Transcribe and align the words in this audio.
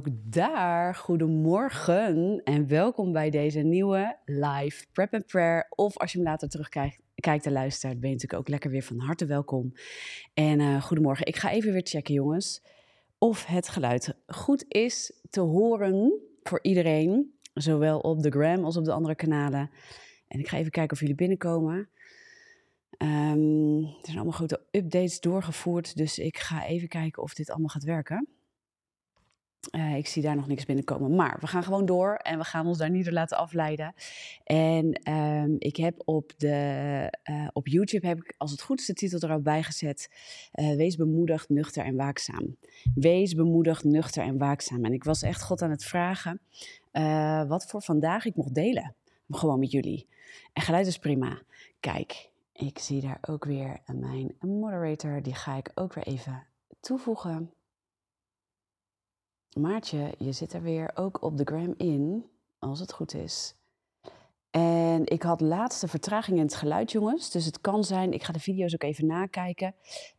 ook 0.00 0.32
daar, 0.32 0.94
goedemorgen 0.94 2.40
en 2.44 2.68
welkom 2.68 3.12
bij 3.12 3.30
deze 3.30 3.60
nieuwe 3.60 4.16
live 4.24 4.86
Prep 4.92 5.14
and 5.14 5.26
Prayer. 5.26 5.66
Of 5.70 5.98
als 5.98 6.12
je 6.12 6.18
me 6.18 6.24
later 6.24 6.48
terugkijkt 6.48 6.98
kijkt 7.14 7.46
en 7.46 7.52
luistert, 7.52 8.00
ben 8.00 8.08
je 8.08 8.14
natuurlijk 8.14 8.42
ook 8.42 8.48
lekker 8.48 8.70
weer 8.70 8.82
van 8.82 8.98
harte 8.98 9.26
welkom. 9.26 9.72
En 10.34 10.60
uh, 10.60 10.82
goedemorgen, 10.82 11.26
ik 11.26 11.36
ga 11.36 11.50
even 11.50 11.72
weer 11.72 11.86
checken 11.86 12.14
jongens 12.14 12.62
of 13.18 13.46
het 13.46 13.68
geluid 13.68 14.14
goed 14.26 14.64
is 14.68 15.20
te 15.30 15.40
horen 15.40 16.20
voor 16.42 16.58
iedereen. 16.62 17.34
Zowel 17.54 17.98
op 17.98 18.22
de 18.22 18.30
gram 18.30 18.64
als 18.64 18.76
op 18.76 18.84
de 18.84 18.92
andere 18.92 19.14
kanalen. 19.14 19.70
En 20.28 20.38
ik 20.38 20.48
ga 20.48 20.56
even 20.56 20.70
kijken 20.70 20.92
of 20.92 21.00
jullie 21.00 21.14
binnenkomen. 21.14 21.88
Um, 22.98 23.84
er 23.84 23.98
zijn 24.02 24.16
allemaal 24.16 24.32
grote 24.32 24.60
updates 24.70 25.20
doorgevoerd, 25.20 25.96
dus 25.96 26.18
ik 26.18 26.38
ga 26.38 26.66
even 26.66 26.88
kijken 26.88 27.22
of 27.22 27.34
dit 27.34 27.50
allemaal 27.50 27.68
gaat 27.68 27.84
werken. 27.84 28.28
Uh, 29.74 29.96
ik 29.96 30.06
zie 30.06 30.22
daar 30.22 30.36
nog 30.36 30.46
niks 30.46 30.64
binnenkomen. 30.64 31.14
Maar 31.14 31.36
we 31.40 31.46
gaan 31.46 31.62
gewoon 31.62 31.86
door 31.86 32.14
en 32.14 32.38
we 32.38 32.44
gaan 32.44 32.66
ons 32.66 32.78
daar 32.78 32.90
niet 32.90 33.04
door 33.04 33.12
laten 33.12 33.36
afleiden. 33.36 33.94
En 34.44 35.12
um, 35.12 35.56
ik 35.58 35.76
heb 35.76 36.02
op, 36.04 36.32
de, 36.36 37.18
uh, 37.30 37.48
op 37.52 37.68
YouTube, 37.68 38.06
heb 38.06 38.18
ik, 38.18 38.34
als 38.38 38.50
het 38.50 38.62
goed 38.62 38.80
is, 38.80 38.86
de 38.86 38.92
titel 38.92 39.28
er 39.28 39.34
ook 39.34 39.42
bij 39.42 39.62
gezet. 39.62 40.10
Uh, 40.54 40.76
wees 40.76 40.96
bemoedigd, 40.96 41.48
nuchter 41.48 41.84
en 41.84 41.96
waakzaam. 41.96 42.56
Wees 42.94 43.34
bemoedigd, 43.34 43.84
nuchter 43.84 44.22
en 44.22 44.38
waakzaam. 44.38 44.84
En 44.84 44.92
ik 44.92 45.04
was 45.04 45.22
echt 45.22 45.42
God 45.42 45.62
aan 45.62 45.70
het 45.70 45.84
vragen 45.84 46.40
wat 47.48 47.66
voor 47.66 47.82
vandaag 47.82 48.24
ik 48.24 48.36
mocht 48.36 48.54
delen. 48.54 48.94
Gewoon 49.30 49.58
met 49.58 49.70
jullie. 49.70 50.06
En 50.52 50.62
geluid 50.62 50.86
is 50.86 50.98
prima. 50.98 51.42
Kijk, 51.80 52.30
ik 52.52 52.78
zie 52.78 53.00
daar 53.00 53.18
ook 53.20 53.44
weer 53.44 53.78
mijn 53.86 54.34
moderator. 54.40 55.22
Die 55.22 55.34
ga 55.34 55.56
ik 55.56 55.70
ook 55.74 55.94
weer 55.94 56.06
even 56.06 56.46
toevoegen. 56.80 57.50
Maartje, 59.58 60.14
je 60.18 60.32
zit 60.32 60.52
er 60.52 60.62
weer 60.62 60.90
ook 60.94 61.22
op 61.22 61.36
de 61.36 61.44
gram 61.44 61.74
in, 61.76 62.24
als 62.58 62.80
het 62.80 62.92
goed 62.92 63.14
is. 63.14 63.54
En 64.50 65.06
ik 65.06 65.22
had 65.22 65.40
laatste 65.40 65.88
vertraging 65.88 66.36
in 66.36 66.42
het 66.42 66.54
geluid, 66.54 66.92
jongens. 66.92 67.30
Dus 67.30 67.44
het 67.44 67.60
kan 67.60 67.84
zijn, 67.84 68.12
ik 68.12 68.22
ga 68.22 68.32
de 68.32 68.40
video's 68.40 68.74
ook 68.74 68.82
even 68.82 69.06
nakijken. 69.06 69.74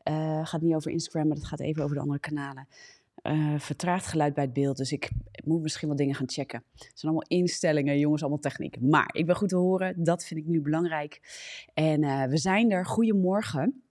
Uh, 0.10 0.46
gaat 0.46 0.62
niet 0.62 0.76
over 0.76 0.92
Instagram, 0.92 1.28
maar 1.28 1.38
het 1.38 1.46
gaat 1.46 1.60
even 1.60 1.84
over 1.84 1.96
de 1.96 2.02
andere 2.02 2.20
kanalen. 2.20 2.68
Uh, 3.24 3.60
vertraagd 3.60 4.08
geluid 4.08 4.34
bij 4.34 4.44
het 4.44 4.54
beeld, 4.54 4.78
dus 4.78 4.92
ik, 4.92 5.10
moet 5.44 5.62
misschien 5.62 5.88
wat 5.88 5.98
dingen 5.98 6.16
gaan 6.16 6.30
checken. 6.30 6.64
Het 6.72 6.92
zijn 6.94 7.12
allemaal 7.14 7.40
instellingen, 7.40 8.00
jongens, 8.00 8.22
allemaal 8.22 8.40
techniek. 8.40 8.82
Maar 8.82 9.10
ik 9.14 9.26
ben 9.26 9.36
goed 9.36 9.50
te 9.50 9.56
horen, 9.56 10.04
dat 10.04 10.26
vind 10.26 10.40
ik 10.40 10.46
nu 10.46 10.62
belangrijk. 10.62 11.22
En 11.74 12.04
uh, 12.04 12.24
we 12.24 12.38
zijn 12.38 12.72
er. 12.72 12.86
Goedemorgen. 12.86 13.84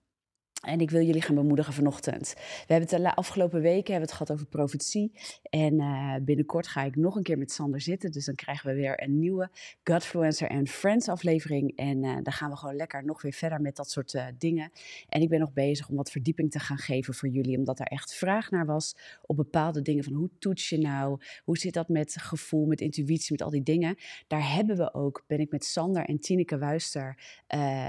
En 0.61 0.81
ik 0.81 0.91
wil 0.91 1.03
jullie 1.03 1.23
gaan 1.23 1.35
bemoedigen 1.35 1.73
vanochtend. 1.73 2.35
We 2.37 2.73
hebben 2.73 2.89
het 2.91 3.03
de 3.03 3.15
afgelopen 3.15 3.61
weken 3.61 3.93
hebben 3.93 4.09
het 4.09 4.13
gehad 4.13 4.33
over 4.33 4.47
profetie. 4.47 5.13
En 5.43 5.75
uh, 5.75 6.15
binnenkort 6.23 6.67
ga 6.67 6.83
ik 6.83 6.97
nog 6.97 7.17
een 7.17 7.23
keer 7.23 7.39
met 7.39 7.53
Sander 7.53 7.81
zitten. 7.81 8.13
Dus 8.13 8.25
dan 8.25 8.35
krijgen 8.35 8.71
we 8.71 8.75
weer 8.75 9.03
een 9.03 9.19
nieuwe 9.19 9.51
Godfluencer 9.85 10.49
en 10.49 10.67
Friends 10.67 11.09
aflevering. 11.09 11.77
En 11.77 12.05
uh, 12.05 12.15
dan 12.23 12.33
gaan 12.33 12.51
we 12.51 12.57
gewoon 12.57 12.77
lekker 12.77 13.05
nog 13.05 13.23
weer 13.23 13.33
verder 13.33 13.61
met 13.61 13.77
dat 13.77 13.91
soort 13.91 14.15
uh, 14.15 14.27
dingen. 14.39 14.73
En 15.09 15.21
ik 15.21 15.29
ben 15.29 15.41
nog 15.41 15.53
bezig 15.53 15.89
om 15.89 15.97
wat 15.97 16.11
verdieping 16.11 16.51
te 16.51 16.59
gaan 16.59 16.79
geven 16.79 17.15
voor 17.15 17.29
jullie. 17.29 17.59
Omdat 17.59 17.79
er 17.79 17.87
echt 17.87 18.15
vraag 18.15 18.51
naar 18.51 18.67
was 18.67 18.97
op 19.23 19.37
bepaalde 19.37 19.83
dingen. 19.83 20.05
Van 20.05 20.13
hoe 20.13 20.31
toets 20.39 20.69
je 20.69 20.79
nou? 20.79 21.21
Hoe 21.45 21.59
zit 21.59 21.75
dat 21.75 21.89
met 21.89 22.17
gevoel, 22.21 22.67
met 22.67 22.81
intuïtie, 22.81 23.33
met 23.33 23.43
al 23.43 23.51
die 23.51 23.63
dingen? 23.63 23.97
Daar 24.27 24.53
hebben 24.55 24.77
we 24.77 24.95
ook, 24.95 25.25
ben 25.27 25.41
ik 25.41 25.51
met 25.51 25.65
Sander 25.65 26.05
en 26.05 26.19
Tineke 26.19 26.59
Wuister 26.59 27.19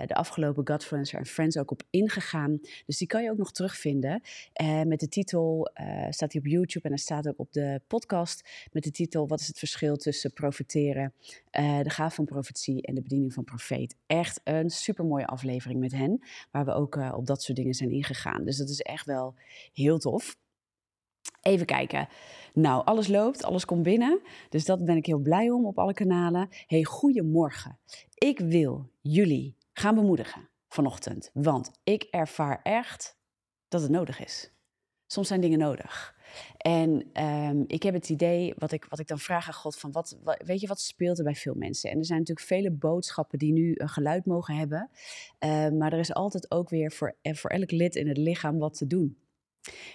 de 0.06 0.14
afgelopen 0.14 0.68
Godfluencer 0.68 1.20
en 1.20 1.26
Friends 1.26 1.58
ook 1.58 1.72
op 1.72 1.84
ingegaan. 1.90 2.61
Dus 2.86 2.98
die 2.98 3.08
kan 3.08 3.24
je 3.24 3.32
ook 3.32 3.38
nog 3.38 3.52
terugvinden. 3.52 4.22
Met 4.88 5.00
de 5.00 5.08
titel, 5.08 5.72
uh, 5.82 6.06
staat 6.10 6.32
hij 6.32 6.42
op 6.42 6.48
YouTube 6.48 6.84
en 6.86 6.90
hij 6.90 7.00
staat 7.00 7.28
ook 7.28 7.40
op 7.40 7.54
de 7.54 7.82
podcast. 7.88 8.50
Met 8.72 8.84
de 8.84 8.92
titel, 8.92 9.28
wat 9.28 9.40
is 9.40 9.48
het 9.48 9.60
verschil 9.60 9.96
tussen 9.96 10.34
profeteren, 10.34 11.14
uh, 11.60 11.80
de 11.80 11.90
gaaf 11.90 12.16
van 12.16 12.26
profetie 12.26 12.82
en 12.82 12.96
de 12.96 13.02
bediening 13.02 13.34
van 13.34 13.44
profeet. 13.44 13.96
Echt 14.08 14.42
een 14.44 14.70
supermooie 14.70 15.26
aflevering 15.26 15.80
met 15.80 15.92
hen, 15.92 16.24
waar 16.52 16.66
we 16.66 16.72
ook 16.72 16.96
op 16.96 17.26
dat 17.26 17.44
soort 17.44 17.58
dingen 17.58 17.74
zijn 17.74 17.92
ingegaan. 17.92 18.46
Dus 18.46 18.58
dat 18.58 18.70
is 18.70 18.80
echt 18.82 19.06
wel 19.06 19.36
heel 19.74 19.98
tof. 19.98 20.38
Even 21.42 21.66
kijken. 21.66 22.08
Nou, 22.54 22.86
alles 22.86 23.08
loopt, 23.08 23.44
alles 23.44 23.66
komt 23.66 23.84
binnen. 23.84 24.22
Dus 24.50 24.66
dat 24.66 24.86
ben 24.86 24.98
ik 24.98 25.06
heel 25.06 25.20
blij 25.20 25.50
om 25.50 25.66
op 25.66 25.80
alle 25.80 25.94
kanalen. 25.94 26.50
Hey, 26.68 26.84
goedemorgen. 26.84 27.80
Ik 28.14 28.40
wil 28.40 28.90
jullie 29.02 29.56
gaan 29.74 29.96
bemoedigen 29.96 30.51
vanochtend. 30.74 31.30
Want 31.34 31.72
ik 31.84 32.04
ervaar 32.04 32.60
echt 32.64 33.18
dat 33.68 33.82
het 33.82 33.92
nodig 33.92 34.20
is. 34.20 34.52
Soms 35.06 35.28
zijn 35.28 35.42
dingen 35.42 35.60
nodig. 35.60 36.16
En 36.58 37.22
um, 37.24 37.64
ik 37.68 37.84
heb 37.84 37.94
het 37.94 38.10
idee, 38.10 38.54
wat 38.58 38.72
ik, 38.72 38.86
wat 38.86 39.00
ik 39.00 39.08
dan 39.08 39.20
vraag 39.20 39.48
aan 39.48 39.54
God, 39.54 39.78
van 39.78 39.92
wat, 39.92 40.18
weet 40.46 40.62
je 40.62 40.68
wat 40.68 40.82
speelt 40.82 41.18
er 41.18 41.24
bij 41.24 41.36
veel 41.36 41.54
mensen? 41.54 41.90
En 41.90 41.98
er 41.98 42.06
zijn 42.06 42.20
natuurlijk 42.20 42.48
vele 42.48 42.72
boodschappen 42.72 43.40
die 43.40 43.54
nu 43.54 43.74
een 43.76 43.90
geluid 43.90 44.26
mogen 44.26 44.56
hebben. 44.56 44.90
Uh, 45.40 45.70
maar 45.70 45.94
er 45.94 46.00
is 46.00 46.14
altijd 46.14 46.52
ook 46.52 46.70
weer 46.70 46.92
voor, 46.92 47.16
voor 47.22 47.50
elk 47.50 47.72
lid 47.72 47.96
in 47.96 48.08
het 48.08 48.18
lichaam 48.18 48.58
wat 48.58 48.78
te 48.78 48.88
doen. 48.88 49.18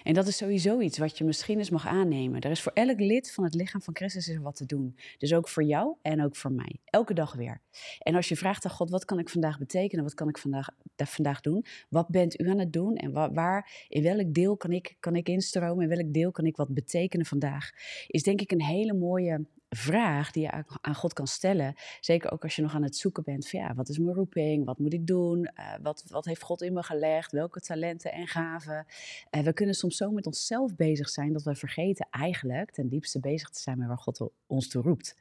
En 0.03 0.13
dat 0.13 0.27
is 0.27 0.37
sowieso 0.37 0.79
iets 0.79 0.97
wat 0.97 1.17
je 1.17 1.23
misschien 1.23 1.57
eens 1.57 1.69
mag 1.69 1.87
aannemen. 1.87 2.41
Er 2.41 2.51
is 2.51 2.61
voor 2.61 2.71
elk 2.71 2.99
lid 2.99 3.31
van 3.31 3.43
het 3.43 3.53
lichaam 3.53 3.81
van 3.81 3.95
Christus 3.95 4.27
is 4.27 4.37
wat 4.37 4.55
te 4.55 4.65
doen. 4.65 4.97
Dus 5.17 5.33
ook 5.33 5.47
voor 5.47 5.63
jou 5.63 5.95
en 6.01 6.23
ook 6.23 6.35
voor 6.35 6.51
mij. 6.51 6.79
Elke 6.85 7.13
dag 7.13 7.33
weer. 7.33 7.61
En 7.99 8.15
als 8.15 8.29
je 8.29 8.35
vraagt 8.35 8.65
aan 8.65 8.71
God, 8.71 8.89
wat 8.89 9.05
kan 9.05 9.19
ik 9.19 9.29
vandaag 9.29 9.59
betekenen? 9.59 10.03
Wat 10.03 10.13
kan 10.13 10.29
ik 10.29 10.37
vandaag, 10.37 10.69
vandaag 10.95 11.41
doen? 11.41 11.65
Wat 11.89 12.07
bent 12.07 12.39
u 12.39 12.49
aan 12.49 12.59
het 12.59 12.73
doen? 12.73 12.95
En 12.95 13.11
waar, 13.11 13.33
waar, 13.33 13.85
in 13.87 14.03
welk 14.03 14.33
deel 14.33 14.57
kan 14.57 14.71
ik, 14.71 14.95
kan 14.99 15.15
ik 15.15 15.29
instromen? 15.29 15.83
In 15.83 15.95
welk 15.95 16.13
deel 16.13 16.31
kan 16.31 16.45
ik 16.45 16.55
wat 16.55 16.73
betekenen 16.73 17.25
vandaag? 17.25 17.71
Is 18.07 18.23
denk 18.23 18.41
ik 18.41 18.51
een 18.51 18.63
hele 18.63 18.93
mooie 18.93 19.45
vraag 19.69 20.31
die 20.31 20.43
je 20.43 20.63
aan 20.81 20.95
God 20.95 21.13
kan 21.13 21.27
stellen. 21.27 21.75
Zeker 21.99 22.31
ook 22.31 22.43
als 22.43 22.55
je 22.55 22.61
nog 22.61 22.73
aan 22.73 22.83
het 22.83 22.95
zoeken 22.95 23.23
bent 23.23 23.49
van 23.49 23.59
ja, 23.59 23.73
wat 23.73 23.89
is 23.89 23.97
mijn 23.97 24.15
roeping? 24.15 24.65
Wat 24.65 24.79
moet 24.79 24.93
ik 24.93 25.07
doen? 25.07 25.39
Uh, 25.39 25.73
wat, 25.81 26.03
wat 26.07 26.25
heeft 26.25 26.41
God 26.41 26.61
in 26.61 26.73
me 26.73 26.83
gelegd? 26.83 27.31
Welke 27.31 27.59
talenten 27.59 28.11
en 28.11 28.27
gaven? 28.27 28.85
Uh, 29.31 29.41
we 29.41 29.53
kunnen 29.53 29.75
soms 29.75 29.97
zo 29.97 30.11
met 30.11 30.25
onszelf 30.25 30.75
bezig 30.75 31.09
zijn 31.09 31.33
dat 31.33 31.43
we 31.43 31.55
vergeten 31.55 32.07
eigenlijk 32.09 32.71
ten 32.71 32.87
diepste 32.87 33.19
bezig 33.19 33.49
te 33.49 33.61
zijn 33.61 33.77
met 33.77 33.87
waar 33.87 33.97
God 33.97 34.29
ons 34.47 34.67
toe 34.67 34.81
roept. 34.81 35.15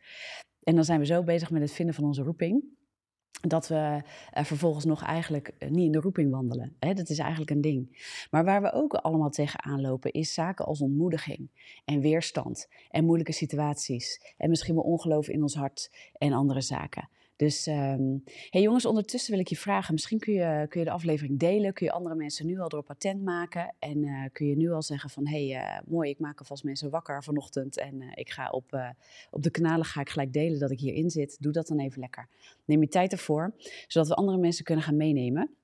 En 0.62 0.74
dan 0.74 0.84
zijn 0.84 0.98
we 0.98 1.06
zo 1.06 1.22
bezig 1.22 1.50
met 1.50 1.62
het 1.62 1.72
vinden 1.72 1.94
van 1.94 2.04
onze 2.04 2.22
roeping 2.22 2.75
dat 3.40 3.68
we 3.68 4.02
uh, 4.34 4.44
vervolgens 4.44 4.84
nog 4.84 5.02
eigenlijk 5.02 5.52
uh, 5.58 5.70
niet 5.70 5.84
in 5.84 5.92
de 5.92 6.00
roeping 6.00 6.30
wandelen. 6.30 6.76
Dat 6.78 7.08
is 7.08 7.18
eigenlijk 7.18 7.50
een 7.50 7.60
ding. 7.60 8.04
Maar 8.30 8.44
waar 8.44 8.62
we 8.62 8.72
ook 8.72 8.94
allemaal 8.94 9.30
tegenaan 9.30 9.80
lopen, 9.80 10.12
is 10.12 10.34
zaken 10.34 10.64
als 10.64 10.80
ontmoediging 10.80 11.48
en 11.84 12.00
weerstand 12.00 12.68
en 12.90 13.04
moeilijke 13.04 13.32
situaties 13.32 14.34
en 14.36 14.48
misschien 14.48 14.74
wel 14.74 14.84
ongeloof 14.84 15.28
in 15.28 15.42
ons 15.42 15.54
hart 15.54 15.90
en 16.18 16.32
andere 16.32 16.60
zaken. 16.60 17.08
Dus 17.36 17.66
um, 17.66 18.22
hey 18.50 18.60
jongens, 18.60 18.86
ondertussen 18.86 19.30
wil 19.30 19.40
ik 19.40 19.48
je 19.48 19.56
vragen, 19.56 19.94
misschien 19.94 20.18
kun 20.18 20.32
je, 20.32 20.66
kun 20.68 20.80
je 20.80 20.86
de 20.86 20.92
aflevering 20.92 21.38
delen, 21.38 21.72
kun 21.72 21.86
je 21.86 21.92
andere 21.92 22.14
mensen 22.14 22.46
nu 22.46 22.58
al 22.60 22.68
door 22.68 22.82
patent 22.82 23.22
maken 23.22 23.74
en 23.78 24.04
uh, 24.04 24.24
kun 24.32 24.46
je 24.46 24.56
nu 24.56 24.70
al 24.70 24.82
zeggen 24.82 25.10
van 25.10 25.26
hey, 25.26 25.48
uh, 25.48 25.78
mooi, 25.86 26.10
ik 26.10 26.18
maak 26.18 26.38
alvast 26.38 26.64
mensen 26.64 26.90
wakker 26.90 27.24
vanochtend 27.24 27.78
en 27.78 28.00
uh, 28.00 28.10
ik 28.14 28.30
ga 28.30 28.50
op, 28.50 28.94
op 29.30 29.42
de 29.42 29.50
kanalen 29.50 29.84
ga 29.84 30.00
ik 30.00 30.10
gelijk 30.10 30.32
delen 30.32 30.58
dat 30.58 30.70
ik 30.70 30.78
hierin 30.78 31.10
zit. 31.10 31.36
Doe 31.40 31.52
dat 31.52 31.66
dan 31.66 31.80
even 31.80 32.00
lekker. 32.00 32.28
Neem 32.64 32.80
je 32.80 32.88
tijd 32.88 33.12
ervoor, 33.12 33.54
zodat 33.86 34.08
we 34.08 34.14
andere 34.14 34.38
mensen 34.38 34.64
kunnen 34.64 34.84
gaan 34.84 34.96
meenemen. 34.96 35.56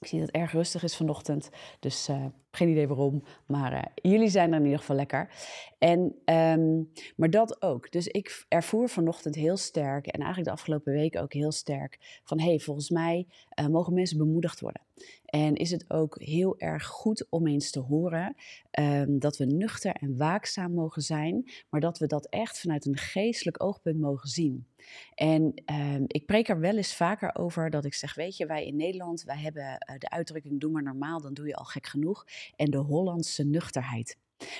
Ik 0.00 0.06
zie 0.06 0.18
dat 0.18 0.26
het 0.26 0.36
erg 0.36 0.52
rustig 0.52 0.82
is 0.82 0.96
vanochtend, 0.96 1.50
dus 1.80 2.08
uh, 2.08 2.24
geen 2.50 2.68
idee 2.68 2.88
waarom. 2.88 3.22
Maar 3.46 3.72
uh, 3.72 3.82
jullie 3.94 4.28
zijn 4.28 4.52
er 4.52 4.58
in 4.58 4.64
ieder 4.64 4.78
geval 4.78 4.96
lekker. 4.96 5.30
En, 5.78 6.00
um, 6.24 6.92
maar 7.16 7.30
dat 7.30 7.62
ook. 7.62 7.90
Dus 7.90 8.06
ik 8.06 8.44
ervoer 8.48 8.88
vanochtend 8.88 9.34
heel 9.34 9.56
sterk, 9.56 10.06
en 10.06 10.20
eigenlijk 10.20 10.44
de 10.48 10.54
afgelopen 10.54 10.92
weken 10.92 11.22
ook 11.22 11.32
heel 11.32 11.52
sterk, 11.52 12.20
van 12.24 12.40
hé, 12.40 12.48
hey, 12.48 12.58
volgens 12.58 12.90
mij 12.90 13.26
uh, 13.60 13.66
mogen 13.66 13.94
mensen 13.94 14.18
bemoedigd 14.18 14.60
worden. 14.60 14.82
En 15.24 15.54
is 15.54 15.70
het 15.70 15.90
ook 15.90 16.20
heel 16.20 16.58
erg 16.58 16.86
goed 16.86 17.26
om 17.28 17.46
eens 17.46 17.70
te 17.70 17.80
horen 17.80 18.36
um, 18.78 19.18
dat 19.18 19.36
we 19.36 19.44
nuchter 19.44 19.92
en 19.92 20.16
waakzaam 20.16 20.72
mogen 20.74 21.02
zijn, 21.02 21.50
maar 21.70 21.80
dat 21.80 21.98
we 21.98 22.06
dat 22.06 22.26
echt 22.26 22.60
vanuit 22.60 22.86
een 22.86 22.96
geestelijk 22.96 23.62
oogpunt 23.62 24.00
mogen 24.00 24.28
zien. 24.28 24.66
En 25.14 25.62
um, 25.72 26.04
ik 26.06 26.26
preek 26.26 26.48
er 26.48 26.60
wel 26.60 26.76
eens 26.76 26.94
vaker 26.94 27.34
over 27.34 27.70
dat 27.70 27.84
ik 27.84 27.94
zeg, 27.94 28.14
weet 28.14 28.36
je, 28.36 28.46
wij 28.46 28.66
in 28.66 28.76
Nederland, 28.76 29.22
wij 29.22 29.38
hebben 29.38 29.62
uh, 29.62 29.98
de 29.98 30.10
uitdrukking 30.10 30.60
doe 30.60 30.70
maar 30.70 30.82
normaal, 30.82 31.20
dan 31.20 31.34
doe 31.34 31.46
je 31.46 31.54
al 31.54 31.64
gek 31.64 31.86
genoeg. 31.86 32.24
En 32.56 32.70
de 32.70 32.78
Hollandse 32.78 33.44
nuchterheid. 33.44 34.16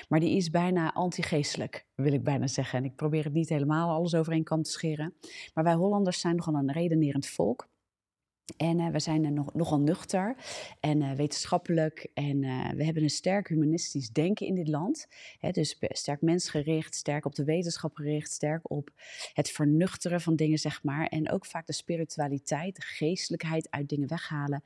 Maar 0.09 0.19
die 0.19 0.35
is 0.35 0.49
bijna 0.49 0.93
antigeestelijk, 0.93 1.85
wil 1.95 2.13
ik 2.13 2.23
bijna 2.23 2.47
zeggen. 2.47 2.79
En 2.79 2.85
ik 2.85 2.95
probeer 2.95 3.23
het 3.23 3.33
niet 3.33 3.49
helemaal 3.49 3.89
alles 3.89 4.15
over 4.15 4.43
te 4.43 4.71
scheren. 4.71 5.13
Maar 5.53 5.63
wij 5.63 5.73
Hollanders 5.73 6.19
zijn 6.19 6.35
nogal 6.35 6.53
een 6.53 6.71
redenerend 6.71 7.27
volk. 7.27 7.69
En 8.57 8.79
uh, 8.79 8.87
we 8.87 8.99
zijn 8.99 9.33
nog, 9.33 9.53
nogal 9.53 9.79
nuchter 9.79 10.35
en 10.79 11.01
uh, 11.01 11.11
wetenschappelijk. 11.11 12.07
En 12.13 12.43
uh, 12.43 12.69
we 12.69 12.83
hebben 12.83 13.03
een 13.03 13.09
sterk 13.09 13.47
humanistisch 13.47 14.09
denken 14.09 14.47
in 14.47 14.55
dit 14.55 14.67
land. 14.67 15.07
Hè, 15.39 15.51
dus 15.51 15.77
sterk 15.79 16.21
mensgericht, 16.21 16.95
sterk 16.95 17.25
op 17.25 17.35
de 17.35 17.43
wetenschap 17.43 17.95
gericht, 17.95 18.31
sterk 18.31 18.71
op 18.71 18.89
het 19.33 19.49
vernuchteren 19.49 20.21
van 20.21 20.35
dingen, 20.35 20.57
zeg 20.57 20.83
maar. 20.83 21.07
En 21.07 21.31
ook 21.31 21.45
vaak 21.45 21.67
de 21.67 21.73
spiritualiteit, 21.73 22.75
de 22.75 22.81
geestelijkheid 22.81 23.67
uit 23.69 23.89
dingen 23.89 24.07
weghalen. 24.07 24.63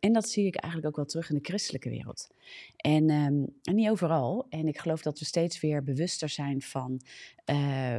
en 0.00 0.12
dat 0.12 0.28
zie 0.28 0.46
ik 0.46 0.56
eigenlijk 0.56 0.92
ook 0.92 0.96
wel 0.96 1.10
terug 1.10 1.30
in 1.30 1.36
de 1.36 1.44
christelijke 1.44 1.90
wereld. 1.90 2.30
En, 2.76 3.10
um, 3.10 3.46
en 3.62 3.74
niet 3.74 3.88
overal. 3.88 4.46
En 4.48 4.68
ik 4.68 4.78
geloof 4.78 5.02
dat 5.02 5.18
we 5.18 5.24
steeds 5.24 5.60
weer 5.60 5.84
bewuster 5.84 6.28
zijn 6.28 6.62
van, 6.62 7.00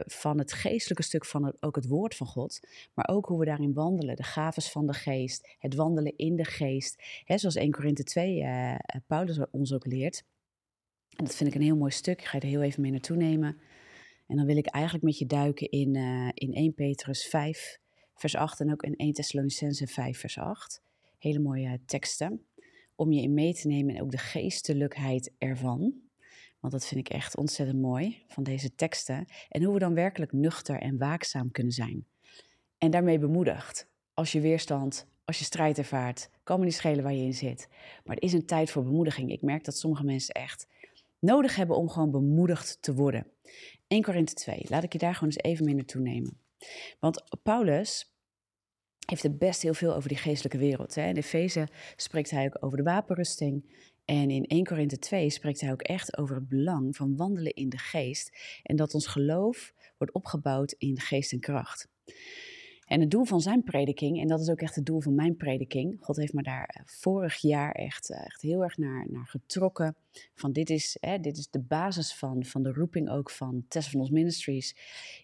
van 0.06 0.38
het 0.38 0.53
geestelijke 0.53 1.03
stuk 1.03 1.25
van 1.25 1.45
het, 1.45 1.57
ook 1.59 1.75
het 1.75 1.88
woord 1.88 2.15
van 2.15 2.27
God. 2.27 2.59
Maar 2.94 3.07
ook 3.07 3.25
hoe 3.25 3.39
we 3.39 3.45
daarin 3.45 3.74
wandelen, 3.74 4.15
de 4.15 4.24
gaves 4.24 4.71
van 4.71 4.88
de 4.88 4.94
geest, 4.94 5.56
het 5.59 5.75
wandelen 5.75 6.18
in 6.18 6.36
de 6.36 6.45
geest. 6.45 7.03
Hè, 7.24 7.38
zoals 7.38 7.56
1 7.56 7.71
Korinthe 7.71 8.03
2 8.03 8.42
uh, 8.42 8.75
Paulus 9.07 9.39
ons 9.51 9.74
ook 9.74 9.86
leert. 9.86 10.24
En 11.15 11.25
dat 11.25 11.36
vind 11.36 11.50
ik 11.50 11.56
een 11.56 11.65
heel 11.65 11.77
mooi 11.77 11.92
stuk. 11.92 12.19
Ik 12.19 12.25
ga 12.25 12.39
er 12.39 12.48
heel 12.48 12.62
even 12.62 12.81
mee 12.81 12.92
naartoe 12.92 13.18
nemen. 13.18 13.57
En 14.27 14.36
dan 14.36 14.45
wil 14.45 14.57
ik 14.57 14.68
eigenlijk 14.68 15.03
met 15.03 15.18
je 15.18 15.25
duiken 15.25 15.69
in, 15.69 15.95
in 16.33 16.53
1 16.53 16.74
Petrus 16.74 17.25
5, 17.25 17.80
vers 18.13 18.36
8 18.36 18.59
en 18.59 18.71
ook 18.71 18.83
in 18.83 18.95
1 18.95 19.13
Thessalonicense 19.13 19.88
5, 19.88 20.19
vers 20.19 20.38
8. 20.38 20.81
Hele 21.18 21.39
mooie 21.39 21.80
teksten. 21.86 22.45
Om 22.95 23.12
je 23.12 23.21
in 23.21 23.33
mee 23.33 23.53
te 23.53 23.68
nemen 23.68 23.95
en 23.95 24.01
ook 24.01 24.12
de 24.12 24.18
geestelijkheid 24.18 25.31
ervan. 25.38 26.10
Want 26.61 26.73
dat 26.73 26.85
vind 26.85 27.07
ik 27.07 27.13
echt 27.13 27.37
ontzettend 27.37 27.81
mooi 27.81 28.23
van 28.27 28.43
deze 28.43 28.75
teksten. 28.75 29.25
En 29.49 29.63
hoe 29.63 29.73
we 29.73 29.79
dan 29.79 29.93
werkelijk 29.93 30.31
nuchter 30.31 30.79
en 30.79 30.97
waakzaam 30.97 31.51
kunnen 31.51 31.73
zijn. 31.73 32.05
En 32.77 32.91
daarmee 32.91 33.19
bemoedigd 33.19 33.89
als 34.13 34.31
je 34.31 34.41
weerstand, 34.41 35.07
als 35.25 35.39
je 35.39 35.43
strijd 35.45 35.77
ervaart, 35.77 36.29
kan 36.43 36.59
me 36.59 36.65
niet 36.65 36.73
schelen 36.73 37.03
waar 37.03 37.13
je 37.13 37.23
in 37.23 37.33
zit. 37.33 37.67
Maar 38.03 38.15
het 38.15 38.23
is 38.23 38.33
een 38.33 38.45
tijd 38.45 38.71
voor 38.71 38.83
bemoediging. 38.83 39.31
Ik 39.31 39.41
merk 39.41 39.63
dat 39.63 39.77
sommige 39.77 40.03
mensen 40.03 40.33
echt 40.33 40.67
nodig 41.19 41.55
hebben 41.55 41.75
om 41.75 41.89
gewoon 41.89 42.11
bemoedigd 42.11 42.77
te 42.81 42.93
worden. 42.93 43.27
1 43.87 44.01
Korinthe 44.01 44.33
2, 44.33 44.65
laat 44.69 44.83
ik 44.83 44.93
je 44.93 44.99
daar 44.99 45.13
gewoon 45.13 45.33
eens 45.33 45.43
even 45.43 45.65
mee 45.65 45.75
naartoe 45.75 46.01
nemen. 46.01 46.39
Want 46.99 47.23
Paulus 47.43 48.15
heeft 49.05 49.23
het 49.23 49.37
best 49.37 49.61
heel 49.61 49.73
veel 49.73 49.95
over 49.95 50.09
die 50.09 50.17
geestelijke 50.17 50.57
wereld. 50.57 50.95
Hè. 50.95 51.07
In 51.07 51.15
Efeze 51.15 51.67
spreekt 51.95 52.29
hij 52.29 52.45
ook 52.45 52.63
over 52.63 52.77
de 52.77 52.83
wapenrusting. 52.83 53.75
En 54.06 54.30
in 54.30 54.45
1 54.45 54.63
Korinthe 54.63 55.00
2 55.00 55.30
spreekt 55.30 55.62
hij 55.62 55.71
ook 55.71 55.81
echt 55.81 56.18
over 56.18 56.36
het 56.36 56.48
belang 56.48 56.95
van 56.95 57.15
wandelen 57.15 57.53
in 57.53 57.69
de 57.69 57.77
geest. 57.77 58.38
En 58.63 58.75
dat 58.75 58.94
ons 58.94 59.07
geloof 59.07 59.74
wordt 59.98 60.13
opgebouwd 60.13 60.75
in 60.77 61.00
geest 61.00 61.31
en 61.31 61.39
kracht. 61.39 61.88
En 62.92 63.00
het 63.00 63.12
doel 63.12 63.25
van 63.25 63.42
zijn 63.42 63.63
prediking, 63.63 64.21
en 64.21 64.27
dat 64.27 64.39
is 64.39 64.50
ook 64.50 64.62
echt 64.62 64.75
het 64.75 64.86
doel 64.86 65.01
van 65.01 65.15
mijn 65.15 65.36
prediking. 65.36 65.98
God 66.00 66.18
heeft 66.18 66.33
me 66.33 66.44
daar 66.44 66.65
eh, 66.65 66.81
vorig 66.86 67.38
jaar 67.38 67.71
echt, 67.71 68.09
eh, 68.09 68.25
echt 68.25 68.42
heel 68.42 68.63
erg 68.63 68.77
naar, 68.77 69.07
naar 69.09 69.27
getrokken. 69.27 69.95
Van 70.36 70.51
dit 70.51 70.69
is, 70.69 70.98
hè, 71.00 71.19
dit 71.19 71.38
is 71.38 71.50
de 71.50 71.59
basis 71.59 72.13
van, 72.13 72.45
van 72.45 72.63
de 72.63 72.71
roeping 72.71 73.09
ook 73.09 73.30
van 73.30 73.65
Ons 73.94 74.09
Ministries. 74.09 74.75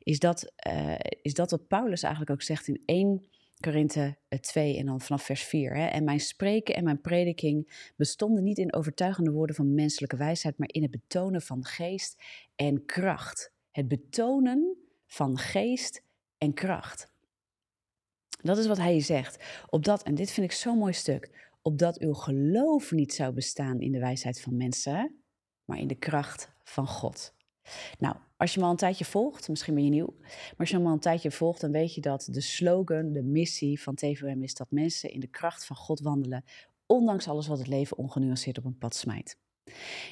Is 0.03 0.19
dat, 0.19 0.53
uh, 0.67 0.95
is 1.21 1.33
dat 1.33 1.51
wat 1.51 1.67
Paulus 1.67 2.01
eigenlijk 2.01 2.31
ook 2.33 2.41
zegt 2.41 2.67
in 2.67 2.81
1 2.85 3.27
Korinthe 3.59 4.17
2 4.41 4.77
en 4.77 4.85
dan 4.85 5.01
vanaf 5.01 5.23
vers 5.23 5.43
4. 5.43 5.75
Hè. 5.75 5.85
En 5.85 6.03
mijn 6.03 6.19
spreken 6.19 6.75
en 6.75 6.83
mijn 6.83 7.01
prediking 7.01 7.91
bestonden 7.95 8.43
niet 8.43 8.57
in 8.57 8.73
overtuigende 8.73 9.31
woorden 9.31 9.55
van 9.55 9.73
menselijke 9.73 10.17
wijsheid, 10.17 10.57
maar 10.57 10.69
in 10.71 10.81
het 10.81 10.91
betonen 10.91 11.41
van 11.41 11.65
geest 11.65 12.23
en 12.55 12.85
kracht. 12.85 13.51
Het 13.71 13.87
betonen 13.87 14.77
van 15.07 15.37
geest 15.37 16.03
en 16.37 16.53
kracht. 16.53 17.11
Dat 18.41 18.57
is 18.57 18.67
wat 18.67 18.77
hij 18.77 18.99
zegt. 18.99 19.63
Opdat, 19.69 20.03
en 20.03 20.15
dit 20.15 20.31
vind 20.31 20.51
ik 20.51 20.57
zo'n 20.57 20.77
mooi 20.77 20.93
stuk, 20.93 21.51
opdat 21.61 21.99
uw 21.99 22.13
geloof 22.13 22.91
niet 22.91 23.13
zou 23.13 23.33
bestaan 23.33 23.79
in 23.79 23.91
de 23.91 23.99
wijsheid 23.99 24.41
van 24.41 24.57
mensen, 24.57 25.23
maar 25.65 25.77
in 25.77 25.87
de 25.87 25.95
kracht 25.95 26.51
van 26.63 26.87
God. 26.87 27.35
Nou, 27.99 28.15
als 28.37 28.53
je 28.53 28.59
me 28.59 28.65
al 28.65 28.71
een 28.71 28.77
tijdje 28.77 29.05
volgt, 29.05 29.49
misschien 29.49 29.73
ben 29.73 29.83
je 29.83 29.89
nieuw, 29.89 30.15
maar 30.19 30.55
als 30.57 30.69
je 30.69 30.77
me 30.77 30.85
al 30.85 30.91
een 30.91 30.99
tijdje 30.99 31.31
volgt, 31.31 31.61
dan 31.61 31.71
weet 31.71 31.95
je 31.95 32.01
dat 32.01 32.27
de 32.31 32.41
slogan, 32.41 33.13
de 33.13 33.23
missie 33.23 33.81
van 33.81 33.95
TVM 33.95 34.41
is 34.41 34.53
dat 34.53 34.71
mensen 34.71 35.11
in 35.11 35.19
de 35.19 35.27
kracht 35.27 35.65
van 35.65 35.75
God 35.75 35.99
wandelen, 35.99 36.43
ondanks 36.85 37.27
alles 37.27 37.47
wat 37.47 37.57
het 37.57 37.67
leven 37.67 37.97
ongenuanceerd 37.97 38.57
op 38.57 38.65
een 38.65 38.77
pad 38.77 38.95
smijt. 38.95 39.37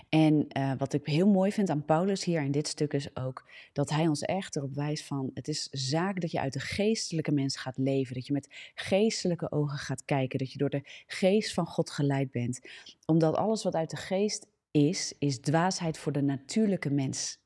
En 0.10 0.48
uh, 0.58 0.72
wat 0.78 0.94
ik 0.94 1.06
heel 1.06 1.28
mooi 1.28 1.52
vind 1.52 1.70
aan 1.70 1.86
Paulus 1.86 2.24
hier 2.24 2.42
in 2.42 2.52
dit 2.52 2.68
stuk 2.68 2.94
is 2.94 3.16
ook 3.16 3.50
dat 3.74 3.90
hij 3.90 4.08
ons 4.08 4.22
echt 4.22 4.56
erop 4.56 4.74
wijst 4.74 5.04
van 5.04 5.32
het 5.34 5.48
is 5.48 5.68
zaak 5.72 6.22
dat 6.22 6.32
je 6.32 6.40
uit 6.40 6.54
de 6.54 6.60
geestelijke 6.60 7.32
mens 7.32 7.56
gaat 7.56 7.78
leven, 7.78 8.16
dat 8.16 8.28
je 8.28 8.34
met 8.34 8.72
geestelijke 8.76 9.52
ogen 9.52 9.78
gaat 9.78 10.06
kijken, 10.06 10.40
dat 10.40 10.52
je 10.52 10.58
door 10.58 10.70
de 10.70 10.82
geest 11.06 11.54
van 11.54 11.66
God 11.66 11.90
geleid 11.90 12.32
bent. 12.32 12.60
Omdat 13.06 13.36
alles 13.36 13.64
wat 13.64 13.76
uit 13.76 13.90
de 13.90 13.96
geest 13.96 14.48
is, 14.72 15.14
is 15.20 15.40
dwaasheid 15.40 15.98
voor 15.98 16.12
de 16.12 16.22
natuurlijke 16.22 16.90
mens. 16.90 17.44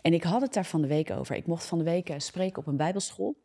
En 0.00 0.12
ik 0.12 0.22
had 0.22 0.40
het 0.40 0.52
daar 0.52 0.66
van 0.66 0.80
de 0.80 0.88
week 0.88 1.10
over. 1.10 1.36
Ik 1.36 1.46
mocht 1.46 1.66
van 1.66 1.78
de 1.78 1.84
week 1.84 2.10
uh, 2.10 2.18
spreken 2.18 2.58
op 2.58 2.66
een 2.66 2.76
bijbelschool. 2.76 3.36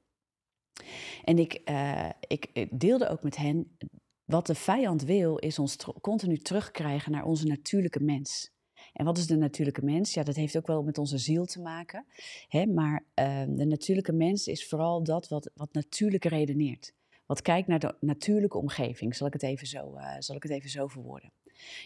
En 1.23 1.39
ik, 1.39 1.61
uh, 1.69 2.09
ik 2.27 2.67
deelde 2.79 3.09
ook 3.09 3.23
met 3.23 3.35
hen 3.35 3.77
wat 4.23 4.47
de 4.47 4.55
vijand 4.55 5.03
wil, 5.03 5.37
is 5.37 5.59
ons 5.59 5.77
continu 6.01 6.37
terugkrijgen 6.37 7.11
naar 7.11 7.25
onze 7.25 7.47
natuurlijke 7.47 8.03
mens. 8.03 8.51
En 8.93 9.05
wat 9.05 9.17
is 9.17 9.27
de 9.27 9.35
natuurlijke 9.35 9.85
mens? 9.85 10.13
Ja, 10.13 10.23
dat 10.23 10.35
heeft 10.35 10.57
ook 10.57 10.67
wel 10.67 10.83
met 10.83 10.97
onze 10.97 11.17
ziel 11.17 11.45
te 11.45 11.61
maken. 11.61 12.05
Hè? 12.47 12.65
Maar 12.65 13.05
uh, 13.15 13.43
de 13.47 13.65
natuurlijke 13.65 14.11
mens 14.11 14.47
is 14.47 14.67
vooral 14.67 15.03
dat 15.03 15.27
wat, 15.27 15.51
wat 15.55 15.73
natuurlijk 15.73 16.25
redeneert. 16.25 16.93
Wat 17.25 17.41
kijkt 17.41 17.67
naar 17.67 17.79
de 17.79 17.95
natuurlijke 17.99 18.57
omgeving, 18.57 19.15
zal 19.15 19.27
ik 19.27 19.33
het 19.33 19.43
even 19.43 19.67
zo, 19.67 19.97
uh, 19.97 20.15
zal 20.19 20.35
ik 20.35 20.43
het 20.43 20.51
even 20.51 20.69
zo 20.69 20.87
verwoorden. 20.87 21.31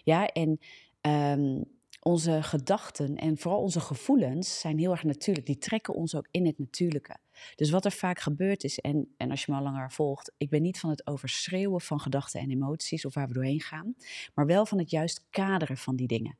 Ja, 0.03 0.27
en 0.27 0.59
um, 1.01 1.76
onze 2.07 2.43
gedachten 2.43 3.15
en 3.15 3.37
vooral 3.37 3.61
onze 3.61 3.79
gevoelens 3.79 4.59
zijn 4.59 4.77
heel 4.77 4.91
erg 4.91 5.03
natuurlijk. 5.03 5.45
Die 5.45 5.57
trekken 5.57 5.93
ons 5.93 6.15
ook 6.15 6.27
in 6.31 6.45
het 6.45 6.59
natuurlijke. 6.59 7.17
Dus 7.55 7.69
wat 7.69 7.85
er 7.85 7.91
vaak 7.91 8.19
gebeurt 8.19 8.63
is, 8.63 8.79
en, 8.79 9.13
en 9.17 9.31
als 9.31 9.45
je 9.45 9.51
me 9.51 9.57
al 9.57 9.63
langer 9.63 9.91
volgt, 9.91 10.31
ik 10.37 10.49
ben 10.49 10.61
niet 10.61 10.79
van 10.79 10.89
het 10.89 11.07
overschreeuwen 11.07 11.81
van 11.81 11.99
gedachten 11.99 12.39
en 12.39 12.51
emoties 12.51 13.05
of 13.05 13.13
waar 13.13 13.27
we 13.27 13.33
doorheen 13.33 13.61
gaan, 13.61 13.95
maar 14.33 14.45
wel 14.45 14.65
van 14.65 14.77
het 14.77 14.89
juist 14.89 15.25
kaderen 15.29 15.77
van 15.77 15.95
die 15.95 16.07
dingen. 16.07 16.37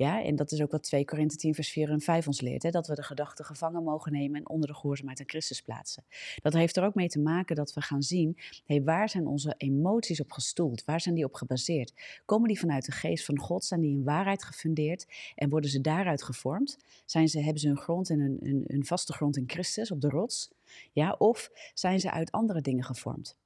Ja, 0.00 0.22
en 0.22 0.36
dat 0.36 0.52
is 0.52 0.62
ook 0.62 0.70
wat 0.70 0.82
2 0.82 1.04
Korinthe 1.04 1.36
10 1.36 1.54
vers 1.54 1.70
4 1.70 1.90
en 1.90 2.00
5 2.00 2.26
ons 2.26 2.40
leert. 2.40 2.62
Hè, 2.62 2.70
dat 2.70 2.86
we 2.86 2.94
de 2.94 3.02
gedachten 3.02 3.44
gevangen 3.44 3.82
mogen 3.82 4.12
nemen 4.12 4.38
en 4.38 4.48
onder 4.48 4.68
de 4.68 4.74
gehoorzaamheid 4.74 5.20
aan 5.20 5.28
Christus 5.28 5.62
plaatsen. 5.62 6.04
Dat 6.42 6.52
heeft 6.52 6.76
er 6.76 6.84
ook 6.84 6.94
mee 6.94 7.08
te 7.08 7.20
maken 7.20 7.56
dat 7.56 7.72
we 7.72 7.80
gaan 7.80 8.02
zien, 8.02 8.38
hey, 8.66 8.82
waar 8.82 9.08
zijn 9.08 9.26
onze 9.26 9.54
emoties 9.56 10.20
op 10.20 10.32
gestoeld? 10.32 10.84
Waar 10.84 11.00
zijn 11.00 11.14
die 11.14 11.24
op 11.24 11.34
gebaseerd? 11.34 11.92
Komen 12.24 12.48
die 12.48 12.58
vanuit 12.58 12.84
de 12.84 12.92
geest 12.92 13.24
van 13.24 13.38
God? 13.38 13.64
Zijn 13.64 13.80
die 13.80 13.90
in 13.90 14.04
waarheid 14.04 14.44
gefundeerd? 14.44 15.06
En 15.34 15.50
worden 15.50 15.70
ze 15.70 15.80
daaruit 15.80 16.22
gevormd? 16.22 16.78
Zijn 17.04 17.28
ze, 17.28 17.40
hebben 17.40 17.60
ze 17.60 17.66
hun 17.66 17.78
grond 17.78 18.10
en 18.10 18.38
een 18.66 18.84
vaste 18.84 19.12
grond 19.12 19.36
in 19.36 19.44
Christus, 19.46 19.90
op 19.90 20.00
de 20.00 20.08
rots? 20.08 20.50
Ja, 20.92 21.14
of 21.18 21.50
zijn 21.74 22.00
ze 22.00 22.10
uit 22.10 22.30
andere 22.30 22.60
dingen 22.60 22.84
gevormd? 22.84 23.36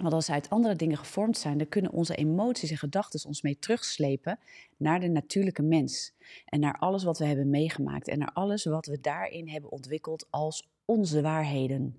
Want 0.00 0.12
als 0.12 0.24
ze 0.24 0.32
uit 0.32 0.50
andere 0.50 0.76
dingen 0.76 0.96
gevormd 0.96 1.38
zijn, 1.38 1.58
dan 1.58 1.68
kunnen 1.68 1.92
onze 1.92 2.14
emoties 2.14 2.70
en 2.70 2.76
gedachten 2.76 3.26
ons 3.26 3.42
mee 3.42 3.58
terugslepen 3.58 4.38
naar 4.76 5.00
de 5.00 5.08
natuurlijke 5.08 5.62
mens. 5.62 6.12
En 6.44 6.60
naar 6.60 6.78
alles 6.78 7.04
wat 7.04 7.18
we 7.18 7.24
hebben 7.24 7.50
meegemaakt 7.50 8.08
en 8.08 8.18
naar 8.18 8.32
alles 8.32 8.64
wat 8.64 8.86
we 8.86 9.00
daarin 9.00 9.48
hebben 9.48 9.70
ontwikkeld 9.70 10.26
als 10.30 10.68
onze 10.84 11.22
waarheden. 11.22 11.96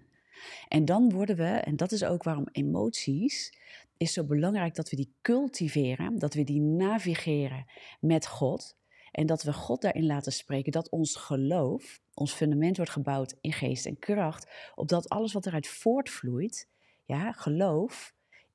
En 0.67 0.85
dan 0.85 1.09
worden 1.09 1.35
we, 1.35 1.43
en 1.43 1.75
dat 1.75 1.91
is 1.91 2.03
ook 2.03 2.23
waarom 2.23 2.47
emoties 2.51 3.53
is 3.97 4.13
zo 4.13 4.23
belangrijk 4.23 4.75
dat 4.75 4.89
we 4.89 4.95
die 4.95 5.13
cultiveren, 5.21 6.19
dat 6.19 6.33
we 6.33 6.43
die 6.43 6.61
navigeren 6.61 7.65
met 7.99 8.27
God. 8.27 8.75
En 9.11 9.25
dat 9.25 9.43
we 9.43 9.53
God 9.53 9.81
daarin 9.81 10.05
laten 10.05 10.31
spreken, 10.31 10.71
dat 10.71 10.89
ons 10.89 11.15
geloof, 11.15 12.01
ons 12.13 12.33
fundament 12.33 12.77
wordt 12.77 12.91
gebouwd 12.91 13.35
in 13.41 13.53
geest 13.53 13.85
en 13.85 13.99
kracht, 13.99 14.51
opdat 14.75 15.09
alles 15.09 15.33
wat 15.33 15.45
eruit 15.45 15.67
voortvloeit, 15.67 16.67
ja, 17.05 17.31
geloof 17.31 18.13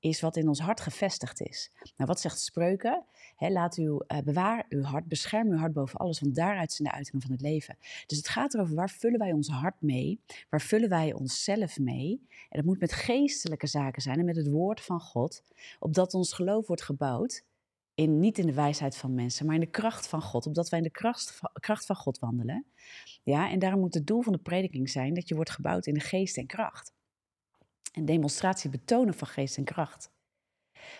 is 0.08 0.20
wat 0.20 0.36
in 0.36 0.48
ons 0.48 0.60
hart 0.60 0.80
gevestigd 0.80 1.40
is. 1.40 1.70
Nou, 1.96 2.08
wat 2.08 2.20
zegt 2.20 2.40
spreuken? 2.40 3.04
laat 3.38 3.76
uw, 3.76 4.02
uh, 4.08 4.18
bewaar 4.18 4.66
uw 4.68 4.82
hart, 4.82 5.06
bescherm 5.08 5.50
uw 5.50 5.56
hart 5.56 5.72
boven 5.72 5.98
alles, 5.98 6.20
want 6.20 6.34
daaruit 6.34 6.72
zijn 6.72 6.88
de 6.88 6.94
uitingen 6.94 7.22
van 7.22 7.30
het 7.30 7.40
leven. 7.40 7.76
Dus 8.06 8.18
het 8.18 8.28
gaat 8.28 8.54
erover 8.54 8.74
waar 8.74 8.90
vullen 8.90 9.18
wij 9.18 9.32
ons 9.32 9.48
hart 9.48 9.80
mee, 9.80 10.20
waar 10.50 10.60
vullen 10.60 10.88
wij 10.88 11.12
onszelf 11.12 11.78
mee. 11.78 12.26
En 12.28 12.56
dat 12.56 12.64
moet 12.64 12.80
met 12.80 12.92
geestelijke 12.92 13.66
zaken 13.66 14.02
zijn 14.02 14.18
en 14.18 14.24
met 14.24 14.36
het 14.36 14.48
woord 14.48 14.80
van 14.80 15.00
God, 15.00 15.42
opdat 15.78 16.14
ons 16.14 16.32
geloof 16.32 16.66
wordt 16.66 16.82
gebouwd. 16.82 17.44
In, 17.94 18.20
niet 18.20 18.38
in 18.38 18.46
de 18.46 18.54
wijsheid 18.54 18.96
van 18.96 19.14
mensen, 19.14 19.46
maar 19.46 19.54
in 19.54 19.60
de 19.60 19.66
kracht 19.66 20.08
van 20.08 20.22
God, 20.22 20.46
opdat 20.46 20.68
wij 20.68 20.78
in 20.78 20.84
de 20.84 20.90
kracht, 20.90 21.40
kracht 21.52 21.86
van 21.86 21.96
God 21.96 22.18
wandelen. 22.18 22.66
Ja, 23.22 23.50
en 23.50 23.58
daarom 23.58 23.80
moet 23.80 23.94
het 23.94 24.06
doel 24.06 24.22
van 24.22 24.32
de 24.32 24.38
prediking 24.38 24.90
zijn 24.90 25.14
dat 25.14 25.28
je 25.28 25.34
wordt 25.34 25.50
gebouwd 25.50 25.86
in 25.86 25.94
de 25.94 26.00
geest 26.00 26.36
en 26.36 26.46
kracht. 26.46 26.95
En 27.96 28.04
demonstratie 28.04 28.70
betonen 28.70 29.14
van 29.14 29.28
geest 29.28 29.56
en 29.56 29.64
kracht. 29.64 30.10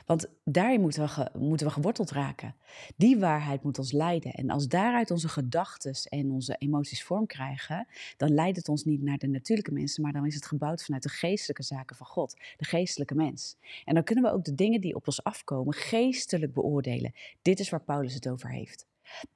Want 0.07 0.27
daarin 0.45 0.81
moeten 0.81 1.05
we, 1.05 1.39
moeten 1.39 1.67
we 1.67 1.73
geworteld 1.73 2.11
raken. 2.11 2.55
Die 2.97 3.19
waarheid 3.19 3.63
moet 3.63 3.79
ons 3.79 3.93
leiden. 3.93 4.33
En 4.33 4.51
als 4.51 4.69
daaruit 4.69 5.11
onze 5.11 5.29
gedachten 5.29 5.95
en 6.09 6.31
onze 6.31 6.57
emoties 6.59 7.05
vorm 7.05 7.27
krijgen, 7.27 7.87
dan 8.17 8.35
leidt 8.35 8.57
het 8.57 8.69
ons 8.69 8.85
niet 8.85 9.03
naar 9.03 9.19
de 9.19 9.27
natuurlijke 9.27 9.73
mensen, 9.73 10.03
maar 10.03 10.13
dan 10.13 10.27
is 10.27 10.35
het 10.35 10.47
gebouwd 10.47 10.85
vanuit 10.85 11.03
de 11.03 11.09
geestelijke 11.09 11.63
zaken 11.63 11.97
van 11.97 12.07
God, 12.07 12.37
de 12.57 12.65
geestelijke 12.65 13.15
mens. 13.15 13.57
En 13.85 13.95
dan 13.95 14.05
kunnen 14.05 14.25
we 14.25 14.33
ook 14.33 14.45
de 14.45 14.55
dingen 14.55 14.81
die 14.81 14.95
op 14.95 15.07
ons 15.07 15.25
afkomen 15.25 15.75
geestelijk 15.75 16.53
beoordelen. 16.53 17.15
Dit 17.43 17.61
is 17.61 17.71
waar 17.71 17.83
Paulus 17.83 18.15
het 18.15 18.29
over 18.29 18.51
heeft. 18.51 18.87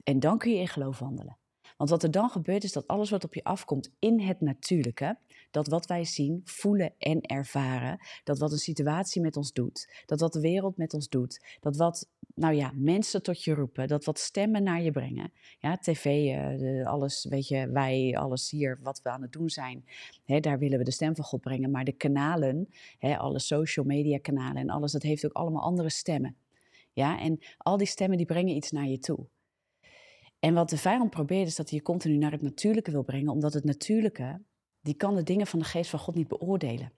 En 0.03 0.19
dan 0.19 0.37
kun 0.37 0.51
je 0.51 0.59
in 0.59 0.67
geloof 0.67 0.99
wandelen. 0.99 1.37
Want 1.81 1.93
wat 1.93 2.03
er 2.03 2.11
dan 2.11 2.29
gebeurt 2.29 2.63
is 2.63 2.71
dat 2.71 2.87
alles 2.87 3.09
wat 3.09 3.23
op 3.23 3.33
je 3.33 3.43
afkomt 3.43 3.91
in 3.99 4.19
het 4.19 4.41
natuurlijke, 4.41 5.17
dat 5.51 5.67
wat 5.67 5.85
wij 5.85 6.05
zien, 6.05 6.41
voelen 6.43 6.93
en 6.97 7.21
ervaren, 7.21 7.99
dat 8.23 8.39
wat 8.39 8.51
een 8.51 8.57
situatie 8.57 9.21
met 9.21 9.37
ons 9.37 9.53
doet, 9.53 10.03
dat 10.05 10.19
wat 10.19 10.33
de 10.33 10.39
wereld 10.39 10.77
met 10.77 10.93
ons 10.93 11.09
doet, 11.09 11.57
dat 11.59 11.77
wat, 11.77 12.09
nou 12.35 12.53
ja, 12.53 12.71
mensen 12.75 13.23
tot 13.23 13.43
je 13.43 13.53
roepen, 13.53 13.87
dat 13.87 14.05
wat 14.05 14.19
stemmen 14.19 14.63
naar 14.63 14.81
je 14.81 14.91
brengen, 14.91 15.31
ja, 15.59 15.77
tv, 15.77 16.05
uh, 16.05 16.87
alles, 16.87 17.25
weet 17.29 17.47
je, 17.47 17.69
wij, 17.69 18.17
alles 18.17 18.49
hier, 18.49 18.79
wat 18.81 19.01
we 19.01 19.09
aan 19.09 19.21
het 19.21 19.31
doen 19.31 19.49
zijn, 19.49 19.85
hè, 20.25 20.39
daar 20.39 20.59
willen 20.59 20.77
we 20.77 20.83
de 20.83 20.91
stem 20.91 21.15
van 21.15 21.25
God 21.25 21.41
brengen, 21.41 21.71
maar 21.71 21.83
de 21.83 21.91
kanalen, 21.91 22.69
hè, 22.97 23.17
alle 23.17 23.39
social 23.39 23.85
media 23.85 24.17
kanalen 24.17 24.61
en 24.61 24.69
alles, 24.69 24.91
dat 24.91 25.01
heeft 25.01 25.25
ook 25.25 25.33
allemaal 25.33 25.63
andere 25.63 25.89
stemmen. 25.89 26.35
Ja, 26.93 27.19
en 27.19 27.39
al 27.57 27.77
die 27.77 27.87
stemmen 27.87 28.17
die 28.17 28.25
brengen 28.25 28.55
iets 28.55 28.71
naar 28.71 28.87
je 28.87 28.99
toe. 28.99 29.27
En 30.45 30.53
wat 30.53 30.69
de 30.69 30.77
vijand 30.77 31.09
probeert 31.09 31.47
is 31.47 31.55
dat 31.55 31.69
hij 31.69 31.77
je 31.77 31.83
continu 31.83 32.17
naar 32.17 32.31
het 32.31 32.41
natuurlijke 32.41 32.91
wil 32.91 33.03
brengen, 33.03 33.31
omdat 33.31 33.53
het 33.53 33.63
natuurlijke, 33.63 34.41
die 34.79 34.93
kan 34.93 35.15
de 35.15 35.23
dingen 35.23 35.47
van 35.47 35.59
de 35.59 35.65
geest 35.65 35.89
van 35.89 35.99
God 35.99 36.15
niet 36.15 36.27
beoordelen. 36.27 36.91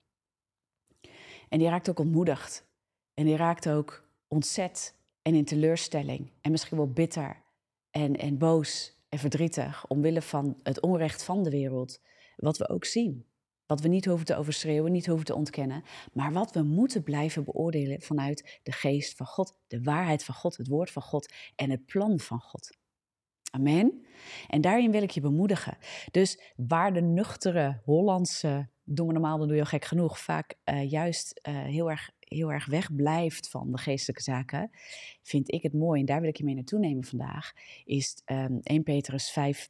En 1.50 1.60
die 1.60 1.68
raakt 1.68 1.90
ook 1.90 2.00
ontmoedigd. 2.00 2.66
En 3.14 3.26
die 3.26 3.36
raakt 3.36 3.70
ook 3.70 4.08
ontzet 4.28 4.96
en 5.22 5.36
in 5.36 5.46
teleurstelling. 5.46 6.32
En 6.42 6.52
misschien 6.52 6.78
wel 6.78 6.92
bitter 6.92 7.44
en, 7.92 8.16
en 8.16 8.38
boos 8.38 8.98
en 9.10 9.20
verdrietig 9.20 9.88
omwille 9.88 10.22
van 10.22 10.60
het 10.64 10.80
onrecht 10.80 11.24
van 11.24 11.44
de 11.44 11.50
wereld. 11.50 12.02
Wat 12.36 12.58
we 12.58 12.70
ook 12.70 12.86
zien. 12.86 13.26
Wat 13.66 13.82
we 13.82 13.88
niet 13.88 14.06
hoeven 14.06 14.26
te 14.26 14.36
overschreeuwen, 14.36 14.92
niet 14.92 15.06
hoeven 15.06 15.26
te 15.26 15.36
ontkennen. 15.36 15.84
Maar 16.14 16.32
wat 16.32 16.52
we 16.52 16.62
moeten 16.62 17.04
blijven 17.04 17.44
beoordelen 17.44 18.02
vanuit 18.02 18.60
de 18.64 18.72
geest 18.72 19.18
van 19.18 19.26
God. 19.26 19.58
De 19.68 19.82
waarheid 19.82 20.24
van 20.24 20.36
God, 20.36 20.58
het 20.58 20.68
woord 20.68 20.92
van 20.92 21.02
God 21.02 21.34
en 21.56 21.70
het 21.70 21.86
plan 21.86 22.20
van 22.20 22.40
God. 22.40 22.82
Amen. 23.56 24.06
En 24.48 24.62
daarin 24.62 24.92
wil 24.92 25.02
ik 25.02 25.12
je 25.12 25.22
bemoedigen. 25.22 25.78
Dus 26.12 26.40
waar 26.56 26.94
de 26.94 27.02
nuchtere 27.02 27.82
Hollandse, 27.84 28.70
doen 28.84 29.08
we 29.08 29.14
normaal, 29.14 29.38
dan 29.38 29.48
doe 29.48 29.56
je 29.56 29.62
al 29.62 29.68
gek 29.68 29.86
genoeg, 29.86 30.20
vaak 30.20 30.56
uh, 30.66 30.90
juist 30.90 31.40
uh, 31.50 31.62
heel, 31.62 31.90
erg, 31.90 32.12
heel 32.20 32.52
erg 32.52 32.66
wegblijft 32.66 33.50
van 33.50 33.72
de 33.72 33.78
geestelijke 33.78 34.22
zaken, 34.22 34.70
vind 35.22 35.52
ik 35.52 35.64
het 35.64 35.74
mooi, 35.74 36.00
en 36.00 36.06
daar 36.06 36.20
wil 36.20 36.30
ik 36.30 36.38
je 36.38 36.44
mee 36.44 36.56
naartoe 36.56 36.80
nemen 36.80 37.04
vandaag, 37.04 37.54
is 37.84 38.22
um, 38.26 38.38
ehm, 38.38 38.58
1 38.64 38.84
Petrus 38.84 39.32
5, 39.32 39.70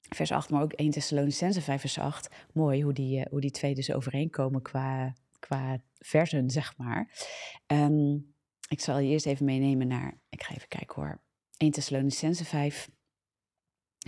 vers 0.00 0.32
8, 0.32 0.50
maar 0.50 0.62
ook 0.62 0.72
1 0.72 0.90
Thessalonicense 0.90 1.60
5, 1.60 1.80
vers 1.80 1.98
8. 1.98 2.34
Mooi 2.52 2.82
hoe 2.82 2.92
die, 2.92 3.18
uh, 3.18 3.24
hoe 3.30 3.40
die 3.40 3.50
twee 3.50 3.74
dus 3.74 3.92
overeenkomen 3.92 4.62
qua, 4.62 5.14
qua 5.38 5.82
versen, 5.98 6.50
zeg 6.50 6.76
maar. 6.76 7.26
Um, 7.66 8.34
ik 8.68 8.80
zal 8.80 8.98
je 8.98 9.10
eerst 9.10 9.26
even 9.26 9.44
meenemen 9.44 9.86
naar, 9.86 10.20
ik 10.28 10.42
ga 10.42 10.54
even 10.54 10.68
kijken 10.68 11.02
hoor, 11.02 11.21
1 11.62 11.70
Thessalonicense 11.70 12.44
5, 12.44 12.90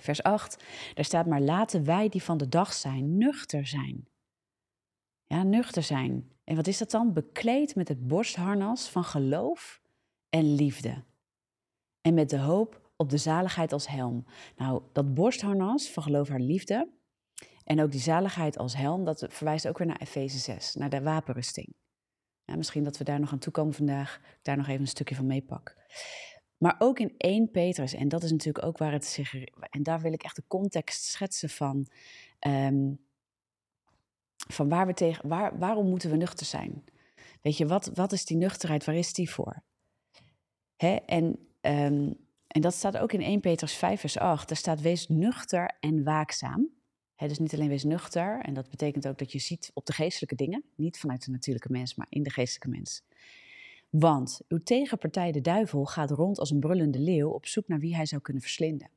vers 0.02 0.22
8. 0.22 0.64
Daar 0.94 1.04
staat 1.04 1.26
maar 1.26 1.40
laten 1.40 1.84
wij 1.84 2.08
die 2.08 2.22
van 2.22 2.38
de 2.38 2.48
dag 2.48 2.72
zijn, 2.72 3.18
nuchter 3.18 3.66
zijn. 3.66 4.08
Ja, 5.24 5.42
nuchter 5.42 5.82
zijn. 5.82 6.32
En 6.44 6.56
wat 6.56 6.66
is 6.66 6.78
dat 6.78 6.90
dan? 6.90 7.12
Bekleed 7.12 7.74
met 7.74 7.88
het 7.88 8.06
borstharnas 8.06 8.88
van 8.88 9.04
geloof 9.04 9.80
en 10.28 10.54
liefde. 10.54 11.04
En 12.00 12.14
met 12.14 12.30
de 12.30 12.38
hoop 12.38 12.90
op 12.96 13.10
de 13.10 13.16
zaligheid 13.16 13.72
als 13.72 13.88
helm. 13.88 14.24
Nou, 14.56 14.82
dat 14.92 15.14
borstharnas 15.14 15.90
van 15.90 16.02
geloof 16.02 16.28
en 16.30 16.46
liefde 16.46 16.92
en 17.64 17.82
ook 17.82 17.90
die 17.90 18.00
zaligheid 18.00 18.58
als 18.58 18.76
helm, 18.76 19.04
dat 19.04 19.26
verwijst 19.28 19.68
ook 19.68 19.78
weer 19.78 19.86
naar 19.86 20.00
Efeze 20.00 20.38
6, 20.38 20.74
naar 20.74 20.90
de 20.90 21.02
wapenrusting. 21.02 21.74
Ja, 22.44 22.56
misschien 22.56 22.84
dat 22.84 22.96
we 22.96 23.04
daar 23.04 23.20
nog 23.20 23.32
aan 23.32 23.38
toe 23.38 23.52
komen 23.52 23.74
vandaag, 23.74 24.20
daar 24.42 24.56
nog 24.56 24.68
even 24.68 24.80
een 24.80 24.86
stukje 24.86 25.14
van 25.14 25.26
meepak. 25.26 25.76
Maar 26.64 26.76
ook 26.78 26.98
in 26.98 27.14
1 27.16 27.50
Petrus, 27.50 27.94
en 27.94 28.08
dat 28.08 28.22
is 28.22 28.30
natuurlijk 28.30 28.64
ook 28.64 28.78
waar 28.78 28.92
het 28.92 29.04
zich. 29.04 29.34
En 29.70 29.82
daar 29.82 30.00
wil 30.00 30.12
ik 30.12 30.22
echt 30.22 30.36
de 30.36 30.44
context 30.48 31.04
schetsen 31.04 31.48
van. 31.48 31.86
Um, 32.46 32.98
van 34.48 34.68
waar 34.68 34.86
we 34.86 34.94
tegen, 34.94 35.28
waar, 35.28 35.58
waarom 35.58 35.88
moeten 35.88 36.10
we 36.10 36.16
nuchter 36.16 36.46
zijn? 36.46 36.84
Weet 37.40 37.56
je, 37.56 37.66
wat, 37.66 37.90
wat 37.94 38.12
is 38.12 38.24
die 38.24 38.36
nuchterheid? 38.36 38.84
Waar 38.84 38.94
is 38.94 39.12
die 39.12 39.30
voor? 39.30 39.62
Hè? 40.76 40.94
En, 40.94 41.24
um, 41.60 42.16
en 42.46 42.60
dat 42.60 42.74
staat 42.74 42.96
ook 42.96 43.12
in 43.12 43.22
1 43.22 43.40
Petrus 43.40 43.74
5, 43.74 44.00
vers 44.00 44.18
8. 44.18 44.48
Daar 44.48 44.56
staat: 44.56 44.80
Wees 44.80 45.08
nuchter 45.08 45.76
en 45.80 46.04
waakzaam. 46.04 46.68
He, 47.14 47.28
dus 47.28 47.38
niet 47.38 47.54
alleen 47.54 47.68
wees 47.68 47.84
nuchter, 47.84 48.40
en 48.40 48.54
dat 48.54 48.70
betekent 48.70 49.08
ook 49.08 49.18
dat 49.18 49.32
je 49.32 49.38
ziet 49.38 49.70
op 49.74 49.86
de 49.86 49.92
geestelijke 49.92 50.34
dingen, 50.34 50.64
niet 50.74 50.98
vanuit 50.98 51.24
de 51.24 51.30
natuurlijke 51.30 51.72
mens, 51.72 51.94
maar 51.94 52.06
in 52.08 52.22
de 52.22 52.30
geestelijke 52.30 52.68
mens. 52.68 53.02
Want 53.98 54.40
uw 54.48 54.62
tegenpartij, 54.62 55.32
de 55.32 55.40
duivel, 55.40 55.84
gaat 55.84 56.10
rond 56.10 56.38
als 56.38 56.50
een 56.50 56.60
brullende 56.60 56.98
leeuw 56.98 57.30
op 57.30 57.46
zoek 57.46 57.68
naar 57.68 57.78
wie 57.78 57.94
hij 57.94 58.06
zou 58.06 58.20
kunnen 58.22 58.42
verslinden. 58.42 58.90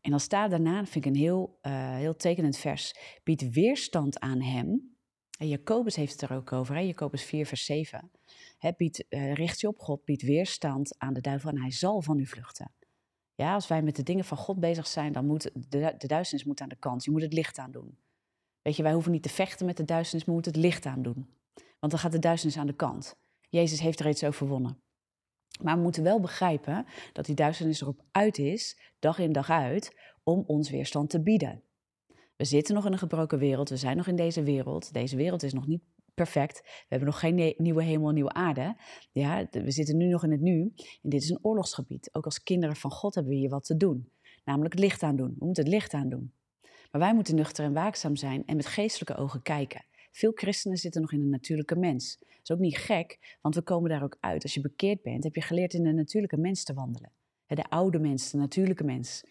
En 0.00 0.10
dan 0.10 0.20
staat 0.20 0.50
daarna, 0.50 0.84
vind 0.84 1.04
ik 1.04 1.12
een 1.12 1.18
heel, 1.18 1.58
uh, 1.62 1.94
heel 1.94 2.16
tekenend 2.16 2.56
vers, 2.56 2.94
biedt 3.24 3.50
weerstand 3.50 4.20
aan 4.20 4.42
hem. 4.42 4.96
En 5.38 5.48
Jacobus 5.48 5.96
heeft 5.96 6.20
het 6.20 6.30
er 6.30 6.36
ook 6.36 6.52
over, 6.52 6.74
hè? 6.74 6.80
Jacobus 6.80 7.24
4, 7.24 7.46
vers 7.46 7.64
7. 7.64 8.10
He, 8.58 8.70
biedt, 8.76 9.04
uh, 9.08 9.32
richt 9.32 9.60
je 9.60 9.68
op 9.68 9.78
God, 9.78 10.04
biedt 10.04 10.22
weerstand 10.22 10.98
aan 10.98 11.14
de 11.14 11.20
duivel 11.20 11.50
en 11.50 11.60
hij 11.60 11.70
zal 11.70 12.02
van 12.02 12.18
u 12.18 12.26
vluchten. 12.26 12.72
Ja, 13.34 13.54
als 13.54 13.68
wij 13.68 13.82
met 13.82 13.96
de 13.96 14.02
dingen 14.02 14.24
van 14.24 14.36
God 14.36 14.60
bezig 14.60 14.86
zijn, 14.86 15.12
dan 15.12 15.26
moet 15.26 15.50
de, 15.68 15.94
de 15.98 16.06
duisternis 16.06 16.46
moet 16.46 16.60
aan 16.60 16.68
de 16.68 16.76
kant. 16.76 17.04
Je 17.04 17.10
moet 17.10 17.22
het 17.22 17.32
licht 17.32 17.58
aan 17.58 17.70
doen. 17.70 17.98
Weet 18.62 18.76
je, 18.76 18.82
wij 18.82 18.92
hoeven 18.92 19.12
niet 19.12 19.22
te 19.22 19.28
vechten 19.28 19.66
met 19.66 19.76
de 19.76 19.84
duisternis, 19.84 20.26
maar 20.26 20.36
we 20.36 20.40
moeten 20.42 20.52
het 20.52 20.70
licht 20.70 20.86
aan 20.86 21.02
doen. 21.02 21.28
Want 21.78 21.92
dan 21.92 22.00
gaat 22.00 22.12
de 22.12 22.18
duisternis 22.18 22.58
aan 22.58 22.66
de 22.66 22.76
kant. 22.76 23.16
Jezus 23.48 23.80
heeft 23.80 24.00
er 24.00 24.08
iets 24.08 24.24
overwonnen. 24.24 24.82
Maar 25.62 25.76
we 25.76 25.82
moeten 25.82 26.02
wel 26.02 26.20
begrijpen 26.20 26.86
dat 27.12 27.24
die 27.24 27.34
duisternis 27.34 27.80
erop 27.80 28.04
uit 28.10 28.38
is, 28.38 28.92
dag 28.98 29.18
in 29.18 29.32
dag 29.32 29.50
uit, 29.50 29.96
om 30.22 30.44
ons 30.46 30.70
weerstand 30.70 31.10
te 31.10 31.22
bieden. 31.22 31.62
We 32.36 32.44
zitten 32.44 32.74
nog 32.74 32.86
in 32.86 32.92
een 32.92 32.98
gebroken 32.98 33.38
wereld, 33.38 33.68
we 33.68 33.76
zijn 33.76 33.96
nog 33.96 34.06
in 34.06 34.16
deze 34.16 34.42
wereld. 34.42 34.92
Deze 34.92 35.16
wereld 35.16 35.42
is 35.42 35.52
nog 35.52 35.66
niet 35.66 35.82
perfect. 36.14 36.60
We 36.62 36.86
hebben 36.88 37.08
nog 37.08 37.18
geen 37.18 37.54
nieuwe 37.56 37.82
hemel 37.82 38.10
nieuwe 38.10 38.32
aarde. 38.32 38.76
Ja, 39.12 39.46
we 39.50 39.70
zitten 39.70 39.96
nu 39.96 40.06
nog 40.08 40.24
in 40.24 40.30
het 40.30 40.40
nu. 40.40 40.72
En 41.02 41.10
dit 41.10 41.22
is 41.22 41.30
een 41.30 41.44
oorlogsgebied. 41.44 42.08
Ook 42.12 42.24
als 42.24 42.42
kinderen 42.42 42.76
van 42.76 42.90
God 42.90 43.14
hebben 43.14 43.32
we 43.32 43.38
hier 43.38 43.48
wat 43.48 43.64
te 43.64 43.76
doen. 43.76 44.12
Namelijk 44.44 44.74
het 44.74 44.82
licht 44.82 45.02
aan 45.02 45.16
doen. 45.16 45.34
We 45.38 45.44
moeten 45.44 45.64
het 45.64 45.72
licht 45.72 45.94
aan 45.94 46.08
doen. 46.08 46.32
Maar 46.90 47.00
wij 47.00 47.14
moeten 47.14 47.34
nuchter 47.34 47.64
en 47.64 47.72
waakzaam 47.72 48.16
zijn 48.16 48.44
en 48.46 48.56
met 48.56 48.66
geestelijke 48.66 49.16
ogen 49.16 49.42
kijken. 49.42 49.84
Veel 50.18 50.32
christenen 50.34 50.76
zitten 50.76 51.00
nog 51.00 51.12
in 51.12 51.20
een 51.20 51.28
natuurlijke 51.28 51.76
mens. 51.76 52.16
Dat 52.18 52.38
is 52.42 52.50
ook 52.50 52.58
niet 52.58 52.76
gek, 52.76 53.36
want 53.40 53.54
we 53.54 53.62
komen 53.62 53.90
daar 53.90 54.02
ook 54.02 54.16
uit. 54.20 54.42
Als 54.42 54.54
je 54.54 54.60
bekeerd 54.60 55.02
bent, 55.02 55.24
heb 55.24 55.34
je 55.34 55.40
geleerd 55.40 55.74
in 55.74 55.82
de 55.82 55.92
natuurlijke 55.92 56.36
mens 56.36 56.64
te 56.64 56.74
wandelen. 56.74 57.12
De 57.46 57.70
oude 57.70 57.98
mens, 57.98 58.30
de 58.30 58.36
natuurlijke 58.36 58.84
mens. 58.84 59.24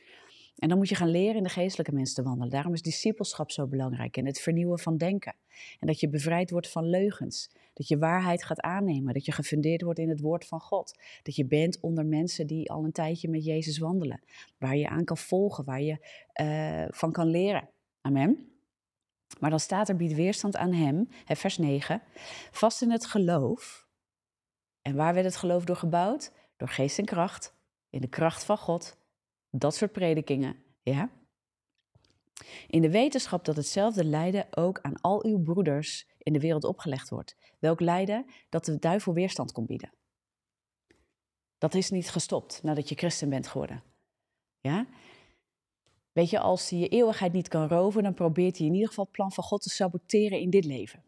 En 0.57 0.69
dan 0.69 0.77
moet 0.77 0.89
je 0.89 0.95
gaan 0.95 1.09
leren 1.09 1.35
in 1.35 1.43
de 1.43 1.49
geestelijke 1.49 1.93
mens 1.93 2.13
te 2.13 2.23
wandelen. 2.23 2.49
Daarom 2.49 2.73
is 2.73 2.81
discipelschap 2.81 3.51
zo 3.51 3.67
belangrijk 3.67 4.17
en 4.17 4.25
het 4.25 4.39
vernieuwen 4.39 4.79
van 4.79 4.97
denken. 4.97 5.35
En 5.79 5.87
dat 5.87 5.99
je 5.99 6.09
bevrijd 6.09 6.51
wordt 6.51 6.69
van 6.69 6.89
leugens. 6.89 7.49
Dat 7.73 7.87
je 7.87 7.97
waarheid 7.97 8.43
gaat 8.43 8.59
aannemen. 8.59 9.13
Dat 9.13 9.25
je 9.25 9.31
gefundeerd 9.31 9.81
wordt 9.81 9.99
in 9.99 10.09
het 10.09 10.19
woord 10.19 10.45
van 10.45 10.59
God. 10.59 10.99
Dat 11.23 11.35
je 11.35 11.45
bent 11.45 11.79
onder 11.79 12.05
mensen 12.05 12.47
die 12.47 12.71
al 12.71 12.83
een 12.83 12.91
tijdje 12.91 13.29
met 13.29 13.45
Jezus 13.45 13.77
wandelen. 13.77 14.23
Waar 14.57 14.77
je 14.77 14.89
aan 14.89 15.03
kan 15.03 15.17
volgen, 15.17 15.63
waar 15.63 15.81
je 15.81 16.07
uh, 16.41 16.85
van 16.89 17.11
kan 17.11 17.27
leren. 17.27 17.69
Amen. 18.01 18.56
Maar 19.39 19.49
dan 19.49 19.59
staat 19.59 19.89
er, 19.89 19.95
biedt 19.95 20.13
weerstand 20.13 20.55
aan 20.55 20.73
hem, 20.73 21.09
vers 21.25 21.57
9, 21.57 22.01
vast 22.51 22.81
in 22.81 22.91
het 22.91 23.05
geloof. 23.05 23.87
En 24.81 24.95
waar 24.95 25.13
werd 25.13 25.25
het 25.25 25.35
geloof 25.35 25.65
door 25.65 25.75
gebouwd? 25.75 26.31
Door 26.57 26.69
geest 26.69 26.99
en 26.99 27.05
kracht, 27.05 27.55
in 27.89 28.01
de 28.01 28.07
kracht 28.07 28.43
van 28.43 28.57
God. 28.57 28.97
Dat 29.49 29.75
soort 29.75 29.91
predikingen, 29.91 30.55
ja. 30.81 31.09
In 32.67 32.81
de 32.81 32.91
wetenschap 32.91 33.45
dat 33.45 33.55
hetzelfde 33.55 34.03
lijden 34.03 34.47
ook 34.51 34.79
aan 34.81 35.01
al 35.01 35.25
uw 35.25 35.41
broeders 35.43 36.07
in 36.17 36.33
de 36.33 36.39
wereld 36.39 36.63
opgelegd 36.63 37.09
wordt. 37.09 37.35
Welk 37.59 37.79
lijden? 37.79 38.25
Dat 38.49 38.65
de 38.65 38.79
duivel 38.79 39.13
weerstand 39.13 39.51
kon 39.51 39.65
bieden. 39.65 39.93
Dat 41.57 41.73
is 41.73 41.89
niet 41.89 42.09
gestopt 42.09 42.63
nadat 42.63 42.89
je 42.89 42.95
christen 42.95 43.29
bent 43.29 43.47
geworden. 43.47 43.83
Ja? 44.59 44.87
Weet 46.17 46.29
je, 46.29 46.39
als 46.39 46.69
hij 46.69 46.79
je 46.79 46.87
eeuwigheid 46.87 47.33
niet 47.33 47.47
kan 47.47 47.67
roven, 47.67 48.03
dan 48.03 48.13
probeert 48.13 48.57
hij 48.57 48.67
in 48.67 48.73
ieder 48.73 48.87
geval 48.87 49.03
het 49.03 49.13
plan 49.13 49.31
van 49.31 49.43
God 49.43 49.61
te 49.61 49.69
saboteren 49.69 50.39
in 50.39 50.49
dit 50.49 50.65
leven. 50.65 51.03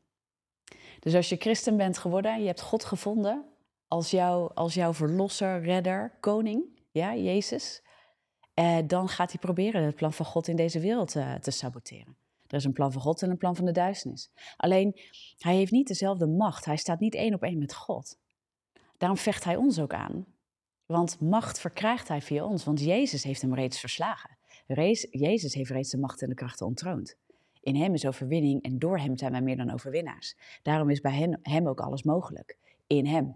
Dus 1.00 1.16
als 1.16 1.30
je 1.30 1.36
christen 1.36 1.78
bent 1.78 1.98
geworden, 1.98 2.40
je 2.40 2.48
hebt 2.48 2.62
God 2.62 2.86
gevonden 2.86 3.46
als, 3.88 4.12
jou, 4.12 4.52
als 4.54 4.74
jouw 4.74 4.94
verlosser, 4.94 5.62
redder, 5.62 6.18
koning, 6.20 6.64
ja, 6.92 7.16
Jezus, 7.16 7.84
eh, 8.54 8.78
dan 8.88 9.08
gaat 9.08 9.32
hij 9.32 9.40
proberen 9.40 9.84
het 9.84 9.96
plan 9.96 10.14
van 10.14 10.26
God 10.26 10.48
in 10.48 10.56
deze 10.56 10.80
wereld 10.80 11.16
eh, 11.16 11.34
te 11.34 11.52
saboteren. 11.52 12.18
Er 12.48 12.58
is 12.58 12.64
een 12.64 12.74
plan 12.74 12.92
van 12.92 13.02
God 13.02 13.22
en 13.22 13.30
een 13.30 13.38
plan 13.38 13.56
van 13.56 13.66
de 13.66 13.72
duisternis. 13.72 14.32
Alleen, 14.58 15.00
hij 15.38 15.56
heeft 15.56 15.72
niet 15.72 15.88
dezelfde 15.88 16.28
macht. 16.28 16.66
Hij 16.66 16.78
staat 16.78 17.00
niet 17.00 17.16
één 17.16 17.34
op 17.34 17.44
één 17.44 17.58
met 17.58 17.74
God. 17.74 18.18
Daarom 18.98 19.18
vecht 19.18 19.44
hij 19.44 19.56
ons 19.56 19.80
ook 19.80 19.94
aan. 19.94 20.26
Want 20.86 21.22
macht 21.22 21.60
verkrijgt 21.60 22.08
hij 22.08 22.22
via 22.22 22.46
ons, 22.46 22.64
want 22.64 22.80
Jezus 22.80 23.24
heeft 23.24 23.42
hem 23.42 23.54
reeds 23.54 23.80
verslagen. 23.80 24.38
Jezus 25.12 25.54
heeft 25.54 25.70
reeds 25.70 25.90
de 25.90 25.98
macht 25.98 26.22
en 26.22 26.30
de 26.30 26.36
krachten 26.36 26.66
ontroond. 26.66 27.18
In 27.62 27.76
hem 27.76 27.94
is 27.94 28.06
overwinning 28.06 28.62
en 28.62 28.80
door 28.80 28.98
hem 28.98 29.18
zijn 29.18 29.32
wij 29.32 29.42
meer 29.42 29.58
dan 29.58 29.72
overwinnaars. 29.72 30.36
Daarom 30.62 30.90
is 30.90 31.02
bij 31.02 31.38
hem 31.42 31.68
ook 31.68 31.80
alles 31.80 32.04
mogelijk. 32.04 32.58
In 32.88 33.06
hem. 33.06 33.36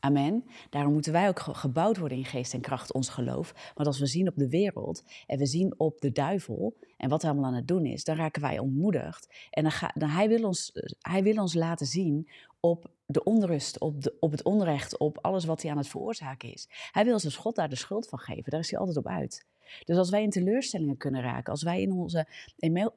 Amen. 0.00 0.44
Daarom 0.70 0.92
moeten 0.92 1.12
wij 1.12 1.28
ook 1.28 1.40
gebouwd 1.40 1.96
worden 1.96 2.18
in 2.18 2.24
geest 2.24 2.54
en 2.54 2.60
kracht, 2.60 2.92
ons 2.92 3.08
geloof. 3.08 3.72
Want 3.74 3.88
als 3.88 3.98
we 3.98 4.06
zien 4.06 4.28
op 4.28 4.36
de 4.36 4.48
wereld 4.48 5.02
en 5.26 5.38
we 5.38 5.46
zien 5.46 5.74
op 5.76 6.00
de 6.00 6.12
duivel 6.12 6.76
en 6.96 7.08
wat 7.08 7.22
hij 7.22 7.30
allemaal 7.30 7.50
aan 7.50 7.56
het 7.56 7.68
doen 7.68 7.86
is, 7.86 8.04
dan 8.04 8.16
raken 8.16 8.42
wij 8.42 8.58
ontmoedigd. 8.58 9.48
En 9.50 9.72
dan, 9.94 10.08
hij, 10.08 10.28
wil 10.28 10.44
ons, 10.44 10.72
hij 10.98 11.22
wil 11.22 11.36
ons 11.36 11.54
laten 11.54 11.86
zien 11.86 12.28
op 12.60 12.90
de 13.06 13.24
onrust, 13.24 13.80
op, 13.80 14.02
de, 14.02 14.16
op 14.20 14.30
het 14.30 14.42
onrecht, 14.42 14.98
op 14.98 15.18
alles 15.20 15.44
wat 15.44 15.62
hij 15.62 15.70
aan 15.70 15.76
het 15.76 15.88
veroorzaken 15.88 16.52
is. 16.52 16.68
Hij 16.92 17.04
wil 17.04 17.12
als 17.12 17.36
God 17.36 17.54
daar 17.54 17.68
de 17.68 17.76
schuld 17.76 18.08
van 18.08 18.18
geven. 18.18 18.50
Daar 18.50 18.60
is 18.60 18.70
hij 18.70 18.78
altijd 18.78 18.96
op 18.96 19.06
uit. 19.06 19.46
Dus 19.84 19.96
als 19.96 20.10
wij 20.10 20.22
in 20.22 20.30
teleurstellingen 20.30 20.96
kunnen 20.96 21.22
raken, 21.22 21.52
als 21.52 21.62
wij 21.62 21.80
in 21.80 21.92
onze 21.92 22.26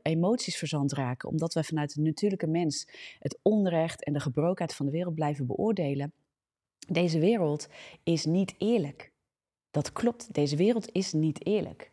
emoties 0.01 0.57
verzand 0.57 0.93
raken, 0.93 1.29
omdat 1.29 1.53
wij 1.53 1.63
vanuit 1.63 1.93
de 1.93 2.01
natuurlijke 2.01 2.47
mens 2.47 2.87
het 3.19 3.39
onrecht 3.41 4.03
en 4.03 4.13
de 4.13 4.19
gebrokenheid 4.19 4.75
van 4.75 4.85
de 4.85 4.91
wereld 4.91 5.15
blijven 5.15 5.45
beoordelen, 5.45 6.13
deze 6.87 7.19
wereld 7.19 7.67
is 8.03 8.25
niet 8.25 8.55
eerlijk. 8.57 9.11
Dat 9.71 9.91
klopt, 9.91 10.33
deze 10.33 10.55
wereld 10.55 10.91
is 10.91 11.13
niet 11.13 11.45
eerlijk. 11.45 11.91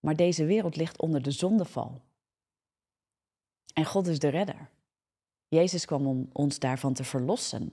Maar 0.00 0.16
deze 0.16 0.44
wereld 0.44 0.76
ligt 0.76 1.00
onder 1.00 1.22
de 1.22 1.30
zondeval. 1.30 2.00
En 3.74 3.84
God 3.84 4.06
is 4.06 4.18
de 4.18 4.28
redder. 4.28 4.70
Jezus 5.48 5.84
kwam 5.84 6.06
om 6.06 6.28
ons 6.32 6.58
daarvan 6.58 6.94
te 6.94 7.04
verlossen. 7.04 7.72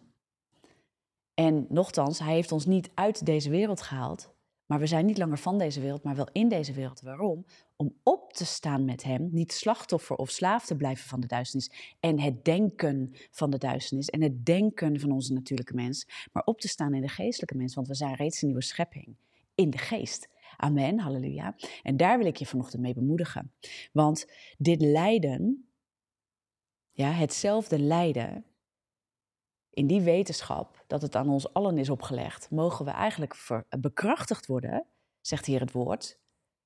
En 1.33 1.65
nochtans, 1.69 2.19
hij 2.19 2.33
heeft 2.33 2.51
ons 2.51 2.65
niet 2.65 2.89
uit 2.93 3.25
deze 3.25 3.49
wereld 3.49 3.81
gehaald, 3.81 4.33
maar 4.71 4.79
we 4.79 4.87
zijn 4.87 5.05
niet 5.05 5.17
langer 5.17 5.37
van 5.37 5.57
deze 5.57 5.81
wereld, 5.81 6.03
maar 6.03 6.15
wel 6.15 6.29
in 6.31 6.49
deze 6.49 6.73
wereld. 6.73 7.01
Waarom? 7.01 7.45
Om 7.75 7.95
op 8.03 8.33
te 8.33 8.45
staan 8.45 8.85
met 8.85 9.03
Hem, 9.03 9.29
niet 9.31 9.51
slachtoffer 9.51 10.15
of 10.15 10.29
slaaf 10.29 10.65
te 10.65 10.75
blijven 10.75 11.07
van 11.07 11.19
de 11.19 11.27
duisternis 11.27 11.95
en 11.99 12.19
het 12.19 12.45
denken 12.45 13.11
van 13.31 13.49
de 13.49 13.57
duisternis 13.57 14.09
en 14.09 14.21
het 14.21 14.45
denken 14.45 14.99
van 14.99 15.11
onze 15.11 15.33
natuurlijke 15.33 15.73
mens, 15.73 16.07
maar 16.31 16.43
op 16.43 16.59
te 16.59 16.67
staan 16.67 16.93
in 16.93 17.01
de 17.01 17.07
geestelijke 17.07 17.55
mens, 17.55 17.75
want 17.75 17.87
we 17.87 17.95
zijn 17.95 18.15
reeds 18.15 18.41
een 18.41 18.47
nieuwe 18.47 18.63
schepping 18.63 19.15
in 19.55 19.69
de 19.69 19.77
geest. 19.77 20.29
Amen, 20.57 20.99
halleluja. 20.99 21.55
En 21.83 21.97
daar 21.97 22.17
wil 22.17 22.27
ik 22.27 22.37
je 22.37 22.45
vanochtend 22.45 22.81
mee 22.81 22.93
bemoedigen. 22.93 23.51
Want 23.91 24.25
dit 24.57 24.81
lijden, 24.81 25.69
ja, 26.91 27.11
hetzelfde 27.11 27.79
lijden, 27.79 28.45
in 29.73 29.87
die 29.87 30.01
wetenschap 30.01 30.83
dat 30.87 31.01
het 31.01 31.15
aan 31.15 31.29
ons 31.29 31.53
allen 31.53 31.77
is 31.77 31.89
opgelegd, 31.89 32.49
mogen 32.49 32.85
we 32.85 32.91
eigenlijk 32.91 33.63
bekrachtigd 33.79 34.45
worden, 34.45 34.85
zegt 35.21 35.45
hier 35.45 35.59
het 35.59 35.71
woord. 35.71 36.19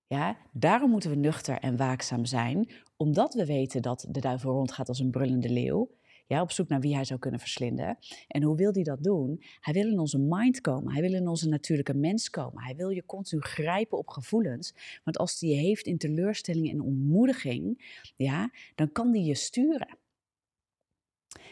Ja, 0.07 0.37
daarom 0.51 0.91
moeten 0.91 1.09
we 1.09 1.15
nuchter 1.15 1.59
en 1.59 1.77
waakzaam 1.77 2.25
zijn, 2.25 2.71
omdat 2.97 3.33
we 3.33 3.45
weten 3.45 3.81
dat 3.81 4.05
de 4.09 4.19
duivel 4.19 4.51
rondgaat 4.51 4.87
als 4.87 4.99
een 4.99 5.11
brullende 5.11 5.49
leeuw. 5.49 5.89
Ja, 6.27 6.41
op 6.41 6.51
zoek 6.51 6.67
naar 6.67 6.79
wie 6.79 6.95
hij 6.95 7.05
zou 7.05 7.19
kunnen 7.19 7.39
verslinden. 7.39 7.97
En 8.27 8.43
hoe 8.43 8.55
wil 8.55 8.71
hij 8.73 8.83
dat 8.83 9.03
doen? 9.03 9.43
Hij 9.59 9.73
wil 9.73 9.87
in 9.87 9.99
onze 9.99 10.19
mind 10.19 10.61
komen. 10.61 10.93
Hij 10.93 11.01
wil 11.01 11.13
in 11.13 11.27
onze 11.27 11.49
natuurlijke 11.49 11.93
mens 11.93 12.29
komen. 12.29 12.63
Hij 12.63 12.75
wil 12.75 12.89
je 12.89 13.05
continu 13.05 13.41
grijpen 13.41 13.97
op 13.97 14.07
gevoelens. 14.07 14.73
Want 15.03 15.17
als 15.17 15.39
hij 15.39 15.49
je 15.49 15.55
heeft 15.55 15.85
in 15.85 15.97
teleurstelling 15.97 16.69
en 16.69 16.81
ontmoediging, 16.81 17.85
ja, 18.15 18.51
dan 18.75 18.91
kan 18.91 19.13
hij 19.13 19.21
je 19.21 19.35
sturen. 19.35 19.97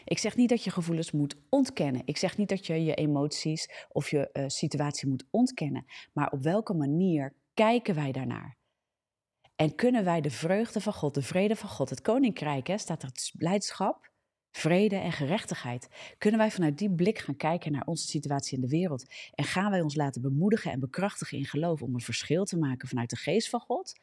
Ik 0.04 0.18
zeg 0.18 0.36
niet 0.36 0.48
dat 0.48 0.64
je 0.64 0.70
gevoelens 0.70 1.12
moet 1.12 1.36
ontkennen. 1.48 2.02
Ik 2.04 2.16
zeg 2.16 2.36
niet 2.36 2.48
dat 2.48 2.66
je 2.66 2.84
je 2.84 2.94
emoties 2.94 3.86
of 3.88 4.10
je 4.10 4.30
uh, 4.32 4.44
situatie 4.46 5.08
moet 5.08 5.24
ontkennen. 5.30 5.84
Maar 6.12 6.30
op 6.30 6.42
welke 6.42 6.74
manier 6.74 7.34
kijken 7.54 7.94
wij 7.94 8.12
daarnaar? 8.12 8.56
En 9.56 9.74
kunnen 9.74 10.04
wij 10.04 10.20
de 10.20 10.30
vreugde 10.30 10.80
van 10.80 10.92
God, 10.92 11.14
de 11.14 11.22
vrede 11.22 11.56
van 11.56 11.68
God, 11.68 11.90
het 11.90 12.00
koninkrijk, 12.00 12.66
hè, 12.66 12.78
staat 12.78 13.02
er 13.02 13.08
het 13.08 13.32
blijdschap, 13.36 14.12
vrede 14.56 14.96
en 14.96 15.12
gerechtigheid. 15.12 15.88
Kunnen 16.18 16.40
wij 16.40 16.50
vanuit 16.50 16.78
die 16.78 16.90
blik 16.90 17.18
gaan 17.18 17.36
kijken 17.36 17.72
naar 17.72 17.86
onze 17.86 18.06
situatie 18.06 18.56
in 18.56 18.60
de 18.60 18.68
wereld? 18.68 19.04
En 19.34 19.44
gaan 19.44 19.70
wij 19.70 19.80
ons 19.80 19.94
laten 19.94 20.22
bemoedigen 20.22 20.72
en 20.72 20.80
bekrachtigen 20.80 21.38
in 21.38 21.44
geloof 21.44 21.82
om 21.82 21.94
een 21.94 22.00
verschil 22.00 22.44
te 22.44 22.58
maken 22.58 22.88
vanuit 22.88 23.10
de 23.10 23.16
geest 23.16 23.48
van 23.48 23.60
God? 23.60 23.94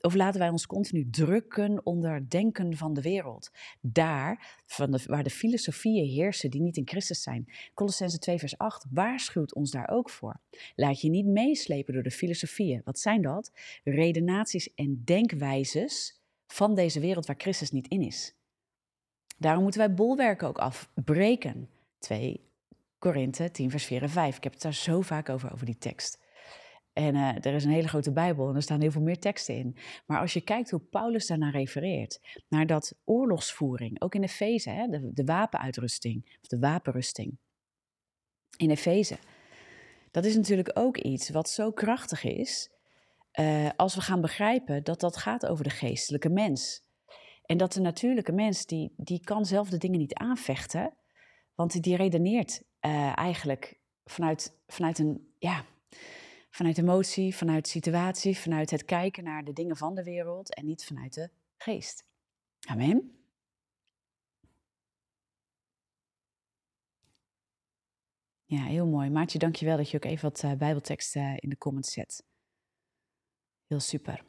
Of 0.00 0.14
laten 0.14 0.40
wij 0.40 0.48
ons 0.48 0.66
continu 0.66 1.10
drukken 1.10 1.86
onder 1.86 2.28
denken 2.28 2.76
van 2.76 2.94
de 2.94 3.00
wereld? 3.02 3.50
Daar, 3.80 4.62
van 4.66 4.90
de, 4.90 5.00
waar 5.06 5.22
de 5.22 5.30
filosofieën 5.30 6.08
heersen 6.08 6.50
die 6.50 6.60
niet 6.60 6.76
in 6.76 6.88
Christus 6.88 7.22
zijn. 7.22 7.48
Colossense 7.74 8.18
2 8.18 8.38
vers 8.38 8.58
8 8.58 8.86
waarschuwt 8.90 9.54
ons 9.54 9.70
daar 9.70 9.88
ook 9.88 10.10
voor. 10.10 10.40
Laat 10.74 11.00
je 11.00 11.10
niet 11.10 11.26
meeslepen 11.26 11.94
door 11.94 12.02
de 12.02 12.10
filosofieën. 12.10 12.80
Wat 12.84 12.98
zijn 12.98 13.22
dat? 13.22 13.52
Redenaties 13.84 14.74
en 14.74 15.02
denkwijzes 15.04 16.20
van 16.46 16.74
deze 16.74 17.00
wereld 17.00 17.26
waar 17.26 17.38
Christus 17.38 17.70
niet 17.70 17.88
in 17.88 18.02
is. 18.02 18.35
Daarom 19.38 19.62
moeten 19.62 19.80
wij 19.80 19.94
bolwerken 19.94 20.48
ook 20.48 20.58
afbreken. 20.58 21.68
2 21.98 22.46
Korinthe 22.98 23.50
10 23.50 23.70
vers 23.70 23.84
4 23.84 24.02
en 24.02 24.10
5. 24.10 24.36
Ik 24.36 24.44
heb 24.44 24.52
het 24.52 24.62
daar 24.62 24.74
zo 24.74 25.00
vaak 25.00 25.28
over, 25.28 25.52
over 25.52 25.66
die 25.66 25.78
tekst. 25.78 26.24
En 26.92 27.14
uh, 27.14 27.44
er 27.44 27.54
is 27.54 27.64
een 27.64 27.70
hele 27.70 27.88
grote 27.88 28.12
Bijbel 28.12 28.48
en 28.48 28.54
er 28.54 28.62
staan 28.62 28.80
heel 28.80 28.90
veel 28.90 29.02
meer 29.02 29.18
teksten 29.18 29.56
in. 29.56 29.76
Maar 30.06 30.20
als 30.20 30.32
je 30.32 30.40
kijkt 30.40 30.70
hoe 30.70 30.80
Paulus 30.80 31.26
daarnaar 31.26 31.52
refereert, 31.52 32.20
naar 32.48 32.66
dat 32.66 32.94
oorlogsvoering, 33.04 34.02
ook 34.02 34.14
in 34.14 34.22
Efeze, 34.22 34.70
hè, 34.70 34.86
de, 34.86 35.12
de 35.12 35.24
wapenuitrusting, 35.24 36.38
of 36.42 36.48
de 36.48 36.58
wapenrusting. 36.58 37.38
In 38.56 38.70
Efeze. 38.70 39.18
Dat 40.10 40.24
is 40.24 40.36
natuurlijk 40.36 40.70
ook 40.74 40.96
iets 40.96 41.30
wat 41.30 41.48
zo 41.48 41.72
krachtig 41.72 42.24
is, 42.24 42.70
uh, 43.40 43.68
als 43.76 43.94
we 43.94 44.00
gaan 44.00 44.20
begrijpen 44.20 44.84
dat 44.84 45.00
dat 45.00 45.16
gaat 45.16 45.46
over 45.46 45.64
de 45.64 45.70
geestelijke 45.70 46.28
mens. 46.28 46.85
En 47.46 47.56
dat 47.56 47.72
de 47.72 47.80
natuurlijke 47.80 48.32
mens, 48.32 48.66
die, 48.66 48.92
die 48.96 49.20
kan 49.20 49.44
zelf 49.44 49.68
de 49.68 49.78
dingen 49.78 49.98
niet 49.98 50.14
aanvechten, 50.14 50.96
want 51.54 51.82
die 51.82 51.96
redeneert 51.96 52.62
uh, 52.80 53.18
eigenlijk 53.18 53.80
vanuit, 54.04 54.58
vanuit 54.66 54.98
een, 54.98 55.34
ja, 55.38 55.64
vanuit 56.50 56.78
emotie, 56.78 57.36
vanuit 57.36 57.68
situatie, 57.68 58.38
vanuit 58.38 58.70
het 58.70 58.84
kijken 58.84 59.24
naar 59.24 59.44
de 59.44 59.52
dingen 59.52 59.76
van 59.76 59.94
de 59.94 60.02
wereld 60.02 60.54
en 60.54 60.66
niet 60.66 60.84
vanuit 60.84 61.14
de 61.14 61.30
geest. 61.56 62.06
Amen. 62.68 63.10
Ja, 68.44 68.64
heel 68.64 68.86
mooi. 68.86 69.10
Maartje, 69.10 69.38
dankjewel 69.38 69.76
dat 69.76 69.90
je 69.90 69.96
ook 69.96 70.04
even 70.04 70.30
wat 70.30 70.42
uh, 70.42 70.52
bijbelteksten 70.52 71.38
in 71.38 71.48
de 71.48 71.58
comments 71.58 71.92
zet. 71.92 72.24
Heel 73.66 73.80
super. 73.80 74.24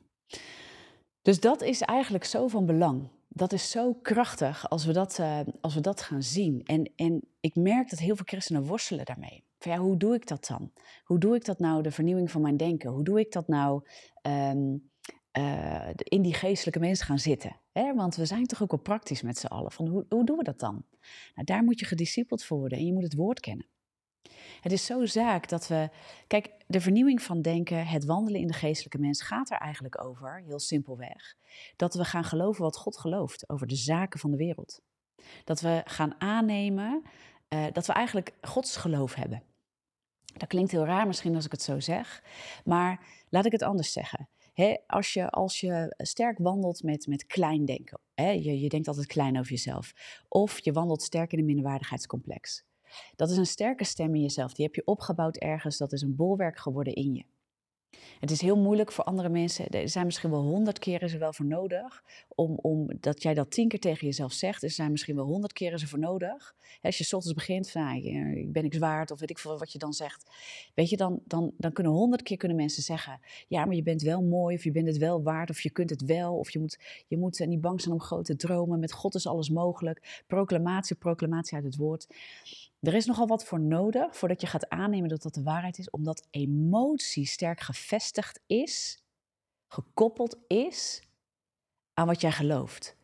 Dus 1.27 1.39
dat 1.39 1.61
is 1.61 1.81
eigenlijk 1.81 2.23
zo 2.23 2.47
van 2.47 2.65
belang. 2.65 3.09
Dat 3.27 3.53
is 3.53 3.71
zo 3.71 3.93
krachtig 3.93 4.69
als 4.69 4.85
we 4.85 4.93
dat, 4.93 5.17
uh, 5.19 5.39
als 5.61 5.75
we 5.75 5.81
dat 5.81 6.01
gaan 6.01 6.23
zien. 6.23 6.61
En, 6.65 6.91
en 6.95 7.21
ik 7.39 7.55
merk 7.55 7.89
dat 7.89 7.99
heel 7.99 8.15
veel 8.15 8.25
christenen 8.25 8.63
worstelen 8.63 9.05
daarmee. 9.05 9.43
Van 9.59 9.71
ja, 9.71 9.77
hoe 9.77 9.97
doe 9.97 10.15
ik 10.15 10.27
dat 10.27 10.47
dan? 10.47 10.71
Hoe 11.03 11.19
doe 11.19 11.35
ik 11.35 11.45
dat 11.45 11.59
nou, 11.59 11.83
de 11.83 11.91
vernieuwing 11.91 12.31
van 12.31 12.41
mijn 12.41 12.57
denken? 12.57 12.89
Hoe 12.89 13.03
doe 13.03 13.19
ik 13.19 13.31
dat 13.31 13.47
nou 13.47 13.83
um, 14.21 14.89
uh, 15.37 15.89
in 15.93 16.21
die 16.21 16.33
geestelijke 16.33 16.79
mens 16.79 17.01
gaan 17.01 17.19
zitten? 17.19 17.59
Hè? 17.71 17.93
Want 17.93 18.15
we 18.15 18.25
zijn 18.25 18.45
toch 18.45 18.61
ook 18.61 18.71
wel 18.71 18.79
praktisch 18.79 19.21
met 19.21 19.37
z'n 19.37 19.45
allen. 19.45 19.71
Van 19.71 19.87
hoe, 19.87 20.05
hoe 20.09 20.25
doen 20.25 20.37
we 20.37 20.43
dat 20.43 20.59
dan? 20.59 20.83
Nou, 21.33 21.45
daar 21.45 21.63
moet 21.63 21.79
je 21.79 21.85
gediscipeld 21.85 22.43
voor 22.43 22.57
worden 22.57 22.77
en 22.77 22.85
je 22.85 22.93
moet 22.93 23.03
het 23.03 23.15
woord 23.15 23.39
kennen. 23.39 23.65
Het 24.61 24.71
is 24.71 24.85
zo 24.85 25.05
zaak 25.05 25.49
dat 25.49 25.67
we. 25.67 25.89
Kijk, 26.27 26.51
de 26.67 26.81
vernieuwing 26.81 27.21
van 27.21 27.41
denken, 27.41 27.87
het 27.87 28.05
wandelen 28.05 28.41
in 28.41 28.47
de 28.47 28.53
geestelijke 28.53 28.97
mens 28.97 29.21
gaat 29.21 29.49
er 29.49 29.57
eigenlijk 29.57 30.03
over, 30.03 30.41
heel 30.45 30.59
simpelweg, 30.59 31.35
dat 31.75 31.93
we 31.93 32.05
gaan 32.05 32.23
geloven 32.23 32.63
wat 32.63 32.77
God 32.77 32.97
gelooft 32.97 33.49
over 33.49 33.67
de 33.67 33.75
zaken 33.75 34.19
van 34.19 34.31
de 34.31 34.37
wereld. 34.37 34.81
Dat 35.43 35.61
we 35.61 35.81
gaan 35.85 36.21
aannemen 36.21 37.03
uh, 37.49 37.65
dat 37.71 37.85
we 37.85 37.93
eigenlijk 37.93 38.33
Gods 38.41 38.77
geloof 38.77 39.13
hebben. 39.13 39.43
Dat 40.37 40.47
klinkt 40.47 40.71
heel 40.71 40.85
raar 40.85 41.07
misschien 41.07 41.35
als 41.35 41.45
ik 41.45 41.51
het 41.51 41.61
zo 41.61 41.79
zeg, 41.79 42.23
maar 42.65 43.05
laat 43.29 43.45
ik 43.45 43.51
het 43.51 43.63
anders 43.63 43.91
zeggen. 43.91 44.29
als, 44.87 45.13
je, 45.13 45.29
als 45.29 45.59
je 45.59 45.93
sterk 45.97 46.37
wandelt 46.37 46.83
met, 46.83 47.07
met 47.07 47.25
klein 47.25 47.65
denken, 47.65 47.99
je, 48.15 48.59
je 48.59 48.69
denkt 48.69 48.87
altijd 48.87 49.07
klein 49.07 49.39
over 49.39 49.51
jezelf, 49.51 49.93
of 50.27 50.59
je 50.63 50.71
wandelt 50.71 51.01
sterk 51.01 51.31
in 51.33 51.39
een 51.39 51.45
minderwaardigheidscomplex, 51.45 52.63
dat 53.15 53.29
is 53.29 53.37
een 53.37 53.45
sterke 53.45 53.83
stem 53.83 54.15
in 54.15 54.21
jezelf. 54.21 54.53
Die 54.53 54.65
heb 54.65 54.75
je 54.75 54.85
opgebouwd 54.85 55.37
ergens. 55.37 55.77
Dat 55.77 55.93
is 55.93 56.01
een 56.01 56.15
bolwerk 56.15 56.57
geworden 56.57 56.93
in 56.93 57.13
je. 57.13 57.23
Het 58.19 58.31
is 58.31 58.41
heel 58.41 58.57
moeilijk 58.57 58.91
voor 58.91 59.03
andere 59.03 59.29
mensen. 59.29 59.69
Er 59.69 59.89
zijn 59.89 60.05
misschien 60.05 60.29
wel 60.29 60.41
honderd 60.41 60.79
keren 60.79 61.09
ze 61.09 61.17
wel 61.17 61.33
voor 61.33 61.45
nodig. 61.45 62.03
Om, 62.35 62.59
om 62.61 62.89
dat 62.99 63.23
jij 63.23 63.33
dat 63.33 63.51
tien 63.51 63.67
keer 63.67 63.79
tegen 63.79 64.07
jezelf 64.07 64.33
zegt. 64.33 64.63
Er 64.63 64.69
zijn 64.69 64.91
misschien 64.91 65.15
wel 65.15 65.25
honderd 65.25 65.53
keren 65.53 65.79
ze 65.79 65.87
voor 65.87 65.99
nodig. 65.99 66.55
Als 66.81 66.97
je 66.97 67.03
s 67.03 67.33
begint 67.33 67.69
van 67.69 67.81
ah, 67.81 67.95
ik 68.35 68.51
ben 68.51 68.63
niks 68.63 68.77
waard 68.77 69.11
of 69.11 69.19
weet 69.19 69.29
ik 69.29 69.39
veel 69.39 69.57
wat 69.57 69.71
je 69.71 69.77
dan 69.77 69.93
zegt. 69.93 70.29
Weet 70.73 70.89
je, 70.89 70.97
dan, 70.97 71.21
dan, 71.25 71.51
dan 71.57 71.71
kunnen 71.71 71.93
honderd 71.93 72.21
keer 72.21 72.37
kunnen 72.37 72.57
mensen 72.57 72.83
zeggen. 72.83 73.19
Ja, 73.47 73.65
maar 73.65 73.75
je 73.75 73.83
bent 73.83 74.01
wel 74.01 74.21
mooi 74.21 74.55
of 74.55 74.63
je 74.63 74.71
bent 74.71 74.87
het 74.87 74.97
wel 74.97 75.23
waard 75.23 75.49
of 75.49 75.61
je 75.61 75.71
kunt 75.71 75.89
het 75.89 76.01
wel. 76.01 76.37
Of 76.37 76.49
je 76.49 76.59
moet, 76.59 76.79
je 77.07 77.17
moet 77.17 77.45
niet 77.45 77.61
bang 77.61 77.81
zijn 77.81 77.93
om 77.93 78.01
grote 78.01 78.35
dromen. 78.35 78.79
Met 78.79 78.91
God 78.91 79.15
is 79.15 79.27
alles 79.27 79.49
mogelijk. 79.49 80.23
Proclamatie, 80.27 80.95
proclamatie 80.95 81.55
uit 81.55 81.65
het 81.65 81.75
woord. 81.75 82.07
Er 82.79 82.93
is 82.93 83.05
nogal 83.05 83.27
wat 83.27 83.45
voor 83.45 83.59
nodig 83.59 84.17
voordat 84.17 84.41
je 84.41 84.47
gaat 84.47 84.69
aannemen 84.69 85.09
dat 85.09 85.21
dat 85.21 85.33
de 85.33 85.43
waarheid 85.43 85.77
is, 85.77 85.89
omdat 85.89 86.27
emotie 86.29 87.25
sterk 87.25 87.59
gevestigd 87.59 88.39
is, 88.45 89.03
gekoppeld 89.67 90.37
is 90.47 91.03
aan 91.93 92.07
wat 92.07 92.21
jij 92.21 92.31
gelooft. 92.31 92.95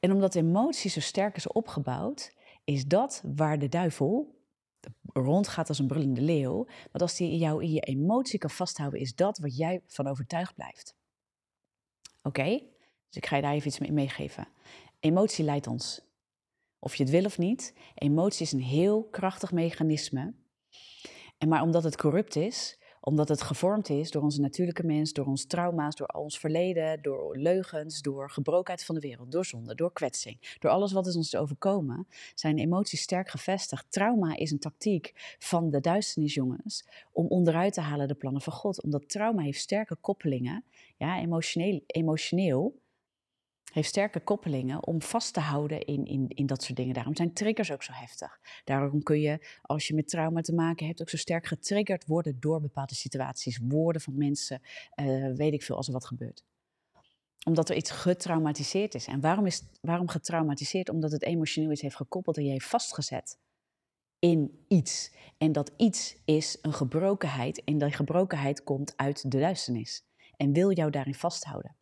En 0.00 0.12
omdat 0.12 0.34
emotie 0.34 0.90
zo 0.90 1.00
sterk 1.00 1.36
is 1.36 1.46
opgebouwd, 1.46 2.34
is 2.64 2.86
dat 2.86 3.22
waar 3.36 3.58
de 3.58 3.68
duivel 3.68 4.34
rondgaat 5.12 5.68
als 5.68 5.78
een 5.78 5.86
brullende 5.86 6.20
leeuw. 6.20 6.64
Want 6.64 7.00
als 7.00 7.16
die 7.16 7.38
jou 7.38 7.62
in 7.62 7.72
je 7.72 7.80
emotie 7.80 8.38
kan 8.38 8.50
vasthouden, 8.50 9.00
is 9.00 9.14
dat 9.14 9.38
wat 9.38 9.56
jij 9.56 9.82
van 9.86 10.06
overtuigd 10.06 10.54
blijft. 10.54 10.94
Oké? 12.22 12.44
Dus 13.08 13.16
ik 13.16 13.26
ga 13.26 13.36
je 13.36 13.42
daar 13.42 13.52
even 13.52 13.68
iets 13.68 13.78
mee 13.78 13.92
meegeven. 13.92 14.48
Emotie 15.00 15.44
leidt 15.44 15.66
ons. 15.66 16.05
Of 16.78 16.94
je 16.94 17.02
het 17.02 17.12
wil 17.12 17.24
of 17.24 17.38
niet, 17.38 17.74
emotie 17.94 18.46
is 18.46 18.52
een 18.52 18.62
heel 18.62 19.04
krachtig 19.04 19.52
mechanisme. 19.52 20.34
En 21.38 21.48
maar 21.48 21.62
omdat 21.62 21.84
het 21.84 21.96
corrupt 21.96 22.36
is, 22.36 22.78
omdat 23.00 23.28
het 23.28 23.42
gevormd 23.42 23.88
is 23.88 24.10
door 24.10 24.22
onze 24.22 24.40
natuurlijke 24.40 24.86
mens, 24.86 25.12
door 25.12 25.26
ons 25.26 25.46
trauma's, 25.46 25.94
door 25.94 26.06
ons 26.06 26.38
verleden, 26.38 27.02
door 27.02 27.36
leugens, 27.38 28.02
door 28.02 28.30
gebrokenheid 28.30 28.84
van 28.84 28.94
de 28.94 29.00
wereld, 29.00 29.32
door 29.32 29.44
zonde, 29.44 29.74
door 29.74 29.92
kwetsing, 29.92 30.56
door 30.58 30.70
alles 30.70 30.92
wat 30.92 31.06
is 31.06 31.16
ons 31.16 31.36
overkomen, 31.36 32.06
zijn 32.34 32.58
emoties 32.58 33.00
sterk 33.00 33.28
gevestigd. 33.28 33.86
Trauma 33.88 34.36
is 34.36 34.50
een 34.50 34.58
tactiek 34.58 35.36
van 35.38 35.70
de 35.70 35.80
duisternisjongens 35.80 36.88
om 37.12 37.26
onderuit 37.26 37.72
te 37.72 37.80
halen 37.80 38.08
de 38.08 38.14
plannen 38.14 38.42
van 38.42 38.52
God. 38.52 38.82
Omdat 38.82 39.08
trauma 39.08 39.42
heeft 39.42 39.60
sterke 39.60 39.96
koppelingen, 39.96 40.64
ja, 40.96 41.18
emotioneel, 41.18 41.80
emotioneel 41.86 42.74
heeft 43.76 43.88
sterke 43.88 44.20
koppelingen 44.20 44.86
om 44.86 45.02
vast 45.02 45.34
te 45.34 45.40
houden 45.40 45.84
in, 45.84 46.04
in, 46.04 46.28
in 46.28 46.46
dat 46.46 46.62
soort 46.62 46.76
dingen. 46.76 46.94
Daarom 46.94 47.16
zijn 47.16 47.32
triggers 47.32 47.72
ook 47.72 47.82
zo 47.82 47.92
heftig. 47.92 48.40
Daarom 48.64 49.02
kun 49.02 49.20
je, 49.20 49.46
als 49.62 49.86
je 49.86 49.94
met 49.94 50.08
trauma 50.08 50.40
te 50.40 50.54
maken 50.54 50.86
hebt, 50.86 51.00
ook 51.00 51.08
zo 51.08 51.16
sterk 51.16 51.46
getriggerd 51.46 52.06
worden 52.06 52.40
door 52.40 52.60
bepaalde 52.60 52.94
situaties, 52.94 53.60
woorden 53.62 54.02
van 54.02 54.16
mensen, 54.16 54.60
uh, 55.00 55.34
weet 55.34 55.52
ik 55.52 55.62
veel, 55.62 55.76
als 55.76 55.86
er 55.86 55.92
wat 55.92 56.06
gebeurt. 56.06 56.44
Omdat 57.44 57.68
er 57.68 57.76
iets 57.76 57.90
getraumatiseerd 57.90 58.94
is. 58.94 59.06
En 59.06 59.20
waarom, 59.20 59.46
is, 59.46 59.62
waarom 59.80 60.08
getraumatiseerd? 60.08 60.88
Omdat 60.88 61.12
het 61.12 61.22
emotioneel 61.22 61.70
iets 61.70 61.82
heeft 61.82 61.96
gekoppeld 61.96 62.36
en 62.36 62.44
je 62.44 62.50
heeft 62.50 62.66
vastgezet 62.66 63.38
in 64.18 64.64
iets. 64.68 65.12
En 65.38 65.52
dat 65.52 65.72
iets 65.76 66.16
is 66.24 66.58
een 66.62 66.72
gebrokenheid 66.72 67.64
en 67.64 67.78
die 67.78 67.92
gebrokenheid 67.92 68.64
komt 68.64 68.92
uit 68.96 69.30
de 69.30 69.38
duisternis. 69.38 70.04
En 70.36 70.52
wil 70.52 70.72
jou 70.72 70.90
daarin 70.90 71.14
vasthouden. 71.14 71.76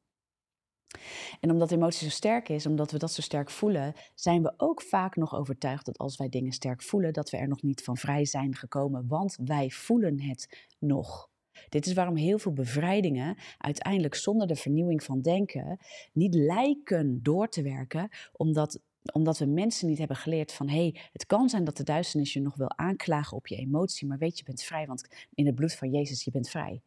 En 1.40 1.50
omdat 1.50 1.70
emotie 1.70 2.08
zo 2.08 2.14
sterk 2.14 2.48
is, 2.48 2.66
omdat 2.66 2.90
we 2.90 2.98
dat 2.98 3.12
zo 3.12 3.22
sterk 3.22 3.50
voelen, 3.50 3.94
zijn 4.14 4.42
we 4.42 4.54
ook 4.56 4.82
vaak 4.82 5.16
nog 5.16 5.34
overtuigd 5.34 5.86
dat 5.86 5.98
als 5.98 6.16
wij 6.16 6.28
dingen 6.28 6.52
sterk 6.52 6.82
voelen, 6.82 7.12
dat 7.12 7.30
we 7.30 7.36
er 7.36 7.48
nog 7.48 7.62
niet 7.62 7.82
van 7.82 7.96
vrij 7.96 8.24
zijn 8.24 8.54
gekomen, 8.54 9.06
want 9.06 9.36
wij 9.44 9.70
voelen 9.70 10.20
het 10.20 10.68
nog. 10.78 11.28
Dit 11.68 11.86
is 11.86 11.92
waarom 11.92 12.16
heel 12.16 12.38
veel 12.38 12.52
bevrijdingen 12.52 13.36
uiteindelijk 13.58 14.14
zonder 14.14 14.46
de 14.46 14.56
vernieuwing 14.56 15.02
van 15.02 15.20
denken 15.20 15.78
niet 16.12 16.34
lijken 16.34 17.22
door 17.22 17.48
te 17.48 17.62
werken, 17.62 18.08
omdat 18.32 18.80
omdat 19.12 19.38
we 19.38 19.46
mensen 19.46 19.88
niet 19.88 19.98
hebben 19.98 20.16
geleerd 20.16 20.52
van 20.52 20.68
hé, 20.68 20.76
hey, 20.76 21.00
het 21.12 21.26
kan 21.26 21.48
zijn 21.48 21.64
dat 21.64 21.76
de 21.76 21.82
duisternis 21.82 22.32
je 22.32 22.40
nog 22.40 22.56
wil 22.56 22.76
aanklagen 22.76 23.36
op 23.36 23.46
je 23.46 23.56
emotie, 23.56 24.06
maar 24.06 24.18
weet 24.18 24.38
je, 24.38 24.44
bent 24.44 24.62
vrij, 24.62 24.86
want 24.86 25.08
in 25.34 25.46
het 25.46 25.54
bloed 25.54 25.74
van 25.74 25.90
Jezus, 25.90 26.24
je 26.24 26.30
bent 26.30 26.48
vrij. 26.48 26.80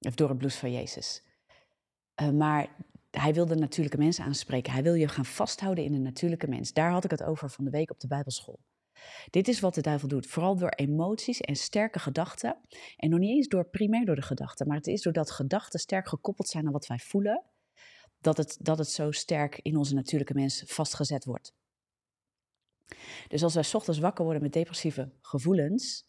Of 0.00 0.14
door 0.14 0.28
het 0.28 0.38
bloed 0.38 0.54
van 0.54 0.72
Jezus. 0.72 1.22
Uh, 2.22 2.30
maar 2.30 2.68
hij 3.18 3.34
wil 3.34 3.46
de 3.46 3.54
natuurlijke 3.54 3.98
mens 3.98 4.20
aanspreken. 4.20 4.72
Hij 4.72 4.82
wil 4.82 4.94
je 4.94 5.08
gaan 5.08 5.24
vasthouden 5.24 5.84
in 5.84 5.92
de 5.92 5.98
natuurlijke 5.98 6.48
mens. 6.48 6.72
Daar 6.72 6.90
had 6.90 7.04
ik 7.04 7.10
het 7.10 7.22
over 7.22 7.50
van 7.50 7.64
de 7.64 7.70
week 7.70 7.90
op 7.90 8.00
de 8.00 8.06
Bijbelschool. 8.06 8.58
Dit 9.30 9.48
is 9.48 9.60
wat 9.60 9.74
de 9.74 9.80
duivel 9.80 10.08
doet, 10.08 10.26
vooral 10.26 10.56
door 10.56 10.68
emoties 10.68 11.40
en 11.40 11.56
sterke 11.56 11.98
gedachten. 11.98 12.56
En 12.96 13.10
nog 13.10 13.18
niet 13.18 13.36
eens 13.36 13.48
door 13.48 13.68
primair 13.68 14.04
door 14.04 14.14
de 14.14 14.22
gedachten, 14.22 14.66
maar 14.66 14.76
het 14.76 14.86
is 14.86 15.02
doordat 15.02 15.30
gedachten 15.30 15.80
sterk 15.80 16.08
gekoppeld 16.08 16.48
zijn 16.48 16.66
aan 16.66 16.72
wat 16.72 16.86
wij 16.86 16.98
voelen, 16.98 17.44
dat 18.18 18.36
het, 18.36 18.56
dat 18.60 18.78
het 18.78 18.88
zo 18.88 19.10
sterk 19.10 19.58
in 19.62 19.76
onze 19.76 19.94
natuurlijke 19.94 20.34
mens 20.34 20.62
vastgezet 20.66 21.24
wordt. 21.24 21.54
Dus 23.28 23.42
als 23.42 23.54
wij 23.54 23.64
ochtends 23.72 23.98
wakker 23.98 24.24
worden 24.24 24.42
met 24.42 24.52
depressieve 24.52 25.12
gevoelens, 25.20 26.06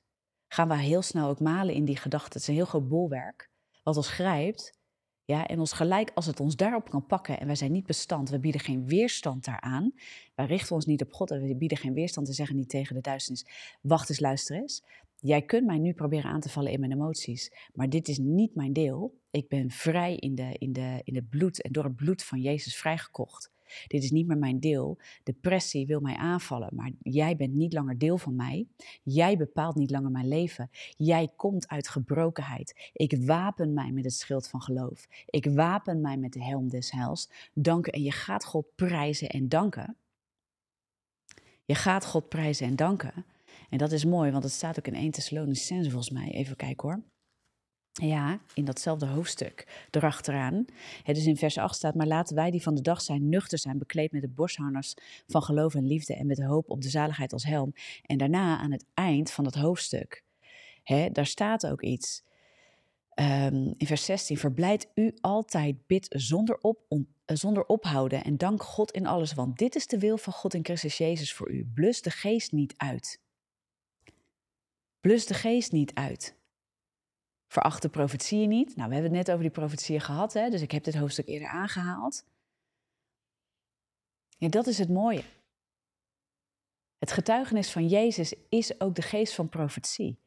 gaan 0.48 0.68
we 0.68 0.78
heel 0.78 1.02
snel 1.02 1.30
ook 1.30 1.40
malen 1.40 1.74
in 1.74 1.86
die 1.86 1.98
gedachten. 1.98 2.32
Het 2.34 2.42
is 2.42 2.48
een 2.48 2.54
heel 2.54 2.66
groot 2.66 2.88
bolwerk, 2.88 3.50
wat 3.84 3.98
ons 3.98 4.10
grijpt 4.10 4.80
ja, 5.26 5.48
en 5.48 5.60
ons 5.60 5.74
gelijk, 5.74 6.12
als 6.14 6.26
het 6.26 6.40
ons 6.40 6.56
daarop 6.56 6.90
kan 6.90 7.06
pakken 7.06 7.40
en 7.40 7.46
wij 7.46 7.56
zijn 7.56 7.72
niet 7.72 7.86
bestand, 7.86 8.30
we 8.30 8.40
bieden 8.40 8.62
geen 8.62 8.88
weerstand 8.88 9.46
daaraan. 9.46 9.94
Wij 10.36 10.46
richten 10.46 10.76
ons 10.76 10.86
niet 10.86 11.02
op 11.02 11.14
God 11.14 11.32
en 11.32 11.42
we 11.42 11.56
bieden 11.56 11.78
geen 11.78 11.94
weerstand 11.94 12.28
en 12.28 12.34
zeggen 12.34 12.56
niet 12.56 12.70
tegen 12.70 12.96
de 12.96 13.02
duisternis: 13.02 13.46
Wacht 13.82 14.10
eens, 14.10 14.20
luister 14.20 14.56
eens. 14.56 14.84
Jij 15.16 15.42
kunt 15.42 15.66
mij 15.66 15.78
nu 15.78 15.94
proberen 15.94 16.32
aan 16.32 16.40
te 16.40 16.50
vallen 16.50 16.72
in 16.72 16.80
mijn 16.80 16.92
emoties, 16.92 17.52
maar 17.74 17.90
dit 17.90 18.08
is 18.08 18.18
niet 18.18 18.56
mijn 18.56 18.74
deel. 18.74 19.18
Ik 19.32 19.48
ben 19.48 19.72
vrij 19.72 20.16
in, 20.16 20.36
de, 20.36 20.56
in, 20.58 20.74
de, 20.74 21.02
in 21.04 21.16
het 21.16 21.30
bloed 21.30 21.62
en 21.62 21.72
door 21.72 21.84
het 21.84 21.96
bloed 21.96 22.24
van 22.24 22.42
Jezus 22.42 22.78
vrijgekocht. 22.78 23.52
Dit 23.88 24.04
is 24.04 24.12
niet 24.12 24.28
meer 24.28 24.38
mijn 24.38 24.60
deel. 24.60 24.98
Depressie 25.24 25.88
wil 25.88 26.00
mij 26.00 26.16
aanvallen, 26.16 26.70
maar 26.76 26.92
jij 27.02 27.36
bent 27.36 27.54
niet 27.54 27.74
langer 27.74 27.98
deel 27.98 28.18
van 28.18 28.36
mij. 28.36 28.68
Jij 29.04 29.38
bepaalt 29.38 29.76
niet 29.76 29.92
langer 29.92 30.12
mijn 30.12 30.28
leven. 30.28 30.70
Jij 30.98 31.32
komt 31.36 31.68
uit 31.68 31.88
gebrokenheid. 31.88 32.92
Ik 32.94 33.18
wapen 33.26 33.74
mij 33.74 33.92
met 33.92 34.04
het 34.04 34.14
schild 34.14 34.48
van 34.48 34.62
geloof. 34.62 35.08
Ik 35.26 35.46
wapen 35.46 36.02
mij 36.02 36.18
met 36.18 36.34
de 36.34 36.44
helm 36.44 36.70
des 36.70 36.92
heils. 36.92 37.30
Danken 37.54 37.94
en 37.94 38.02
je 38.02 38.12
gaat 38.12 38.46
God 38.46 38.76
prijzen 38.76 39.30
en 39.30 39.50
danken. 39.50 39.98
Je 41.66 41.76
gaat 41.76 42.06
God 42.06 42.30
prijzen 42.30 42.68
en 42.68 42.76
danken. 42.76 43.26
En 43.70 43.78
dat 43.78 43.92
is 43.92 44.06
mooi, 44.06 44.32
want 44.32 44.44
het 44.44 44.54
staat 44.54 44.80
ook 44.80 44.88
in 44.88 44.96
1 44.96 45.12
Thessalonicense 45.12 45.90
volgens 45.90 46.14
mij. 46.14 46.32
Even 46.32 46.56
kijken 46.56 46.90
hoor. 46.90 47.04
Ja, 48.02 48.40
in 48.54 48.66
datzelfde 48.66 49.06
hoofdstuk 49.06 49.88
erachteraan. 49.92 50.66
Het 51.04 51.16
dus 51.16 51.26
in 51.26 51.38
vers 51.38 51.58
8 51.58 51.76
staat, 51.76 51.96
maar 51.96 52.08
laten 52.08 52.36
wij 52.36 52.52
die 52.52 52.62
van 52.62 52.76
de 52.76 52.82
dag 52.82 53.02
zijn 53.02 53.30
nuchter 53.30 53.58
zijn, 53.58 53.78
bekleed 53.78 54.12
met 54.12 54.22
de 54.22 54.28
borstharnas 54.28 54.94
van 55.28 55.44
geloof 55.44 55.76
en 55.76 55.88
liefde 55.88 56.16
en 56.16 56.28
met 56.28 56.38
de 56.38 56.46
hoop 56.46 56.70
op 56.70 56.82
de 56.82 56.90
zaligheid 56.90 57.34
als 57.34 57.44
helm. 57.44 57.74
En 58.06 58.18
daarna 58.18 58.58
aan 58.58 58.72
het 58.72 58.86
eind 58.94 59.32
van 59.32 59.46
het 59.46 59.56
hoofdstuk, 59.56 60.24
hè, 60.84 61.10
daar 61.10 61.26
staat 61.26 61.68
ook 61.68 61.82
iets. 61.82 62.24
Um, 63.20 63.74
in 63.78 63.88
vers 63.88 64.06
16, 64.06 64.38
verblijd 64.38 64.92
u 64.94 65.18
altijd, 65.22 65.88
bid 65.88 66.06
zonder, 66.10 66.58
op, 66.58 66.80
uh, 66.90 67.06
zonder 67.26 67.66
ophouden 67.66 68.24
en 68.24 68.38
dank 68.38 68.64
God 68.64 68.92
in 68.92 69.06
alles, 69.06 69.34
want 69.34 69.58
dit 69.58 69.76
is 69.76 69.88
de 69.88 70.00
wil 70.00 70.18
van 70.18 70.34
God 70.34 70.54
in 70.54 70.64
Christus 70.64 70.98
Jezus 70.98 71.34
voor 71.34 71.52
u. 71.52 71.70
Blus 71.74 72.02
de 72.02 72.10
geest 72.10 72.52
niet 72.52 72.74
uit. 72.78 73.20
Blus 75.02 75.26
de 75.26 75.34
geest 75.34 75.72
niet 75.72 75.94
uit. 75.94 76.35
Veracht 77.48 77.82
de 77.82 77.90
profetieën 77.90 78.50
niet. 78.50 78.76
Nou, 78.76 78.88
we 78.88 78.94
hebben 78.94 79.14
het 79.14 79.26
net 79.26 79.30
over 79.30 79.42
die 79.42 79.60
profetieën 79.60 80.02
gehad, 80.02 80.34
hè? 80.34 80.50
dus 80.50 80.62
ik 80.62 80.72
heb 80.72 80.84
dit 80.84 80.96
hoofdstuk 80.96 81.28
eerder 81.28 81.48
aangehaald. 81.48 82.26
En 84.38 84.50
dat 84.52 84.68
is 84.68 84.78
het 84.78 84.90
mooie. 84.90 85.24
Het 86.98 87.12
getuigenis 87.12 87.72
van 87.72 87.88
Jezus 87.88 88.34
is 88.50 88.80
ook 88.80 88.96
de 88.96 89.02
geest 89.02 89.34
van 89.34 89.50
profetie. 89.50 90.20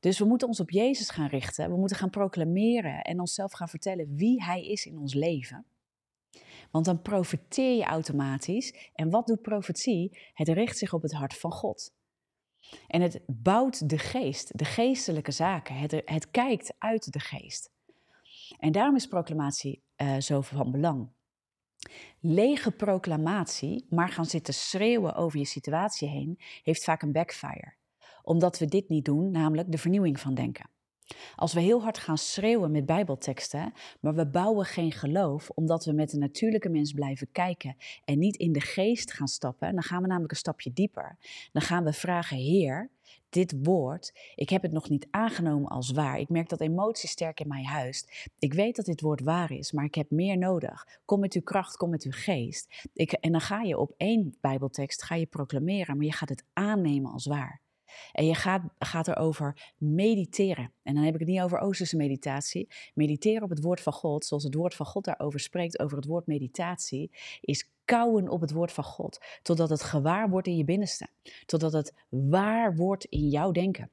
Dus 0.00 0.18
we 0.18 0.24
moeten 0.24 0.48
ons 0.48 0.60
op 0.60 0.70
Jezus 0.70 1.10
gaan 1.10 1.28
richten. 1.28 1.70
We 1.70 1.76
moeten 1.76 1.96
gaan 1.96 2.10
proclameren 2.10 3.02
en 3.02 3.20
onszelf 3.20 3.52
gaan 3.52 3.68
vertellen 3.68 4.14
wie 4.14 4.44
Hij 4.44 4.66
is 4.66 4.86
in 4.86 4.98
ons 4.98 5.14
leven. 5.14 5.66
Want 6.70 6.84
dan 6.84 7.02
profeteer 7.02 7.76
je 7.76 7.84
automatisch. 7.84 8.90
En 8.94 9.10
wat 9.10 9.26
doet 9.26 9.42
profetie? 9.42 10.18
Het 10.32 10.48
richt 10.48 10.78
zich 10.78 10.92
op 10.92 11.02
het 11.02 11.12
hart 11.12 11.34
van 11.34 11.52
God. 11.52 11.94
En 12.86 13.00
het 13.00 13.20
bouwt 13.26 13.88
de 13.88 13.98
geest, 13.98 14.58
de 14.58 14.64
geestelijke 14.64 15.30
zaken. 15.30 15.74
Het, 15.74 16.02
het 16.04 16.30
kijkt 16.30 16.74
uit 16.78 17.12
de 17.12 17.20
geest. 17.20 17.70
En 18.58 18.72
daarom 18.72 18.96
is 18.96 19.06
proclamatie 19.06 19.82
uh, 19.96 20.18
zo 20.18 20.40
van 20.40 20.70
belang. 20.70 21.08
Lege 22.20 22.70
proclamatie, 22.70 23.86
maar 23.90 24.08
gaan 24.08 24.26
zitten 24.26 24.54
schreeuwen 24.54 25.14
over 25.14 25.38
je 25.38 25.44
situatie 25.44 26.08
heen, 26.08 26.38
heeft 26.62 26.84
vaak 26.84 27.02
een 27.02 27.12
backfire. 27.12 27.74
Omdat 28.22 28.58
we 28.58 28.66
dit 28.66 28.88
niet 28.88 29.04
doen, 29.04 29.30
namelijk 29.30 29.72
de 29.72 29.78
vernieuwing 29.78 30.20
van 30.20 30.34
denken. 30.34 30.70
Als 31.36 31.52
we 31.52 31.60
heel 31.60 31.82
hard 31.82 31.98
gaan 31.98 32.18
schreeuwen 32.18 32.70
met 32.70 32.86
Bijbelteksten, 32.86 33.72
maar 34.00 34.14
we 34.14 34.26
bouwen 34.26 34.64
geen 34.64 34.92
geloof 34.92 35.50
omdat 35.50 35.84
we 35.84 35.92
met 35.92 36.10
de 36.10 36.18
natuurlijke 36.18 36.68
mens 36.68 36.92
blijven 36.92 37.28
kijken 37.32 37.76
en 38.04 38.18
niet 38.18 38.36
in 38.36 38.52
de 38.52 38.60
geest 38.60 39.12
gaan 39.12 39.28
stappen, 39.28 39.72
dan 39.72 39.82
gaan 39.82 40.00
we 40.00 40.06
namelijk 40.06 40.32
een 40.32 40.38
stapje 40.38 40.72
dieper. 40.72 41.18
Dan 41.52 41.62
gaan 41.62 41.84
we 41.84 41.92
vragen: 41.92 42.36
Heer, 42.36 42.90
dit 43.28 43.54
woord, 43.62 44.12
ik 44.34 44.48
heb 44.48 44.62
het 44.62 44.72
nog 44.72 44.88
niet 44.88 45.06
aangenomen 45.10 45.68
als 45.68 45.90
waar. 45.90 46.18
Ik 46.18 46.28
merk 46.28 46.48
dat 46.48 46.60
emotie 46.60 47.08
sterk 47.08 47.40
in 47.40 47.48
mij 47.48 47.64
huist. 47.64 48.30
Ik 48.38 48.52
weet 48.52 48.76
dat 48.76 48.84
dit 48.84 49.00
woord 49.00 49.20
waar 49.20 49.50
is, 49.52 49.72
maar 49.72 49.84
ik 49.84 49.94
heb 49.94 50.10
meer 50.10 50.38
nodig. 50.38 50.86
Kom 51.04 51.20
met 51.20 51.34
uw 51.34 51.42
kracht, 51.42 51.76
kom 51.76 51.90
met 51.90 52.02
uw 52.04 52.12
geest. 52.14 52.88
Ik, 52.92 53.12
en 53.12 53.32
dan 53.32 53.40
ga 53.40 53.62
je 53.62 53.78
op 53.78 53.94
één 53.96 54.36
Bijbeltekst 54.40 55.02
ga 55.02 55.14
je 55.14 55.26
proclameren, 55.26 55.96
maar 55.96 56.06
je 56.06 56.12
gaat 56.12 56.28
het 56.28 56.44
aannemen 56.52 57.12
als 57.12 57.26
waar. 57.26 57.60
En 58.12 58.26
je 58.26 58.34
gaat, 58.34 58.62
gaat 58.78 59.08
erover 59.08 59.74
mediteren. 59.78 60.72
En 60.82 60.94
dan 60.94 61.04
heb 61.04 61.14
ik 61.14 61.20
het 61.20 61.28
niet 61.28 61.40
over 61.40 61.58
Oosterse 61.58 61.96
meditatie. 61.96 62.68
Mediteren 62.94 63.42
op 63.42 63.50
het 63.50 63.62
woord 63.62 63.80
van 63.80 63.92
God, 63.92 64.24
zoals 64.24 64.44
het 64.44 64.54
woord 64.54 64.74
van 64.74 64.86
God 64.86 65.04
daarover 65.04 65.40
spreekt, 65.40 65.78
over 65.78 65.96
het 65.96 66.06
woord 66.06 66.26
meditatie, 66.26 67.10
is 67.40 67.70
kauwen 67.84 68.28
op 68.28 68.40
het 68.40 68.52
woord 68.52 68.72
van 68.72 68.84
God. 68.84 69.20
Totdat 69.42 69.68
het 69.68 69.82
gewaar 69.82 70.28
wordt 70.28 70.46
in 70.46 70.56
je 70.56 70.64
binnenste. 70.64 71.08
Totdat 71.46 71.72
het 71.72 71.94
waar 72.08 72.76
wordt 72.76 73.04
in 73.04 73.28
jouw 73.28 73.52
denken. 73.52 73.90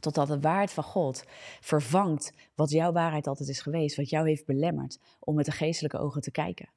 Totdat 0.00 0.28
de 0.28 0.40
waarheid 0.40 0.72
van 0.72 0.84
God 0.84 1.24
vervangt 1.60 2.32
wat 2.54 2.70
jouw 2.70 2.92
waarheid 2.92 3.26
altijd 3.26 3.48
is 3.48 3.60
geweest, 3.60 3.96
wat 3.96 4.10
jou 4.10 4.28
heeft 4.28 4.46
belemmerd 4.46 4.98
om 5.18 5.34
met 5.34 5.44
de 5.44 5.52
geestelijke 5.52 5.98
ogen 5.98 6.20
te 6.20 6.30
kijken. 6.30 6.68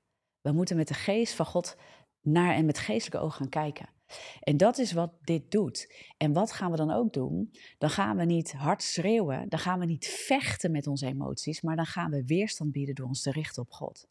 We 0.41 0.51
moeten 0.51 0.75
met 0.75 0.87
de 0.87 0.93
geest 0.93 1.33
van 1.33 1.45
God 1.45 1.77
naar 2.21 2.53
en 2.55 2.65
met 2.65 2.79
geestelijke 2.79 3.25
ogen 3.25 3.37
gaan 3.37 3.49
kijken. 3.49 3.89
En 4.39 4.57
dat 4.57 4.77
is 4.77 4.91
wat 4.91 5.11
dit 5.21 5.51
doet. 5.51 5.93
En 6.17 6.33
wat 6.33 6.51
gaan 6.51 6.71
we 6.71 6.77
dan 6.77 6.91
ook 6.91 7.13
doen? 7.13 7.51
Dan 7.77 7.89
gaan 7.89 8.17
we 8.17 8.25
niet 8.25 8.53
hard 8.53 8.83
schreeuwen, 8.83 9.49
dan 9.49 9.59
gaan 9.59 9.79
we 9.79 9.85
niet 9.85 10.07
vechten 10.07 10.71
met 10.71 10.87
onze 10.87 11.05
emoties, 11.05 11.61
maar 11.61 11.75
dan 11.75 11.85
gaan 11.85 12.11
we 12.11 12.25
weerstand 12.25 12.71
bieden 12.71 12.95
door 12.95 13.07
ons 13.07 13.21
te 13.21 13.31
richten 13.31 13.61
op 13.61 13.71
God. 13.71 14.07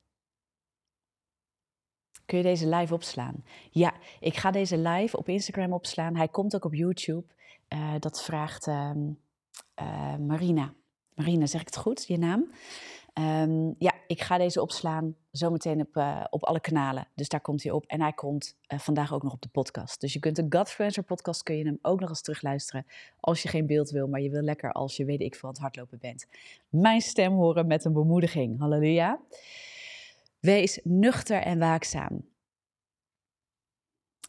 Kun 2.25 2.39
je 2.39 2.45
deze 2.45 2.69
live 2.69 2.95
opslaan? 2.95 3.45
Ja, 3.71 3.95
ik 4.21 4.37
ga 4.37 4.51
deze 4.51 4.79
live 4.79 5.17
op 5.17 5.29
Instagram 5.29 5.73
opslaan. 5.73 6.17
Hij 6.17 6.29
komt 6.29 6.55
ook 6.55 6.65
op 6.65 6.75
YouTube. 6.75 7.25
Uh, 7.69 7.95
dat 7.99 8.23
vraagt 8.23 8.67
uh, 8.67 8.91
uh, 9.81 10.17
Marina. 10.17 10.75
Marina, 11.15 11.47
zeg 11.47 11.61
ik 11.61 11.67
het 11.67 11.77
goed, 11.77 12.07
je 12.07 12.19
naam? 12.19 12.53
Um, 13.15 13.75
ja, 13.79 13.93
ik 14.07 14.21
ga 14.21 14.39
deze 14.39 14.61
opslaan 14.61 15.17
zometeen 15.33 15.81
op, 15.81 15.97
uh, 15.97 16.25
op 16.31 16.45
alle 16.45 16.61
kanalen. 16.61 17.07
Dus 17.15 17.29
daar 17.29 17.41
komt 17.41 17.63
hij 17.63 17.73
op. 17.73 17.87
En 17.87 18.01
hij 18.01 18.13
komt 18.13 18.57
uh, 18.69 18.79
vandaag 18.79 19.13
ook 19.13 19.23
nog 19.23 19.33
op 19.33 19.43
de 19.43 19.49
podcast. 19.49 20.01
Dus 20.01 20.13
je 20.13 20.19
kunt 20.19 20.37
de 20.37 20.47
Godfluencer 20.49 21.03
podcast, 21.03 21.43
kun 21.43 21.57
je 21.57 21.65
hem 21.65 21.79
ook 21.83 22.01
nog 22.01 22.09
eens 22.09 22.23
terugluisteren. 22.23 22.87
Als 23.21 23.43
je 23.43 23.49
geen 23.49 23.67
beeld 23.67 23.91
wil, 23.91 24.07
maar 24.07 24.21
je 24.21 24.31
wil 24.31 24.43
lekker 24.43 24.73
als 24.73 24.97
je 24.97 25.05
weet 25.05 25.21
ik 25.21 25.35
veel 25.35 25.49
het 25.49 25.59
hardlopen 25.59 25.99
bent. 25.99 26.27
Mijn 26.69 27.01
stem 27.01 27.33
horen 27.33 27.67
met 27.67 27.85
een 27.85 27.93
bemoediging. 27.93 28.59
Halleluja. 28.59 29.21
Wees 30.41 30.81
nuchter 30.83 31.43
en 31.43 31.59
waakzaam. 31.59 32.31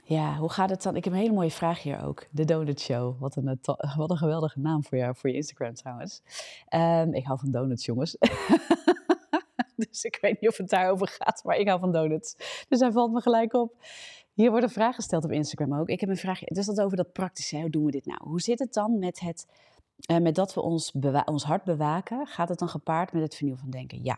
Ja, 0.05 0.37
hoe 0.37 0.49
gaat 0.49 0.69
het 0.69 0.83
dan? 0.83 0.95
Ik 0.95 1.03
heb 1.03 1.13
een 1.13 1.19
hele 1.19 1.33
mooie 1.33 1.51
vraag 1.51 1.83
hier 1.83 2.03
ook. 2.03 2.27
De 2.31 2.45
Donut 2.45 2.79
Show. 2.79 3.19
Wat 3.19 3.35
een, 3.35 3.47
eh, 3.47 3.97
wat 3.97 4.09
een 4.09 4.17
geweldige 4.17 4.59
naam 4.59 4.83
voor, 4.83 4.97
jou, 4.97 5.15
voor 5.15 5.29
je 5.29 5.35
Instagram 5.35 5.73
trouwens. 5.73 6.21
Um, 6.69 7.13
ik 7.13 7.25
hou 7.25 7.39
van 7.39 7.51
donuts, 7.51 7.85
jongens. 7.85 8.17
dus 9.91 10.03
ik 10.03 10.17
weet 10.21 10.41
niet 10.41 10.49
of 10.49 10.57
het 10.57 10.69
daarover 10.69 11.07
gaat, 11.07 11.43
maar 11.43 11.57
ik 11.57 11.67
hou 11.67 11.79
van 11.79 11.91
donuts. 11.91 12.35
Dus 12.67 12.79
hij 12.79 12.91
valt 12.91 13.11
me 13.11 13.21
gelijk 13.21 13.53
op. 13.53 13.75
Hier 14.33 14.49
wordt 14.49 14.65
een 14.65 14.71
vraag 14.71 14.95
gesteld 14.95 15.23
op 15.23 15.31
Instagram 15.31 15.79
ook. 15.79 15.89
Ik 15.89 15.99
heb 15.99 16.09
een 16.09 16.17
vraag. 16.17 16.39
Dus 16.39 16.65
dat 16.65 16.81
over 16.81 16.97
dat 16.97 17.11
praktische. 17.11 17.59
Hoe 17.59 17.69
doen 17.69 17.85
we 17.85 17.91
dit 17.91 18.05
nou? 18.05 18.19
Hoe 18.23 18.41
zit 18.41 18.59
het 18.59 18.73
dan 18.73 18.99
met, 18.99 19.19
het, 19.19 19.47
uh, 20.11 20.17
met 20.17 20.35
dat 20.35 20.53
we 20.53 20.61
ons, 20.61 20.93
ons 21.25 21.43
hart 21.43 21.63
bewaken? 21.63 22.27
Gaat 22.27 22.49
het 22.49 22.59
dan 22.59 22.69
gepaard 22.69 23.13
met 23.13 23.21
het 23.21 23.35
vernieuwen 23.35 23.61
van 23.61 23.71
denken? 23.71 24.03
Ja. 24.03 24.17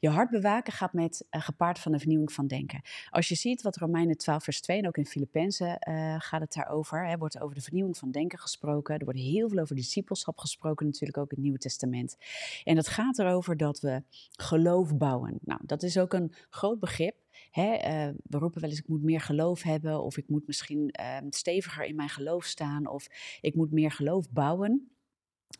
Je 0.00 0.08
hart 0.08 0.30
bewaken 0.30 0.72
gaat 0.72 0.92
met 0.92 1.26
uh, 1.30 1.42
gepaard 1.42 1.78
van 1.78 1.92
de 1.92 1.98
vernieuwing 1.98 2.32
van 2.32 2.46
denken. 2.46 2.82
Als 3.10 3.28
je 3.28 3.34
ziet 3.34 3.62
wat 3.62 3.76
Romeinen 3.76 4.16
12 4.16 4.44
vers 4.44 4.60
2 4.60 4.78
en 4.78 4.86
ook 4.86 4.96
in 4.96 5.06
Filippenzen 5.06 5.78
uh, 5.88 6.16
gaat 6.18 6.40
het 6.40 6.52
daarover. 6.52 7.06
Er 7.06 7.18
wordt 7.18 7.40
over 7.40 7.54
de 7.54 7.60
vernieuwing 7.60 7.96
van 7.96 8.10
denken 8.10 8.38
gesproken. 8.38 8.98
Er 8.98 9.04
wordt 9.04 9.20
heel 9.20 9.48
veel 9.48 9.58
over 9.58 9.76
discipelschap 9.76 10.38
gesproken 10.38 10.86
natuurlijk 10.86 11.18
ook 11.18 11.30
in 11.30 11.34
het 11.34 11.44
Nieuwe 11.44 11.58
Testament. 11.58 12.16
En 12.64 12.74
dat 12.74 12.88
gaat 12.88 13.18
erover 13.18 13.56
dat 13.56 13.80
we 13.80 14.02
geloof 14.30 14.96
bouwen. 14.96 15.38
Nou, 15.42 15.60
dat 15.64 15.82
is 15.82 15.98
ook 15.98 16.12
een 16.12 16.32
groot 16.50 16.80
begrip. 16.80 17.22
Hè, 17.50 17.74
uh, 17.74 18.14
we 18.24 18.38
roepen 18.38 18.60
wel 18.60 18.70
eens, 18.70 18.78
ik 18.78 18.88
moet 18.88 19.02
meer 19.02 19.20
geloof 19.20 19.62
hebben, 19.62 20.02
of 20.02 20.16
ik 20.16 20.28
moet 20.28 20.46
misschien 20.46 20.94
uh, 21.00 21.16
steviger 21.28 21.84
in 21.84 21.94
mijn 21.94 22.08
geloof 22.08 22.44
staan, 22.44 22.86
of 22.86 23.06
ik 23.40 23.54
moet 23.54 23.72
meer 23.72 23.90
geloof 23.90 24.30
bouwen. 24.30 24.93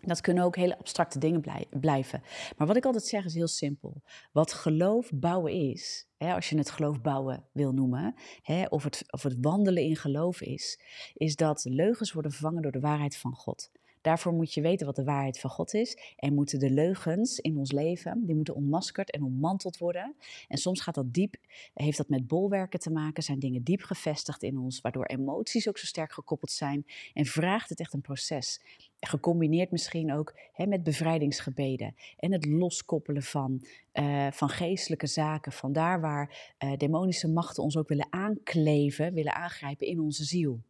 Dat 0.00 0.20
kunnen 0.20 0.44
ook 0.44 0.56
hele 0.56 0.78
abstracte 0.78 1.18
dingen 1.18 1.44
blijven. 1.70 2.22
Maar 2.56 2.66
wat 2.66 2.76
ik 2.76 2.84
altijd 2.84 3.04
zeg 3.04 3.24
is 3.24 3.34
heel 3.34 3.48
simpel. 3.48 4.02
Wat 4.32 4.52
geloof 4.52 5.10
bouwen 5.14 5.52
is, 5.52 6.06
hè, 6.16 6.34
als 6.34 6.48
je 6.48 6.58
het 6.58 6.70
geloof 6.70 7.00
bouwen 7.00 7.44
wil 7.52 7.72
noemen, 7.72 8.14
hè, 8.42 8.64
of, 8.64 8.84
het, 8.84 9.04
of 9.12 9.22
het 9.22 9.36
wandelen 9.40 9.82
in 9.82 9.96
geloof 9.96 10.40
is, 10.40 10.80
is 11.14 11.36
dat 11.36 11.64
leugens 11.64 12.12
worden 12.12 12.32
vervangen 12.32 12.62
door 12.62 12.72
de 12.72 12.80
waarheid 12.80 13.16
van 13.16 13.34
God. 13.34 13.70
Daarvoor 14.04 14.32
moet 14.32 14.54
je 14.54 14.60
weten 14.60 14.86
wat 14.86 14.96
de 14.96 15.04
waarheid 15.04 15.40
van 15.40 15.50
God 15.50 15.74
is. 15.74 15.98
En 16.16 16.34
moeten 16.34 16.58
de 16.58 16.70
leugens 16.70 17.38
in 17.38 17.58
ons 17.58 17.72
leven, 17.72 18.22
die 18.26 18.34
moeten 18.34 18.54
ontmaskerd 18.54 19.10
en 19.10 19.22
ontmanteld 19.22 19.78
worden. 19.78 20.14
En 20.48 20.58
soms 20.58 20.80
gaat 20.80 20.94
dat 20.94 21.12
diep, 21.12 21.36
heeft 21.74 21.96
dat 21.96 22.08
met 22.08 22.26
bolwerken 22.26 22.80
te 22.80 22.90
maken, 22.90 23.22
zijn 23.22 23.38
dingen 23.38 23.62
diep 23.62 23.82
gevestigd 23.82 24.42
in 24.42 24.58
ons, 24.58 24.80
waardoor 24.80 25.04
emoties 25.04 25.68
ook 25.68 25.78
zo 25.78 25.86
sterk 25.86 26.12
gekoppeld 26.12 26.50
zijn. 26.50 26.86
En 27.12 27.24
vraagt 27.24 27.68
het 27.68 27.80
echt 27.80 27.92
een 27.92 28.00
proces. 28.00 28.60
Gecombineerd 29.00 29.70
misschien 29.70 30.12
ook 30.12 30.38
hè, 30.52 30.66
met 30.66 30.82
bevrijdingsgebeden 30.82 31.94
en 32.16 32.32
het 32.32 32.46
loskoppelen 32.46 33.22
van, 33.22 33.64
uh, 33.92 34.26
van 34.30 34.48
geestelijke 34.48 35.06
zaken. 35.06 35.52
Van 35.52 35.72
daar 35.72 36.00
waar 36.00 36.54
uh, 36.64 36.76
demonische 36.76 37.28
machten 37.28 37.62
ons 37.62 37.76
ook 37.76 37.88
willen 37.88 38.06
aankleven, 38.10 39.14
willen 39.14 39.34
aangrijpen 39.34 39.86
in 39.86 40.00
onze 40.00 40.24
ziel. 40.24 40.60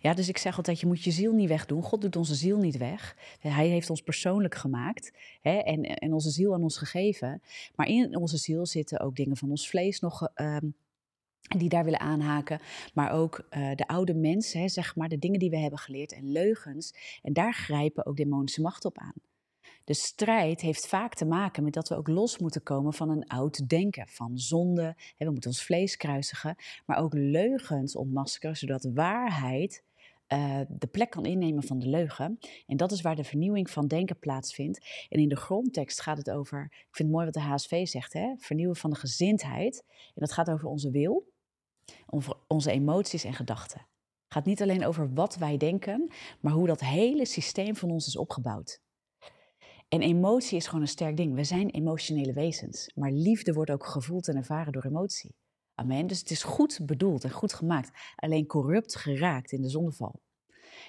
Ja, 0.00 0.14
dus 0.14 0.28
ik 0.28 0.38
zeg 0.38 0.56
altijd, 0.56 0.80
je 0.80 0.86
moet 0.86 1.04
je 1.04 1.10
ziel 1.10 1.32
niet 1.32 1.48
wegdoen. 1.48 1.82
God 1.82 2.00
doet 2.00 2.16
onze 2.16 2.34
ziel 2.34 2.58
niet 2.58 2.76
weg. 2.76 3.16
Hij 3.40 3.68
heeft 3.68 3.90
ons 3.90 4.02
persoonlijk 4.02 4.54
gemaakt 4.54 5.12
hè, 5.40 5.56
en, 5.58 5.82
en 5.82 6.12
onze 6.12 6.30
ziel 6.30 6.54
aan 6.54 6.62
ons 6.62 6.78
gegeven. 6.78 7.42
Maar 7.74 7.86
in 7.86 8.16
onze 8.16 8.36
ziel 8.36 8.66
zitten 8.66 9.00
ook 9.00 9.16
dingen 9.16 9.36
van 9.36 9.50
ons 9.50 9.68
vlees 9.68 10.00
nog... 10.00 10.28
Uh, 10.36 10.56
die 11.58 11.68
daar 11.68 11.84
willen 11.84 12.00
aanhaken, 12.00 12.60
maar 12.94 13.12
ook 13.12 13.46
uh, 13.50 13.74
de 13.74 13.86
oude 13.86 14.14
mensen, 14.14 14.70
zeg 14.70 14.96
maar, 14.96 15.08
de 15.08 15.18
dingen 15.18 15.38
die 15.38 15.50
we 15.50 15.58
hebben 15.58 15.78
geleerd 15.78 16.12
en 16.12 16.32
leugens. 16.32 16.94
En 17.22 17.32
daar 17.32 17.54
grijpen 17.54 18.06
ook 18.06 18.16
demonische 18.16 18.60
machten 18.60 18.90
op 18.90 18.98
aan. 18.98 19.14
De 19.86 19.94
strijd 19.94 20.60
heeft 20.60 20.86
vaak 20.86 21.14
te 21.14 21.24
maken 21.24 21.64
met 21.64 21.72
dat 21.72 21.88
we 21.88 21.96
ook 21.96 22.08
los 22.08 22.38
moeten 22.38 22.62
komen 22.62 22.92
van 22.92 23.10
een 23.10 23.26
oud 23.26 23.68
denken, 23.68 24.08
van 24.08 24.38
zonde. 24.38 24.96
We 25.18 25.30
moeten 25.30 25.50
ons 25.50 25.64
vlees 25.64 25.96
kruisigen, 25.96 26.56
maar 26.86 26.96
ook 26.96 27.14
leugens 27.14 27.96
ontmaskeren, 27.96 28.56
zodat 28.56 28.90
waarheid 28.94 29.84
uh, 30.28 30.60
de 30.68 30.86
plek 30.86 31.10
kan 31.10 31.24
innemen 31.24 31.62
van 31.62 31.78
de 31.78 31.88
leugen. 31.88 32.38
En 32.66 32.76
dat 32.76 32.92
is 32.92 33.00
waar 33.00 33.16
de 33.16 33.24
vernieuwing 33.24 33.70
van 33.70 33.86
denken 33.86 34.18
plaatsvindt. 34.18 35.06
En 35.08 35.20
in 35.20 35.28
de 35.28 35.36
grondtekst 35.36 36.00
gaat 36.00 36.18
het 36.18 36.30
over, 36.30 36.64
ik 36.64 36.96
vind 36.96 37.08
het 37.08 37.18
mooi 37.18 37.24
wat 37.24 37.34
de 37.34 37.40
HSV 37.40 37.86
zegt, 37.86 38.12
hè? 38.12 38.34
vernieuwen 38.36 38.76
van 38.76 38.90
de 38.90 38.96
gezindheid. 38.96 39.84
En 39.88 40.12
dat 40.14 40.32
gaat 40.32 40.50
over 40.50 40.68
onze 40.68 40.90
wil, 40.90 41.32
over 42.06 42.34
onze 42.46 42.70
emoties 42.70 43.24
en 43.24 43.34
gedachten. 43.34 43.78
Het 43.80 44.34
gaat 44.34 44.44
niet 44.44 44.62
alleen 44.62 44.86
over 44.86 45.14
wat 45.14 45.36
wij 45.36 45.56
denken, 45.56 46.10
maar 46.40 46.52
hoe 46.52 46.66
dat 46.66 46.80
hele 46.80 47.26
systeem 47.26 47.76
van 47.76 47.90
ons 47.90 48.06
is 48.06 48.16
opgebouwd. 48.16 48.84
En 49.88 50.00
emotie 50.00 50.56
is 50.56 50.66
gewoon 50.66 50.80
een 50.80 50.88
sterk 50.88 51.16
ding. 51.16 51.34
We 51.34 51.44
zijn 51.44 51.70
emotionele 51.70 52.32
wezens. 52.32 52.90
Maar 52.94 53.10
liefde 53.10 53.52
wordt 53.52 53.70
ook 53.70 53.86
gevoeld 53.86 54.28
en 54.28 54.36
ervaren 54.36 54.72
door 54.72 54.84
emotie. 54.84 55.34
Amen. 55.74 56.06
Dus 56.06 56.18
het 56.18 56.30
is 56.30 56.42
goed 56.42 56.78
bedoeld 56.82 57.24
en 57.24 57.30
goed 57.30 57.52
gemaakt. 57.52 57.90
Alleen 58.16 58.46
corrupt 58.46 58.96
geraakt 58.96 59.52
in 59.52 59.62
de 59.62 59.68
zondeval. 59.68 60.20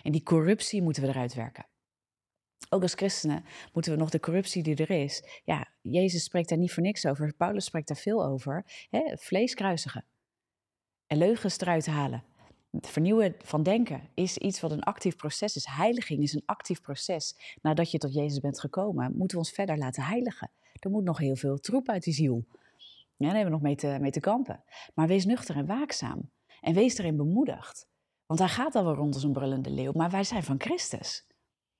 En 0.04 0.12
die 0.12 0.24
corruptie 0.24 0.82
moeten 0.82 1.04
we 1.04 1.10
eruit 1.10 1.34
werken. 1.34 1.68
Ook 2.70 2.82
als 2.82 2.94
christenen 2.94 3.46
moeten 3.74 3.92
we 3.92 3.98
nog 3.98 4.10
de 4.10 4.20
corruptie 4.20 4.64
die 4.64 4.76
er 4.76 4.90
is. 4.90 5.42
Ja, 5.44 5.68
Jezus 5.82 6.24
spreekt 6.24 6.50
daar 6.50 6.58
niet 6.58 6.74
voor 6.74 6.84
niks 6.84 7.06
over. 7.06 7.34
Paulus 7.34 7.66
spreekt 7.66 7.88
daar 7.88 7.98
veel 7.98 8.26
over. 8.26 8.66
Hè, 8.90 9.18
vlees 9.18 9.54
kruisigen. 9.54 10.06
En 11.08 11.18
leugens 11.18 11.60
eruit 11.60 11.86
halen. 11.86 12.24
Het 12.78 12.90
vernieuwen 12.90 13.36
van 13.38 13.64
denken 13.64 14.10
is 14.14 14.38
iets 14.38 14.60
wat 14.60 14.72
een 14.72 14.84
actief 14.84 15.16
proces 15.16 15.56
is. 15.56 15.66
Heiliging 15.70 16.22
is 16.22 16.34
een 16.34 16.44
actief 16.46 16.82
proces. 16.82 17.56
Nadat 17.62 17.92
je 17.92 17.98
tot 17.98 18.14
Jezus 18.14 18.40
bent 18.40 18.60
gekomen, 18.60 19.12
moeten 19.18 19.38
we 19.38 19.44
ons 19.44 19.52
verder 19.52 19.78
laten 19.78 20.04
heiligen. 20.04 20.52
Er 20.80 20.90
moet 20.90 21.04
nog 21.04 21.18
heel 21.18 21.36
veel 21.36 21.58
troep 21.58 21.90
uit 21.90 22.04
die 22.04 22.14
ziel. 22.14 22.46
Ja, 23.16 23.26
daar 23.26 23.36
hebben 23.36 23.46
we 23.46 23.50
nog 23.50 23.62
mee 23.62 23.76
te, 23.76 23.98
mee 24.02 24.12
te 24.12 24.20
kampen. 24.20 24.64
Maar 24.94 25.08
wees 25.08 25.26
nuchter 25.26 25.56
en 25.56 25.66
waakzaam. 25.66 26.32
En 26.62 26.74
wees 26.74 26.98
erin 26.98 27.18
bemoedigd. 27.18 27.88
Want 28.26 28.40
hij 28.40 28.50
gaat 28.50 28.76
al 28.76 28.84
wel 28.84 28.96
rond 28.96 29.14
als 29.14 29.24
een 29.24 29.32
brullende 29.32 29.70
leeuw, 29.70 29.92
maar 29.92 30.10
wij 30.10 30.24
zijn 30.24 30.44
van 30.44 30.60
Christus. 30.60 31.28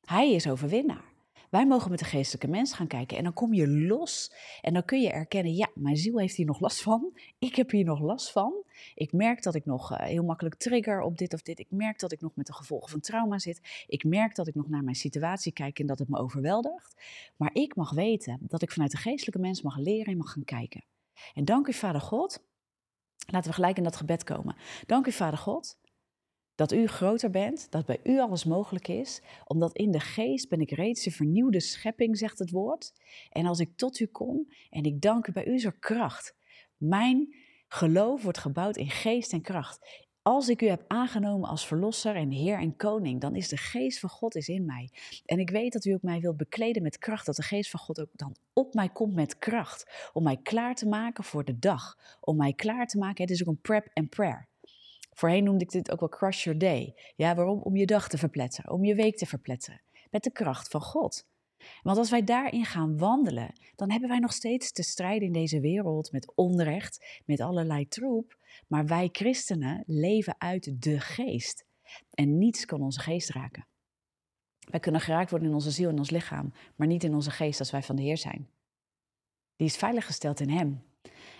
Hij 0.02 0.34
is 0.34 0.50
overwinnaar. 0.50 1.07
Wij 1.50 1.68
mogen 1.68 1.90
met 1.90 2.00
de 2.00 2.06
geestelijke 2.06 2.48
mens 2.48 2.74
gaan 2.74 2.88
kijken 2.88 3.18
en 3.18 3.24
dan 3.24 3.34
kom 3.34 3.54
je 3.54 3.68
los 3.68 4.32
en 4.62 4.74
dan 4.74 4.86
kun 4.86 5.02
je 5.02 5.12
erkennen, 5.12 5.56
ja, 5.56 5.70
mijn 5.74 5.98
ziel 5.98 6.20
heeft 6.20 6.36
hier 6.36 6.46
nog 6.46 6.60
last 6.60 6.82
van, 6.82 7.12
ik 7.40 7.56
heb 7.56 7.72
hier 7.72 7.86
nog 7.86 8.00
last 8.00 8.32
van. 8.32 8.66
Ik 8.96 9.14
merk 9.14 9.44
dat 9.44 9.56
ik 9.56 9.66
nog 9.66 9.92
uh, 9.92 9.98
heel 9.98 10.24
makkelijk 10.24 10.56
trigger 10.56 11.02
op 11.02 11.18
dit 11.18 11.34
of 11.34 11.42
dit. 11.42 11.60
Ik 11.60 11.68
merk 11.70 12.00
dat 12.00 12.12
ik 12.12 12.22
nog 12.22 12.32
met 12.36 12.46
de 12.46 12.54
gevolgen 12.54 12.90
van 12.90 13.00
trauma 13.00 13.40
zit. 13.40 13.86
Ik 13.88 14.04
merk 14.04 14.36
dat 14.36 14.48
ik 14.48 14.56
nog 14.56 14.68
naar 14.68 14.84
mijn 14.84 14.96
situatie 14.96 15.52
kijk 15.52 15.80
en 15.80 15.86
dat 15.86 16.00
het 16.00 16.10
me 16.10 16.18
overweldigt. 16.18 16.96
Maar 17.36 17.50
ik 17.54 17.76
mag 17.76 17.92
weten 17.92 18.40
dat 18.42 18.62
ik 18.62 18.72
vanuit 18.72 18.92
de 18.92 18.98
geestelijke 18.98 19.40
mens 19.40 19.62
mag 19.62 19.78
leren 19.78 20.12
en 20.12 20.18
mag 20.18 20.32
gaan 20.32 20.44
kijken. 20.44 20.84
En 21.34 21.46
dank 21.46 21.68
u, 21.68 21.74
Vader 21.74 22.02
God. 22.02 22.44
Laten 23.32 23.50
we 23.50 23.56
gelijk 23.56 23.78
in 23.78 23.84
dat 23.84 23.96
gebed 23.96 24.24
komen. 24.24 24.56
Dank 24.86 25.08
u, 25.08 25.12
Vader 25.12 25.40
God, 25.40 25.78
dat 26.58 26.72
u 26.72 26.88
groter 26.88 27.30
bent, 27.30 27.72
dat 27.72 27.86
bij 27.86 28.00
u 28.04 28.20
alles 28.20 28.46
mogelijk 28.46 28.88
is, 28.88 29.22
omdat 29.46 29.74
in 29.74 29.92
de 29.92 30.00
geest 30.00 30.50
ben 30.50 30.60
ik 30.60 30.72
reeds 30.72 31.06
een 31.06 31.12
vernieuwde 31.12 31.60
schepping, 31.60 32.18
zegt 32.18 32.40
het 32.40 32.52
woord. 32.52 32.94
En 33.30 33.46
als 33.46 33.60
ik 33.60 33.70
tot 33.76 34.00
u 34.00 34.06
kom 34.06 34.48
en 34.70 34.84
ik 34.84 35.02
dank 35.02 35.28
u, 35.28 35.32
bij 35.32 35.46
u 35.46 35.54
is 35.54 35.68
kracht. 35.80 36.36
Mijn 36.78 37.36
geloof 37.68 38.24
wordt 38.24 38.38
gebouwd 38.38 38.78
in 38.78 38.90
geest 38.90 39.34
en 39.34 39.42
kracht. 39.42 40.06
als 40.22 40.50
ik 40.50 40.62
u 40.62 40.68
heb 40.68 40.84
aangenomen 40.88 41.50
als 41.50 41.68
verlosser 41.68 42.16
en 42.16 42.32
heer 42.32 42.60
en 42.60 42.76
koning, 42.76 43.22
dan 43.22 43.36
is 43.36 43.48
de 43.48 43.58
geest 43.58 44.00
van 44.00 44.10
God 44.10 44.36
is 44.36 44.48
in 44.48 44.66
mij. 44.66 44.90
En 45.26 45.40
ik 45.40 45.50
weet 45.50 45.74
dat 45.74 45.86
u 45.86 45.94
ook 45.94 46.02
mij 46.02 46.20
wilt 46.20 46.38
bekleden 46.38 46.84
met 46.84 46.98
kracht, 46.98 47.26
dat 47.26 47.36
de 47.36 47.44
geest 47.44 47.70
van 47.70 47.80
God 47.80 48.00
ook 48.00 48.10
dan 48.14 48.36
op 48.54 48.74
mij 48.74 48.90
komt 48.90 49.14
met 49.14 49.38
kracht. 49.38 50.10
Om 50.14 50.24
mij 50.24 50.38
klaar 50.38 50.76
te 50.76 50.88
maken 50.88 51.24
voor 51.24 51.46
de 51.46 51.60
dag. 51.60 51.98
Om 52.20 52.38
mij 52.38 52.54
klaar 52.54 52.88
te 52.88 52.98
maken, 52.98 53.24
het 53.24 53.32
is 53.32 53.42
ook 53.42 53.48
een 53.48 53.62
prep 53.62 53.88
en 53.94 54.10
prayer. 54.10 54.48
Voorheen 55.18 55.44
noemde 55.44 55.64
ik 55.64 55.72
dit 55.72 55.92
ook 55.92 56.00
wel 56.00 56.10
crush 56.10 56.44
your 56.44 56.60
day. 56.60 56.96
Ja, 57.16 57.36
waarom? 57.36 57.62
Om 57.62 57.76
je 57.76 57.86
dag 57.86 58.10
te 58.10 58.18
verpletteren, 58.18 58.72
om 58.72 58.86
je 58.86 58.96
week 58.96 59.18
te 59.18 59.26
verpletteren. 59.26 59.82
Met 60.10 60.24
de 60.24 60.32
kracht 60.32 60.68
van 60.68 60.82
God. 60.82 61.28
Want 61.82 61.98
als 61.98 62.10
wij 62.10 62.24
daarin 62.24 62.66
gaan 62.66 62.98
wandelen, 62.98 63.54
dan 63.76 63.92
hebben 63.92 64.10
wij 64.10 64.20
nog 64.20 64.34
steeds 64.34 64.72
te 64.72 64.84
strijden 64.84 65.28
in 65.28 65.34
deze 65.34 65.60
wereld 65.60 66.12
met 66.12 66.36
onrecht, 66.36 67.22
met 67.26 67.40
allerlei 67.40 67.88
troep. 67.88 68.38
Maar 68.68 68.86
wij 68.86 69.10
christenen 69.12 69.84
leven 69.86 70.36
uit 70.38 70.82
de 70.82 71.00
geest. 71.00 71.66
En 72.10 72.38
niets 72.38 72.66
kan 72.66 72.82
onze 72.82 73.00
geest 73.00 73.30
raken. 73.30 73.68
Wij 74.60 74.80
kunnen 74.80 75.02
geraakt 75.02 75.30
worden 75.30 75.48
in 75.48 75.54
onze 75.54 75.72
ziel 75.72 75.90
en 75.90 75.98
ons 75.98 76.10
lichaam, 76.10 76.54
maar 76.76 76.88
niet 76.88 77.04
in 77.04 77.16
onze 77.16 77.32
geest 77.32 77.60
als 77.60 77.72
wij 77.72 77.84
van 77.84 77.96
de 77.96 78.02
Heer 78.02 78.18
zijn. 78.18 78.50
Die 79.56 79.68
is 79.68 79.78
veiliggesteld 79.78 80.40
in 80.40 80.50
Hem. 80.50 80.84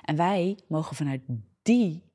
En 0.02 0.16
wij 0.16 0.60
mogen 0.68 0.96
vanuit 0.96 1.22
die 1.62 2.08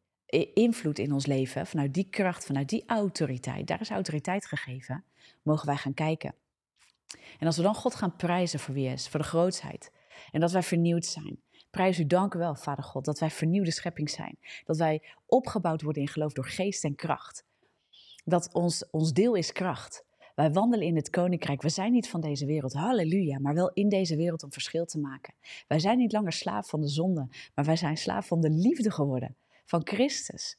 invloed 0.54 0.98
in 0.98 1.12
ons 1.12 1.26
leven, 1.26 1.66
vanuit 1.66 1.94
die 1.94 2.06
kracht, 2.10 2.44
vanuit 2.44 2.68
die 2.68 2.84
autoriteit, 2.86 3.66
daar 3.66 3.80
is 3.80 3.90
autoriteit 3.90 4.46
gegeven, 4.46 5.04
mogen 5.42 5.66
wij 5.66 5.76
gaan 5.76 5.94
kijken. 5.94 6.34
En 7.38 7.46
als 7.46 7.56
we 7.56 7.62
dan 7.62 7.74
God 7.74 7.94
gaan 7.94 8.16
prijzen 8.16 8.58
voor 8.58 8.74
wie 8.74 8.88
is, 8.88 9.08
voor 9.08 9.20
de 9.20 9.26
grootheid, 9.26 9.92
en 10.30 10.40
dat 10.40 10.52
wij 10.52 10.62
vernieuwd 10.62 11.06
zijn. 11.06 11.40
Prijs 11.70 11.98
u 11.98 12.06
dank 12.06 12.34
wel, 12.34 12.54
Vader 12.54 12.84
God, 12.84 13.04
dat 13.04 13.18
wij 13.18 13.30
vernieuwde 13.30 13.70
schepping 13.70 14.10
zijn. 14.10 14.38
Dat 14.64 14.76
wij 14.76 15.02
opgebouwd 15.26 15.82
worden 15.82 16.02
in 16.02 16.08
geloof 16.08 16.32
door 16.32 16.46
geest 16.46 16.84
en 16.84 16.94
kracht. 16.94 17.44
Dat 18.24 18.52
ons, 18.52 18.90
ons 18.90 19.12
deel 19.12 19.34
is 19.34 19.52
kracht. 19.52 20.04
Wij 20.34 20.52
wandelen 20.52 20.86
in 20.86 20.96
het 20.96 21.10
koninkrijk. 21.10 21.62
We 21.62 21.68
zijn 21.68 21.92
niet 21.92 22.08
van 22.08 22.20
deze 22.20 22.46
wereld, 22.46 22.72
halleluja, 22.72 23.38
maar 23.38 23.54
wel 23.54 23.70
in 23.72 23.88
deze 23.88 24.16
wereld 24.16 24.42
om 24.42 24.52
verschil 24.52 24.84
te 24.84 24.98
maken. 24.98 25.34
Wij 25.68 25.78
zijn 25.78 25.98
niet 25.98 26.12
langer 26.12 26.32
slaaf 26.32 26.68
van 26.68 26.80
de 26.80 26.88
zonde, 26.88 27.28
maar 27.54 27.64
wij 27.64 27.76
zijn 27.76 27.96
slaaf 27.96 28.26
van 28.26 28.40
de 28.40 28.50
liefde 28.50 28.90
geworden, 28.90 29.36
van 29.72 29.86
Christus. 29.86 30.56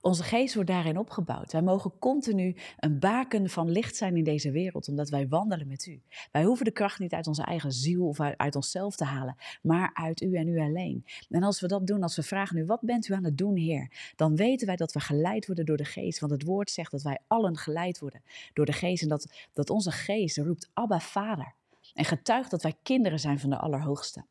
Onze 0.00 0.22
geest 0.22 0.54
wordt 0.54 0.68
daarin 0.68 0.98
opgebouwd. 0.98 1.52
Wij 1.52 1.62
mogen 1.62 1.98
continu 1.98 2.56
een 2.78 2.98
baken 2.98 3.50
van 3.50 3.70
licht 3.70 3.96
zijn 3.96 4.16
in 4.16 4.24
deze 4.24 4.50
wereld, 4.50 4.88
omdat 4.88 5.08
wij 5.08 5.28
wandelen 5.28 5.66
met 5.66 5.86
u. 5.86 6.02
Wij 6.32 6.44
hoeven 6.44 6.64
de 6.64 6.70
kracht 6.70 6.98
niet 6.98 7.12
uit 7.12 7.26
onze 7.26 7.42
eigen 7.42 7.72
ziel 7.72 8.06
of 8.06 8.20
uit, 8.20 8.56
onszelf 8.56 8.96
te 8.96 9.04
halen, 9.04 9.36
maar 9.62 9.90
uit 9.94 10.20
u 10.20 10.34
en 10.34 10.48
u 10.48 10.60
alleen. 10.60 11.04
En 11.28 11.42
als 11.42 11.60
we 11.60 11.66
dat 11.66 11.86
doen, 11.86 12.02
als 12.02 12.16
we 12.16 12.22
vragen 12.22 12.56
nu, 12.56 12.64
wat 12.64 12.80
bent 12.80 13.08
u 13.08 13.14
aan 13.14 13.24
het 13.24 13.38
doen, 13.38 13.56
Heer? 13.56 14.12
Dan 14.16 14.36
weten 14.36 14.66
wij 14.66 14.76
dat 14.76 14.92
we 14.92 15.00
geleid 15.00 15.46
worden 15.46 15.66
door 15.66 15.76
de 15.76 15.84
geest. 15.84 16.20
Want 16.20 16.32
het 16.32 16.42
woord 16.42 16.70
zegt 16.70 16.90
dat 16.90 17.02
wij 17.02 17.18
allen 17.26 17.56
geleid 17.56 17.98
worden 17.98 18.22
door 18.52 18.66
de 18.66 18.72
geest. 18.72 19.02
En 19.02 19.08
dat, 19.08 19.48
dat 19.52 19.70
onze 19.70 19.90
geest 19.90 20.36
roept, 20.36 20.70
Abba, 20.72 21.00
Vader. 21.00 21.54
En 21.94 22.04
getuigt 22.04 22.50
dat 22.50 22.62
wij 22.62 22.74
kinderen 22.82 23.20
zijn 23.20 23.38
van 23.38 23.50
de 23.50 23.58
Allerhoogste. 23.58 24.24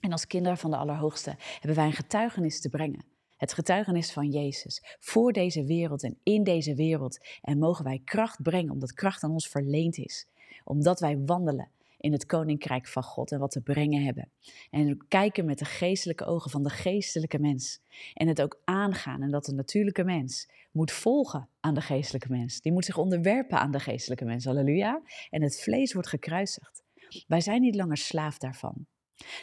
En 0.00 0.12
als 0.12 0.26
kinderen 0.26 0.58
van 0.58 0.70
de 0.70 0.76
Allerhoogste 0.76 1.36
hebben 1.52 1.74
wij 1.74 1.86
een 1.86 1.92
getuigenis 1.92 2.60
te 2.60 2.68
brengen. 2.68 3.16
Het 3.38 3.52
getuigenis 3.52 4.12
van 4.12 4.30
Jezus 4.30 4.82
voor 4.98 5.32
deze 5.32 5.64
wereld 5.64 6.02
en 6.02 6.18
in 6.22 6.44
deze 6.44 6.74
wereld. 6.74 7.18
En 7.42 7.58
mogen 7.58 7.84
wij 7.84 8.00
kracht 8.04 8.42
brengen, 8.42 8.72
omdat 8.72 8.92
kracht 8.92 9.22
aan 9.22 9.30
ons 9.30 9.48
verleend 9.48 9.96
is. 9.96 10.26
Omdat 10.64 11.00
wij 11.00 11.18
wandelen 11.18 11.68
in 11.98 12.12
het 12.12 12.26
koninkrijk 12.26 12.86
van 12.86 13.02
God 13.02 13.32
en 13.32 13.38
wat 13.38 13.50
te 13.50 13.60
brengen 13.60 14.04
hebben. 14.04 14.30
En 14.70 15.06
kijken 15.08 15.44
met 15.44 15.58
de 15.58 15.64
geestelijke 15.64 16.24
ogen 16.24 16.50
van 16.50 16.62
de 16.62 16.70
geestelijke 16.70 17.38
mens. 17.38 17.80
En 18.14 18.28
het 18.28 18.42
ook 18.42 18.60
aangaan 18.64 19.22
en 19.22 19.30
dat 19.30 19.44
de 19.44 19.54
natuurlijke 19.54 20.04
mens 20.04 20.48
moet 20.72 20.92
volgen 20.92 21.48
aan 21.60 21.74
de 21.74 21.80
geestelijke 21.80 22.30
mens. 22.30 22.60
Die 22.60 22.72
moet 22.72 22.84
zich 22.84 22.98
onderwerpen 22.98 23.58
aan 23.58 23.70
de 23.70 23.80
geestelijke 23.80 24.24
mens. 24.24 24.44
Halleluja. 24.44 25.02
En 25.30 25.42
het 25.42 25.60
vlees 25.60 25.92
wordt 25.92 26.08
gekruisigd. 26.08 26.82
Wij 27.26 27.40
zijn 27.40 27.60
niet 27.60 27.74
langer 27.74 27.96
slaaf 27.96 28.38
daarvan. 28.38 28.86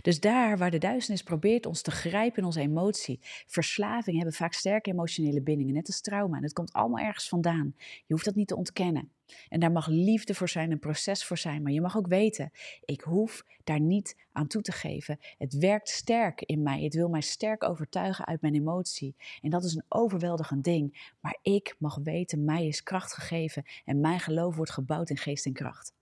Dus 0.02 0.20
daar 0.20 0.58
waar 0.58 0.72
de 0.72 0.78
duisternis 0.78 1.24
probeert 1.24 1.66
ons 1.66 1.82
te 1.82 1.92
grijpen 1.92 2.38
in 2.38 2.46
onze 2.46 2.60
emotie, 2.60 3.20
verslaving 3.48 4.16
hebben 4.16 4.36
vaak 4.36 4.54
sterke 4.54 4.92
emotionele 4.92 5.42
bindingen, 5.42 5.74
net 5.74 5.88
als 5.88 6.02
trauma. 6.02 6.38
En 6.38 6.44
het 6.44 6.54
komt 6.54 6.74
allemaal 6.74 7.06
ergens 7.06 7.28
vandaan. 7.28 7.74
Je 7.78 8.14
hoeft 8.14 8.26
dat 8.26 8.36
niet 8.36 8.48
te 8.48 8.56
ontkennen. 8.56 9.12
En 9.50 9.60
daar 9.60 9.72
mag 9.72 9.88
liefde 9.88 10.34
voor 10.34 10.50
zijn, 10.50 10.72
een 10.72 10.80
proces 10.80 11.26
voor 11.26 11.38
zijn. 11.38 11.64
Maar 11.64 11.72
je 11.72 11.82
mag 11.82 11.98
ook 11.98 12.08
weten, 12.08 12.52
ik 12.86 13.02
hoef 13.02 13.44
daar 13.64 13.80
niet 13.80 14.18
aan 14.32 14.48
toe 14.48 14.62
te 14.62 14.72
geven. 14.72 15.18
Het 15.38 15.58
werkt 15.58 15.90
sterk 15.90 16.42
in 16.42 16.64
mij. 16.64 16.84
Het 16.84 16.94
wil 16.94 17.10
mij 17.10 17.22
sterk 17.22 17.64
overtuigen 17.64 18.26
uit 18.26 18.42
mijn 18.42 18.56
emotie. 18.56 19.16
En 19.42 19.50
dat 19.50 19.64
is 19.64 19.76
een 19.76 19.86
overweldigend 19.88 20.64
ding. 20.64 21.14
Maar 21.22 21.38
ik 21.42 21.76
mag 21.80 22.00
weten, 22.04 22.46
mij 22.46 22.68
is 22.68 22.84
kracht 22.84 23.14
gegeven. 23.14 23.64
En 23.86 24.00
mijn 24.00 24.20
geloof 24.20 24.56
wordt 24.56 24.72
gebouwd 24.72 25.10
in 25.10 25.18
geest 25.18 25.46
en 25.46 25.54
kracht. 25.54 25.94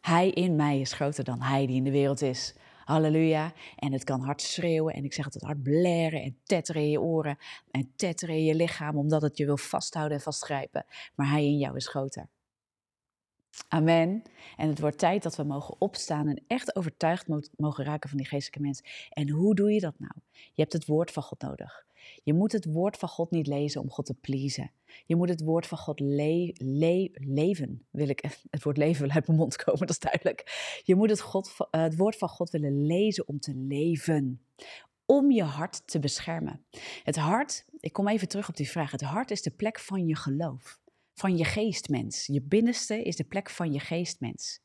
Hij 0.00 0.30
in 0.30 0.56
mij 0.56 0.80
is 0.80 0.92
groter 0.92 1.24
dan 1.24 1.40
hij 1.40 1.66
die 1.66 1.76
in 1.76 1.84
de 1.84 1.90
wereld 1.90 2.22
is. 2.22 2.54
Halleluja. 2.84 3.52
En 3.76 3.92
het 3.92 4.04
kan 4.04 4.20
hard 4.20 4.42
schreeuwen 4.42 4.94
en 4.94 5.04
ik 5.04 5.12
zeg 5.12 5.24
het 5.24 5.42
hard 5.42 5.62
blaren 5.62 6.22
en 6.22 6.38
tetteren 6.44 6.82
in 6.82 6.90
je 6.90 7.00
oren 7.00 7.38
en 7.70 7.92
tetteren 7.96 8.34
in 8.34 8.44
je 8.44 8.54
lichaam 8.54 8.96
omdat 8.96 9.22
het 9.22 9.36
je 9.36 9.44
wil 9.44 9.56
vasthouden 9.56 10.16
en 10.16 10.22
vastgrijpen. 10.22 10.84
Maar 11.14 11.30
hij 11.30 11.44
in 11.44 11.58
jou 11.58 11.76
is 11.76 11.88
groter. 11.88 12.28
Amen. 13.68 14.22
En 14.56 14.68
het 14.68 14.80
wordt 14.80 14.98
tijd 14.98 15.22
dat 15.22 15.36
we 15.36 15.42
mogen 15.42 15.80
opstaan 15.80 16.28
en 16.28 16.42
echt 16.46 16.76
overtuigd 16.76 17.26
mogen 17.56 17.84
raken 17.84 18.08
van 18.08 18.18
die 18.18 18.26
geestelijke 18.26 18.60
mens. 18.60 19.08
En 19.10 19.28
hoe 19.28 19.54
doe 19.54 19.72
je 19.72 19.80
dat 19.80 19.98
nou? 19.98 20.12
Je 20.32 20.62
hebt 20.62 20.72
het 20.72 20.86
woord 20.86 21.10
van 21.10 21.22
God 21.22 21.40
nodig. 21.40 21.84
Je 22.22 22.34
moet 22.34 22.52
het 22.52 22.64
woord 22.64 22.96
van 22.96 23.08
God 23.08 23.30
niet 23.30 23.46
lezen 23.46 23.80
om 23.80 23.90
God 23.90 24.06
te 24.06 24.14
pleasen. 24.14 24.72
Je 25.06 25.16
moet 25.16 25.28
het 25.28 25.42
woord 25.42 25.66
van 25.66 25.78
God 25.78 26.00
le 26.00 26.50
leven. 27.14 27.86
Wil 27.90 28.08
ik, 28.08 28.22
het 28.50 28.62
woord 28.62 28.76
leven 28.76 29.02
wil 29.02 29.14
uit 29.14 29.26
mijn 29.26 29.38
mond 29.38 29.56
komen, 29.56 29.80
dat 29.80 29.90
is 29.90 29.98
duidelijk. 29.98 30.80
Je 30.84 30.94
moet 30.94 31.10
het, 31.10 31.20
God, 31.20 31.54
eh, 31.70 31.82
het 31.82 31.96
woord 31.96 32.16
van 32.16 32.28
God 32.28 32.50
willen 32.50 32.86
lezen 32.86 33.28
om 33.28 33.40
te 33.40 33.54
leven. 33.54 34.44
Om 35.06 35.30
je 35.30 35.42
hart 35.42 35.86
te 35.86 35.98
beschermen. 35.98 36.64
Het 37.02 37.16
hart, 37.16 37.64
ik 37.80 37.92
kom 37.92 38.08
even 38.08 38.28
terug 38.28 38.48
op 38.48 38.56
die 38.56 38.70
vraag. 38.70 38.90
Het 38.90 39.00
hart 39.00 39.30
is 39.30 39.42
de 39.42 39.50
plek 39.50 39.78
van 39.78 40.06
je 40.06 40.16
geloof. 40.16 40.78
Van 41.14 41.36
je 41.36 41.44
geestmens. 41.44 42.26
Je 42.26 42.42
binnenste 42.42 43.02
is 43.02 43.16
de 43.16 43.24
plek 43.24 43.50
van 43.50 43.72
je 43.72 43.80
geestmens. 43.80 44.60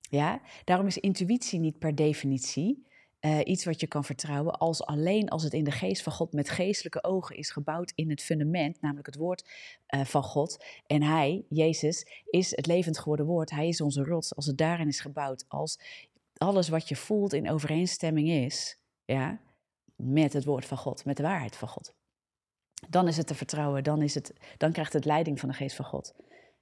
Ja, 0.00 0.40
daarom 0.64 0.86
is 0.86 0.98
intuïtie 0.98 1.58
niet 1.58 1.78
per 1.78 1.94
definitie 1.94 2.86
uh, 3.26 3.40
iets 3.44 3.64
wat 3.64 3.80
je 3.80 3.86
kan 3.86 4.04
vertrouwen 4.04 4.58
als 4.58 4.84
alleen 4.84 5.28
als 5.28 5.42
het 5.42 5.52
in 5.52 5.64
de 5.64 5.70
geest 5.70 6.02
van 6.02 6.12
God 6.12 6.32
met 6.32 6.50
geestelijke 6.50 7.04
ogen 7.04 7.36
is 7.36 7.50
gebouwd 7.50 7.92
in 7.94 8.10
het 8.10 8.22
fundament, 8.22 8.80
namelijk 8.80 9.06
het 9.06 9.16
woord 9.16 9.48
uh, 9.88 10.04
van 10.04 10.22
God. 10.22 10.64
En 10.86 11.02
Hij, 11.02 11.44
Jezus, 11.48 12.06
is 12.30 12.56
het 12.56 12.66
levend 12.66 12.98
geworden 12.98 13.26
woord. 13.26 13.50
Hij 13.50 13.68
is 13.68 13.80
onze 13.80 14.02
rots. 14.04 14.34
Als 14.36 14.46
het 14.46 14.58
daarin 14.58 14.88
is 14.88 15.00
gebouwd, 15.00 15.44
als 15.48 15.80
alles 16.36 16.68
wat 16.68 16.88
je 16.88 16.96
voelt 16.96 17.32
in 17.32 17.50
overeenstemming 17.50 18.28
is, 18.28 18.78
ja, 19.04 19.40
met 19.96 20.32
het 20.32 20.44
woord 20.44 20.64
van 20.64 20.78
God, 20.78 21.04
met 21.04 21.16
de 21.16 21.22
waarheid 21.22 21.56
van 21.56 21.68
God. 21.68 21.94
Dan 22.88 23.08
is 23.08 23.16
het 23.16 23.26
te 23.26 23.34
vertrouwen, 23.34 23.84
dan, 23.84 24.02
is 24.02 24.14
het, 24.14 24.32
dan 24.56 24.72
krijgt 24.72 24.92
het 24.92 25.04
leiding 25.04 25.40
van 25.40 25.48
de 25.48 25.54
geest 25.54 25.76
van 25.76 25.84
God 25.84 26.14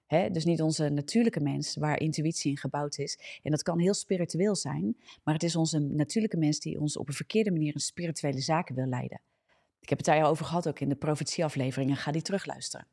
dus 0.07 0.45
niet 0.45 0.63
onze 0.63 0.89
natuurlijke 0.89 1.41
mens 1.41 1.77
waar 1.77 2.01
intuïtie 2.01 2.51
in 2.51 2.59
gebouwd 2.59 2.99
is. 2.99 3.41
En 3.43 3.51
dat 3.51 3.63
kan 3.63 3.79
heel 3.79 3.95
spiritueel 3.95 4.57
zijn, 4.57 4.97
maar 5.23 5.35
het 5.35 5.43
is 5.43 5.57
onze 5.57 5.79
natuurlijke 5.79 6.37
mens 6.37 6.61
die 6.61 6.81
ons 6.81 6.97
op 6.97 7.09
een 7.09 7.15
verkeerde 7.15 7.51
manier 7.51 7.75
in 7.75 7.81
spirituele 7.81 8.41
zaken 8.41 8.75
wil 8.75 8.87
leiden. 8.87 9.21
Ik 9.81 9.89
heb 9.89 9.99
het 9.99 10.07
daar 10.07 10.23
al 10.23 10.31
over 10.31 10.45
gehad 10.45 10.69
ook 10.69 10.81
in 10.81 10.89
de 10.89 10.97
profetieafleveringen. 10.97 11.97
Ga 11.97 12.13
die 12.13 12.23
terugluisteren. 12.23 12.87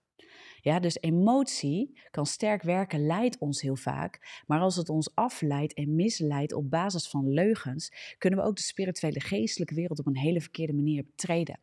Ja, 0.62 0.80
dus 0.80 0.98
emotie 1.00 2.00
kan 2.12 2.26
sterk 2.26 2.62
werken, 2.62 3.06
leidt 3.06 3.38
ons 3.38 3.62
heel 3.62 3.76
vaak. 3.76 4.42
Maar 4.48 4.60
als 4.60 4.76
het 4.76 4.90
ons 4.90 5.16
afleidt 5.16 5.74
en 5.74 5.96
misleidt 5.96 6.54
op 6.54 6.70
basis 6.70 7.08
van 7.08 7.30
leugens, 7.30 8.16
kunnen 8.18 8.40
we 8.40 8.46
ook 8.46 8.56
de 8.56 8.62
spirituele 8.62 9.20
geestelijke 9.20 9.76
wereld 9.76 10.00
op 10.00 10.06
een 10.06 10.18
hele 10.18 10.42
verkeerde 10.42 10.74
manier 10.74 11.06
betreden. 11.06 11.60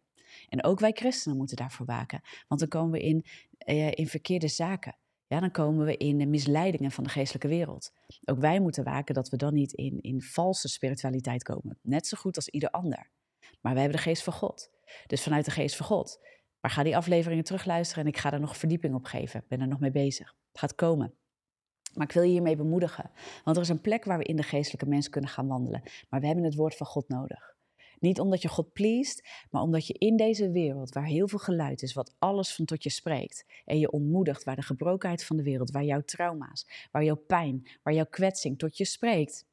En 0.49 0.65
ook 0.65 0.81
wij 0.81 0.93
christenen 0.93 1.37
moeten 1.37 1.57
daarvoor 1.57 1.87
waken, 1.87 2.21
want 2.49 2.61
dan 2.61 2.69
komen 2.69 2.91
we 2.91 3.01
in, 3.01 3.25
eh, 3.59 3.91
in 3.91 4.07
verkeerde 4.07 4.49
zaken 4.49 4.97
ja, 5.29 5.41
dan 5.41 5.51
komen 5.51 5.87
we 5.87 5.97
in 5.97 6.19
de 6.19 6.27
misleidingen 6.27 6.91
van 6.91 7.05
de 7.05 7.11
geestelijke 7.11 7.49
wereld. 7.49 7.93
Ook 8.25 8.39
wij 8.39 8.61
moeten 8.61 8.85
waken 8.85 9.15
dat 9.15 9.29
we 9.29 9.37
dan 9.37 9.55
niet 9.55 9.73
in, 9.73 10.01
in 10.01 10.23
valse 10.23 10.69
spiritualiteit 10.69 11.43
komen. 11.43 11.79
Net 11.83 12.07
zo 12.07 12.17
goed 12.21 12.37
als 12.37 12.49
ieder 12.49 12.71
ander. 12.71 13.11
Maar 13.61 13.73
wij 13.73 13.83
hebben 13.83 13.99
de 13.99 14.09
geest 14.09 14.23
van 14.23 14.33
God. 14.33 14.71
Dus 15.07 15.23
vanuit 15.23 15.45
de 15.45 15.51
geest 15.51 15.77
van 15.77 15.87
God. 15.87 16.21
Maar 16.61 16.71
ga 16.71 16.83
die 16.83 16.97
afleveringen 16.97 17.45
terugluisteren 17.45 18.05
en 18.05 18.11
ik 18.11 18.19
ga 18.19 18.33
er 18.33 18.41
nog 18.41 18.57
verdieping 18.57 18.95
op 18.95 19.05
geven. 19.05 19.41
Ik 19.41 19.49
ben 19.49 19.61
er 19.61 19.69
nog 19.69 19.81
mee 19.81 19.91
bezig. 19.91 20.35
Het 20.51 20.59
gaat 20.61 20.75
komen. 20.75 21.15
Maar 21.95 22.07
ik 22.07 22.13
wil 22.13 22.23
je 22.23 22.31
hiermee 22.31 22.57
bemoedigen. 22.57 23.11
Want 23.45 23.57
er 23.57 23.63
is 23.63 23.69
een 23.69 23.81
plek 23.81 24.05
waar 24.05 24.19
we 24.19 24.25
in 24.25 24.37
de 24.37 24.43
geestelijke 24.43 24.87
mens 24.89 25.09
kunnen 25.09 25.31
gaan 25.31 25.47
wandelen. 25.47 25.83
Maar 26.09 26.21
we 26.21 26.27
hebben 26.27 26.45
het 26.45 26.55
woord 26.55 26.77
van 26.77 26.87
God 26.87 27.09
nodig. 27.09 27.57
Niet 27.99 28.21
omdat 28.21 28.43
je 28.43 28.49
God 28.49 28.73
pleest, 28.73 29.29
maar 29.51 29.63
omdat 29.63 29.87
je 29.87 29.95
in 29.95 30.17
deze 30.17 30.51
wereld, 30.51 30.93
waar 30.93 31.05
heel 31.05 31.29
veel 31.29 31.39
geluid 31.39 31.83
is, 31.83 31.93
wat 31.93 32.15
alles 32.19 32.55
van 32.55 32.65
tot 32.65 32.83
je 32.83 32.91
spreekt, 32.91 33.45
en 33.65 33.79
je 33.79 33.91
ontmoedigt, 33.91 34.45
waar 34.45 34.57
de 34.57 34.63
gebrokenheid 34.63 35.25
van 35.25 35.37
de 35.37 35.43
wereld, 35.43 35.71
waar 35.71 35.85
jouw 35.85 36.03
trauma's, 36.03 36.89
waar 36.91 37.05
jouw 37.05 37.25
pijn, 37.27 37.69
waar 37.83 37.95
jouw 37.95 38.07
kwetsing 38.11 38.59
tot 38.59 38.77
je 38.77 38.85
spreekt, 38.85 39.47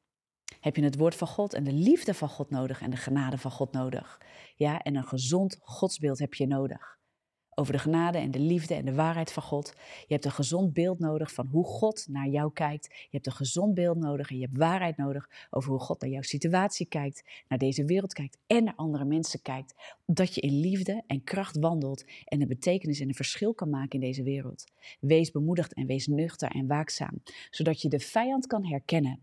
heb 0.60 0.76
je 0.76 0.82
het 0.82 0.96
woord 0.96 1.14
van 1.14 1.28
God 1.28 1.54
en 1.54 1.64
de 1.64 1.72
liefde 1.72 2.14
van 2.14 2.28
God 2.28 2.50
nodig 2.50 2.80
en 2.80 2.90
de 2.90 2.96
genade 2.96 3.38
van 3.38 3.50
God 3.50 3.72
nodig. 3.72 4.20
Ja, 4.54 4.82
en 4.82 4.96
een 4.96 5.04
gezond 5.04 5.58
godsbeeld 5.60 6.18
heb 6.18 6.34
je 6.34 6.46
nodig. 6.46 6.98
Over 7.58 7.72
de 7.72 7.78
genade 7.78 8.18
en 8.18 8.30
de 8.30 8.38
liefde 8.38 8.74
en 8.74 8.84
de 8.84 8.94
waarheid 8.94 9.32
van 9.32 9.42
God. 9.42 9.74
Je 10.06 10.12
hebt 10.12 10.24
een 10.24 10.32
gezond 10.32 10.72
beeld 10.72 10.98
nodig 10.98 11.32
van 11.32 11.46
hoe 11.46 11.64
God 11.64 12.06
naar 12.08 12.28
jou 12.28 12.52
kijkt. 12.52 12.86
Je 12.86 13.08
hebt 13.10 13.26
een 13.26 13.32
gezond 13.32 13.74
beeld 13.74 13.96
nodig 13.96 14.30
en 14.30 14.36
je 14.36 14.44
hebt 14.44 14.56
waarheid 14.56 14.96
nodig 14.96 15.30
over 15.50 15.70
hoe 15.70 15.80
God 15.80 16.00
naar 16.00 16.10
jouw 16.10 16.22
situatie 16.22 16.86
kijkt, 16.86 17.24
naar 17.48 17.58
deze 17.58 17.84
wereld 17.84 18.12
kijkt 18.12 18.38
en 18.46 18.64
naar 18.64 18.74
andere 18.76 19.04
mensen 19.04 19.42
kijkt. 19.42 19.74
Dat 20.06 20.34
je 20.34 20.40
in 20.40 20.60
liefde 20.60 21.02
en 21.06 21.24
kracht 21.24 21.58
wandelt 21.58 22.04
en 22.24 22.40
een 22.40 22.48
betekenis 22.48 23.00
en 23.00 23.08
een 23.08 23.14
verschil 23.14 23.54
kan 23.54 23.70
maken 23.70 24.00
in 24.00 24.06
deze 24.06 24.22
wereld. 24.22 24.64
Wees 25.00 25.30
bemoedigd 25.30 25.74
en 25.74 25.86
wees 25.86 26.06
nuchter 26.06 26.50
en 26.50 26.66
waakzaam, 26.66 27.22
zodat 27.50 27.82
je 27.82 27.88
de 27.88 28.00
vijand 28.00 28.46
kan 28.46 28.66
herkennen 28.66 29.20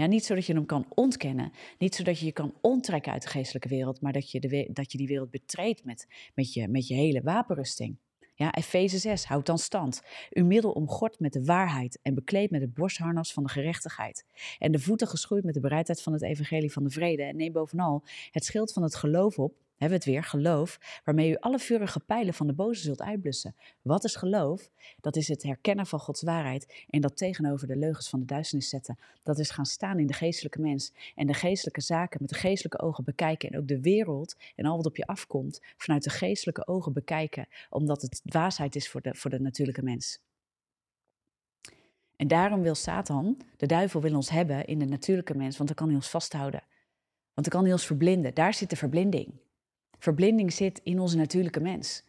ja, 0.00 0.06
niet 0.06 0.24
zodat 0.24 0.46
je 0.46 0.52
hem 0.52 0.66
kan 0.66 0.86
ontkennen, 0.94 1.52
niet 1.78 1.94
zodat 1.94 2.18
je 2.18 2.24
je 2.26 2.32
kan 2.32 2.54
onttrekken 2.60 3.12
uit 3.12 3.22
de 3.22 3.28
geestelijke 3.28 3.68
wereld, 3.68 4.00
maar 4.00 4.12
dat 4.12 4.30
je, 4.30 4.40
de, 4.40 4.68
dat 4.72 4.92
je 4.92 4.98
die 4.98 5.06
wereld 5.06 5.30
betreedt 5.30 5.84
met, 5.84 6.06
met, 6.34 6.52
je, 6.52 6.68
met 6.68 6.88
je 6.88 6.94
hele 6.94 7.22
wapenrusting. 7.22 7.96
Ja, 8.34 8.54
Efeze 8.54 8.98
6, 8.98 9.24
houd 9.24 9.46
dan 9.46 9.58
stand. 9.58 10.02
Uw 10.30 10.44
middel 10.44 10.70
omgord 10.70 11.20
met 11.20 11.32
de 11.32 11.44
waarheid 11.44 11.98
en 12.02 12.14
bekleed 12.14 12.50
met 12.50 12.60
het 12.60 12.74
borstharnas 12.74 13.32
van 13.32 13.42
de 13.42 13.48
gerechtigheid. 13.48 14.24
En 14.58 14.72
de 14.72 14.78
voeten 14.78 15.06
geschoeid 15.06 15.44
met 15.44 15.54
de 15.54 15.60
bereidheid 15.60 16.02
van 16.02 16.12
het 16.12 16.22
evangelie 16.22 16.72
van 16.72 16.84
de 16.84 16.90
vrede. 16.90 17.22
En 17.22 17.36
neem 17.36 17.52
bovenal 17.52 18.04
het 18.30 18.44
schild 18.44 18.72
van 18.72 18.82
het 18.82 18.94
geloof 18.94 19.38
op, 19.38 19.54
hebben 19.80 19.98
we 19.98 20.04
het 20.04 20.14
weer, 20.14 20.24
geloof, 20.24 21.00
waarmee 21.04 21.30
u 21.30 21.36
alle 21.36 21.58
vurige 21.58 22.00
pijlen 22.00 22.34
van 22.34 22.46
de 22.46 22.52
boze 22.52 22.82
zult 22.82 23.02
uitblussen. 23.02 23.54
Wat 23.82 24.04
is 24.04 24.16
geloof? 24.16 24.70
Dat 25.00 25.16
is 25.16 25.28
het 25.28 25.42
herkennen 25.42 25.86
van 25.86 25.98
Gods 25.98 26.22
waarheid 26.22 26.84
en 26.90 27.00
dat 27.00 27.16
tegenover 27.16 27.66
de 27.66 27.76
leugens 27.76 28.08
van 28.08 28.20
de 28.20 28.26
duisternis 28.26 28.68
zetten. 28.68 28.98
Dat 29.22 29.38
is 29.38 29.50
gaan 29.50 29.66
staan 29.66 29.98
in 29.98 30.06
de 30.06 30.12
geestelijke 30.12 30.60
mens 30.60 30.92
en 31.14 31.26
de 31.26 31.34
geestelijke 31.34 31.80
zaken 31.80 32.18
met 32.20 32.30
de 32.30 32.36
geestelijke 32.36 32.80
ogen 32.80 33.04
bekijken 33.04 33.50
en 33.50 33.58
ook 33.58 33.68
de 33.68 33.80
wereld 33.80 34.36
en 34.56 34.64
al 34.64 34.76
wat 34.76 34.86
op 34.86 34.96
je 34.96 35.06
afkomt 35.06 35.60
vanuit 35.76 36.02
de 36.02 36.10
geestelijke 36.10 36.66
ogen 36.66 36.92
bekijken, 36.92 37.48
omdat 37.70 38.02
het 38.02 38.20
dwaasheid 38.24 38.76
is 38.76 38.88
voor 38.88 39.00
de, 39.00 39.14
voor 39.14 39.30
de 39.30 39.40
natuurlijke 39.40 39.82
mens. 39.82 40.20
En 42.16 42.28
daarom 42.28 42.62
wil 42.62 42.74
Satan, 42.74 43.40
de 43.56 43.66
duivel, 43.66 44.00
wil 44.00 44.14
ons 44.14 44.30
hebben 44.30 44.66
in 44.66 44.78
de 44.78 44.84
natuurlijke 44.84 45.34
mens, 45.34 45.56
want 45.56 45.68
dan 45.68 45.78
kan 45.78 45.86
hij 45.86 45.96
ons 45.96 46.10
vasthouden. 46.10 46.62
Want 47.34 47.46
dan 47.46 47.58
kan 47.58 47.62
hij 47.62 47.72
ons 47.72 47.86
verblinden. 47.86 48.34
Daar 48.34 48.54
zit 48.54 48.70
de 48.70 48.76
verblinding. 48.76 49.32
Verblinding 50.00 50.52
zit 50.52 50.80
in 50.82 50.98
onze 50.98 51.16
natuurlijke 51.16 51.60
mens. 51.60 52.04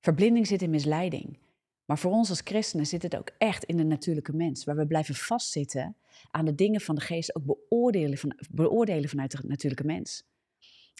Verblinding 0.00 0.46
zit 0.46 0.62
in 0.62 0.70
misleiding. 0.70 1.38
Maar 1.84 1.98
voor 1.98 2.12
ons 2.12 2.28
als 2.30 2.40
christenen 2.44 2.86
zit 2.86 3.02
het 3.02 3.16
ook 3.16 3.30
echt 3.38 3.64
in 3.64 3.76
de 3.76 3.84
natuurlijke 3.84 4.32
mens, 4.32 4.64
waar 4.64 4.76
we 4.76 4.86
blijven 4.86 5.14
vastzitten 5.14 5.96
aan 6.30 6.44
de 6.44 6.54
dingen 6.54 6.80
van 6.80 6.94
de 6.94 7.00
geest, 7.00 7.36
ook 7.36 7.44
beoordelen, 7.44 8.18
van, 8.18 8.38
beoordelen 8.50 9.08
vanuit 9.08 9.30
de 9.30 9.38
natuurlijke 9.42 9.84
mens. 9.84 10.24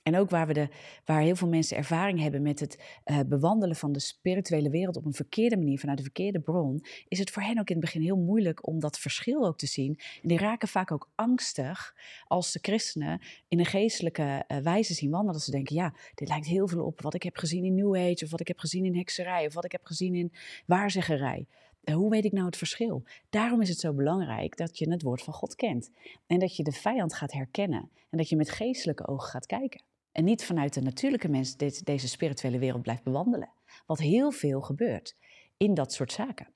En 0.09 0.17
ook 0.17 0.31
waar, 0.31 0.47
we 0.47 0.53
de, 0.53 0.69
waar 1.05 1.21
heel 1.21 1.37
veel 1.37 1.49
mensen 1.49 1.77
ervaring 1.77 2.21
hebben 2.21 2.43
met 2.43 2.61
het 2.61 3.01
uh, 3.05 3.21
bewandelen 3.27 3.77
van 3.77 3.93
de 3.93 4.01
spirituele 4.01 4.71
wereld 4.71 4.97
op 4.97 5.05
een 5.05 5.13
verkeerde 5.13 5.57
manier, 5.57 5.79
vanuit 5.79 5.99
de 5.99 6.05
verkeerde 6.05 6.41
bron, 6.41 6.85
is 7.09 7.19
het 7.19 7.31
voor 7.31 7.43
hen 7.43 7.59
ook 7.59 7.69
in 7.69 7.77
het 7.77 7.85
begin 7.85 8.03
heel 8.03 8.17
moeilijk 8.17 8.67
om 8.67 8.81
dat 8.81 8.99
verschil 8.99 9.47
ook 9.47 9.59
te 9.59 9.67
zien. 9.67 9.99
En 10.23 10.29
die 10.29 10.39
raken 10.39 10.69
vaak 10.69 10.93
ook 10.93 11.11
angstig 11.15 11.95
als 12.27 12.53
de 12.53 12.59
christenen 12.63 13.21
in 13.49 13.59
een 13.59 13.67
geestelijke 13.67 14.45
uh, 14.49 14.59
wijze 14.59 14.95
zien 14.95 15.11
wandelen. 15.11 15.35
Dat 15.35 15.43
ze 15.43 15.51
denken, 15.51 15.77
ja, 15.77 15.95
dit 16.15 16.29
lijkt 16.29 16.47
heel 16.47 16.69
veel 16.69 16.85
op 16.85 17.01
wat 17.01 17.15
ik 17.15 17.23
heb 17.23 17.37
gezien 17.37 17.65
in 17.65 17.75
New 17.75 17.97
Age, 17.97 18.25
of 18.25 18.31
wat 18.31 18.41
ik 18.41 18.49
heb 18.49 18.59
gezien 18.59 18.85
in 18.85 18.97
hekserij, 18.97 19.47
of 19.47 19.55
wat 19.55 19.65
ik 19.65 19.73
heb 19.73 19.85
gezien 19.85 20.15
in 20.15 20.33
waarzeggerij. 20.67 21.47
Uh, 21.85 21.95
hoe 21.95 22.11
weet 22.11 22.25
ik 22.25 22.33
nou 22.33 22.47
het 22.47 22.57
verschil? 22.57 23.03
Daarom 23.31 23.61
is 23.61 23.69
het 23.69 23.79
zo 23.79 23.93
belangrijk 23.93 24.57
dat 24.57 24.79
je 24.79 24.91
het 24.91 25.03
woord 25.03 25.23
van 25.23 25.35
God 25.35 25.55
kent. 25.55 25.91
En 26.27 26.39
dat 26.39 26.57
je 26.57 26.63
de 26.63 26.73
vijand 26.73 27.15
gaat 27.15 27.33
herkennen. 27.33 27.91
En 28.11 28.19
dat 28.19 28.29
je 28.29 28.37
met 28.37 28.51
geestelijke 28.51 29.07
ogen 29.07 29.29
gaat 29.29 29.47
kijken. 29.47 29.83
En 30.13 30.25
niet 30.25 30.45
vanuit 30.45 30.75
de 30.75 30.83
natuurlijke 30.83 31.29
mens 31.29 31.57
deze 31.57 32.09
spirituele 32.09 32.59
wereld 32.59 32.83
blijft 32.83 33.03
bewandelen. 33.03 33.53
Wat 33.87 33.99
heel 33.99 34.31
veel 34.31 34.61
gebeurt 34.61 35.17
in 35.57 35.75
dat 35.75 35.93
soort 35.93 36.13
zaken. 36.13 36.49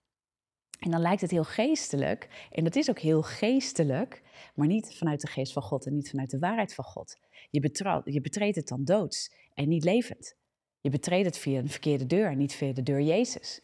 En 0.79 0.91
dan 0.91 1.01
lijkt 1.01 1.21
het 1.21 1.31
heel 1.31 1.45
geestelijk, 1.45 2.49
en 2.51 2.65
dat 2.65 2.77
is 2.77 2.91
ook 2.91 2.99
heel 2.99 3.23
geestelijk, 3.23 4.23
maar 4.55 4.67
niet 4.67 4.95
vanuit 4.97 5.21
de 5.21 5.27
geest 5.27 5.53
van 5.53 5.63
God 5.63 5.87
en 5.87 5.95
niet 5.95 6.11
vanuit 6.11 6.31
de 6.31 6.39
waarheid 6.39 6.75
van 6.75 6.85
God. 6.85 7.19
Je, 7.51 8.01
je 8.05 8.21
betreedt 8.21 8.57
het 8.57 8.69
dan 8.69 8.85
doods 8.85 9.35
en 9.55 9.69
niet 9.69 9.85
levend. 9.85 10.37
Je 10.81 10.91
betreedt 10.91 11.27
het 11.27 11.39
via 11.39 11.59
een 11.59 11.69
verkeerde 11.69 12.07
deur 12.07 12.31
en 12.31 12.39
niet 12.39 12.55
via 12.55 12.73
de 12.73 12.83
deur 12.83 13.01
Jezus. 13.01 13.61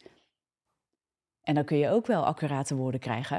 En 1.41 1.55
dan 1.55 1.65
kun 1.65 1.77
je 1.77 1.89
ook 1.89 2.07
wel 2.07 2.25
accurate 2.25 2.75
woorden 2.75 2.99
krijgen. 2.99 3.37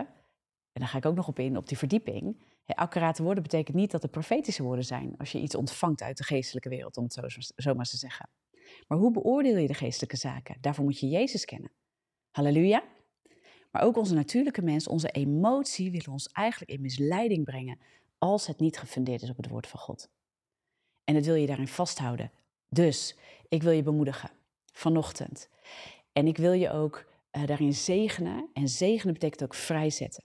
En 0.72 0.80
daar 0.80 0.88
ga 0.88 0.98
ik 0.98 1.06
ook 1.06 1.16
nog 1.16 1.28
op 1.28 1.38
in, 1.38 1.56
op 1.56 1.68
die 1.68 1.78
verdieping 1.78 2.36
accurate 2.76 3.22
woorden 3.22 3.42
betekent 3.42 3.76
niet 3.76 3.90
dat 3.90 4.02
het 4.02 4.10
profetische 4.10 4.62
woorden 4.62 4.84
zijn 4.84 5.14
als 5.18 5.32
je 5.32 5.40
iets 5.40 5.54
ontvangt 5.54 6.02
uit 6.02 6.16
de 6.16 6.24
geestelijke 6.24 6.68
wereld, 6.68 6.96
om 6.96 7.04
het 7.04 7.12
zo, 7.12 7.22
zo 7.56 7.74
maar 7.74 7.84
te 7.84 7.96
zeggen. 7.96 8.28
Maar 8.88 8.98
hoe 8.98 9.10
beoordeel 9.10 9.56
je 9.56 9.66
de 9.66 9.74
geestelijke 9.74 10.16
zaken? 10.16 10.56
Daarvoor 10.60 10.84
moet 10.84 11.00
je 11.00 11.08
Jezus 11.08 11.44
kennen. 11.44 11.70
Halleluja. 12.30 12.82
Maar 13.70 13.82
ook 13.82 13.96
onze 13.96 14.14
natuurlijke 14.14 14.62
mens, 14.62 14.88
onze 14.88 15.10
emotie, 15.10 15.90
wil 15.90 16.12
ons 16.12 16.26
eigenlijk 16.26 16.70
in 16.70 16.80
misleiding 16.80 17.44
brengen 17.44 17.78
als 18.18 18.46
het 18.46 18.58
niet 18.58 18.78
gefundeerd 18.78 19.22
is 19.22 19.30
op 19.30 19.36
het 19.36 19.48
woord 19.48 19.66
van 19.66 19.80
God. 19.80 20.08
En 21.04 21.14
dat 21.14 21.24
wil 21.24 21.34
je 21.34 21.46
daarin 21.46 21.68
vasthouden. 21.68 22.30
Dus 22.68 23.16
ik 23.48 23.62
wil 23.62 23.72
je 23.72 23.82
bemoedigen 23.82 24.30
vanochtend. 24.72 25.48
En 26.12 26.26
ik 26.26 26.36
wil 26.36 26.52
je 26.52 26.70
ook 26.70 27.06
uh, 27.32 27.46
daarin 27.46 27.74
zegenen. 27.74 28.50
En 28.52 28.68
zegenen 28.68 29.14
betekent 29.14 29.42
ook 29.42 29.54
vrijzetten. 29.54 30.24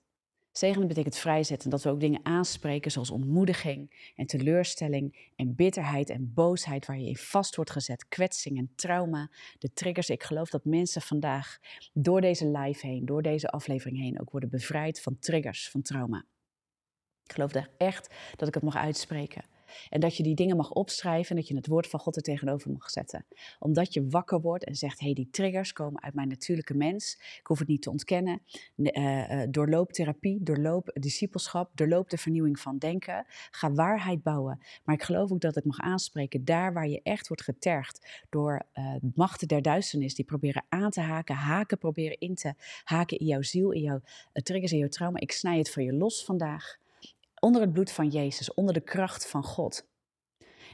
Zegenen 0.58 0.88
betekent 0.88 1.18
vrijzetten, 1.18 1.70
dat 1.70 1.84
we 1.84 1.90
ook 1.90 2.00
dingen 2.00 2.20
aanspreken 2.24 2.92
zoals 2.92 3.10
ontmoediging 3.10 4.12
en 4.16 4.26
teleurstelling 4.26 5.32
en 5.36 5.56
bitterheid 5.56 6.10
en 6.10 6.34
boosheid 6.34 6.86
waar 6.86 7.00
je 7.00 7.08
in 7.08 7.18
vast 7.18 7.56
wordt 7.56 7.72
gezet, 7.72 8.08
kwetsing 8.08 8.58
en 8.58 8.72
trauma, 8.76 9.30
de 9.60 9.74
triggers. 9.74 10.10
Ik 10.10 10.24
geloof 10.24 10.50
dat 10.50 10.66
mensen 10.66 11.02
vandaag 11.02 11.58
door 11.94 12.22
deze 12.22 12.48
live 12.48 12.88
heen, 12.88 13.06
door 13.06 13.22
deze 13.22 13.50
aflevering 13.50 14.00
heen 14.00 14.20
ook 14.22 14.30
worden 14.30 14.50
bevrijd 14.50 15.02
van 15.02 15.20
triggers, 15.20 15.70
van 15.70 15.82
trauma. 15.82 16.26
Ik 17.24 17.32
geloof 17.32 17.52
echt 17.78 18.16
dat 18.36 18.48
ik 18.48 18.54
het 18.54 18.64
mag 18.64 18.76
uitspreken. 18.76 19.44
En 19.90 20.00
dat 20.00 20.18
je 20.18 20.24
die 20.24 20.36
dingen 20.36 20.58
mag 20.58 20.72
opschrijven 20.72 21.30
en 21.30 21.36
dat 21.36 21.48
je 21.48 21.56
het 21.56 21.68
woord 21.68 21.88
van 21.88 22.00
God 22.00 22.16
er 22.16 22.22
tegenover 22.22 22.72
mag 22.72 22.90
zetten. 22.90 23.26
Omdat 23.60 23.94
je 23.94 24.08
wakker 24.08 24.42
wordt 24.42 24.64
en 24.64 24.76
zegt, 24.76 25.00
hé, 25.00 25.06
hey, 25.06 25.16
die 25.16 25.30
triggers 25.30 25.74
komen 25.74 26.04
uit 26.04 26.14
mijn 26.14 26.28
natuurlijke 26.28 26.74
mens. 26.74 27.18
Ik 27.40 27.48
hoef 27.48 27.60
het 27.60 27.68
niet 27.68 27.82
te 27.82 27.90
ontkennen. 27.90 28.42
Uh, 28.76 29.44
doorloop 29.50 29.92
therapie, 29.92 30.44
doorloop 30.44 30.90
discipelschap, 30.94 31.72
doorloop 31.74 32.10
de 32.10 32.18
vernieuwing 32.18 32.60
van 32.60 32.78
denken. 32.78 33.26
Ga 33.52 33.72
waarheid 33.72 34.24
bouwen. 34.24 34.60
Maar 34.84 34.96
ik 34.96 35.04
geloof 35.04 35.32
ook 35.32 35.42
dat 35.42 35.58
ik 35.58 35.66
mag 35.66 35.80
aanspreken 35.80 36.46
daar 36.46 36.74
waar 36.74 36.88
je 36.88 37.02
echt 37.04 37.28
wordt 37.28 37.44
getergd 37.44 38.24
door 38.30 38.66
uh, 38.74 38.96
machten 39.16 39.48
der 39.48 39.62
duisternis 39.62 40.16
die 40.16 40.26
proberen 40.26 40.66
aan 40.70 40.92
te 40.92 41.02
haken, 41.02 41.36
haken 41.36 41.78
proberen 41.78 42.20
in 42.20 42.36
te 42.36 42.54
haken 42.84 43.18
in 43.18 43.26
jouw 43.26 43.42
ziel, 43.42 43.72
in 43.72 43.82
jouw 43.82 44.02
triggers, 44.34 44.72
in 44.72 44.78
jouw 44.78 44.88
trauma. 44.88 45.20
Ik 45.20 45.32
snij 45.32 45.58
het 45.58 45.72
van 45.72 45.84
je 45.84 45.94
los 45.94 46.26
vandaag 46.26 46.78
onder 47.46 47.62
het 47.62 47.74
bloed 47.74 47.92
van 47.92 48.08
Jezus, 48.08 48.54
onder 48.54 48.74
de 48.74 48.82
kracht 48.82 49.30
van 49.30 49.44
God. 49.44 49.88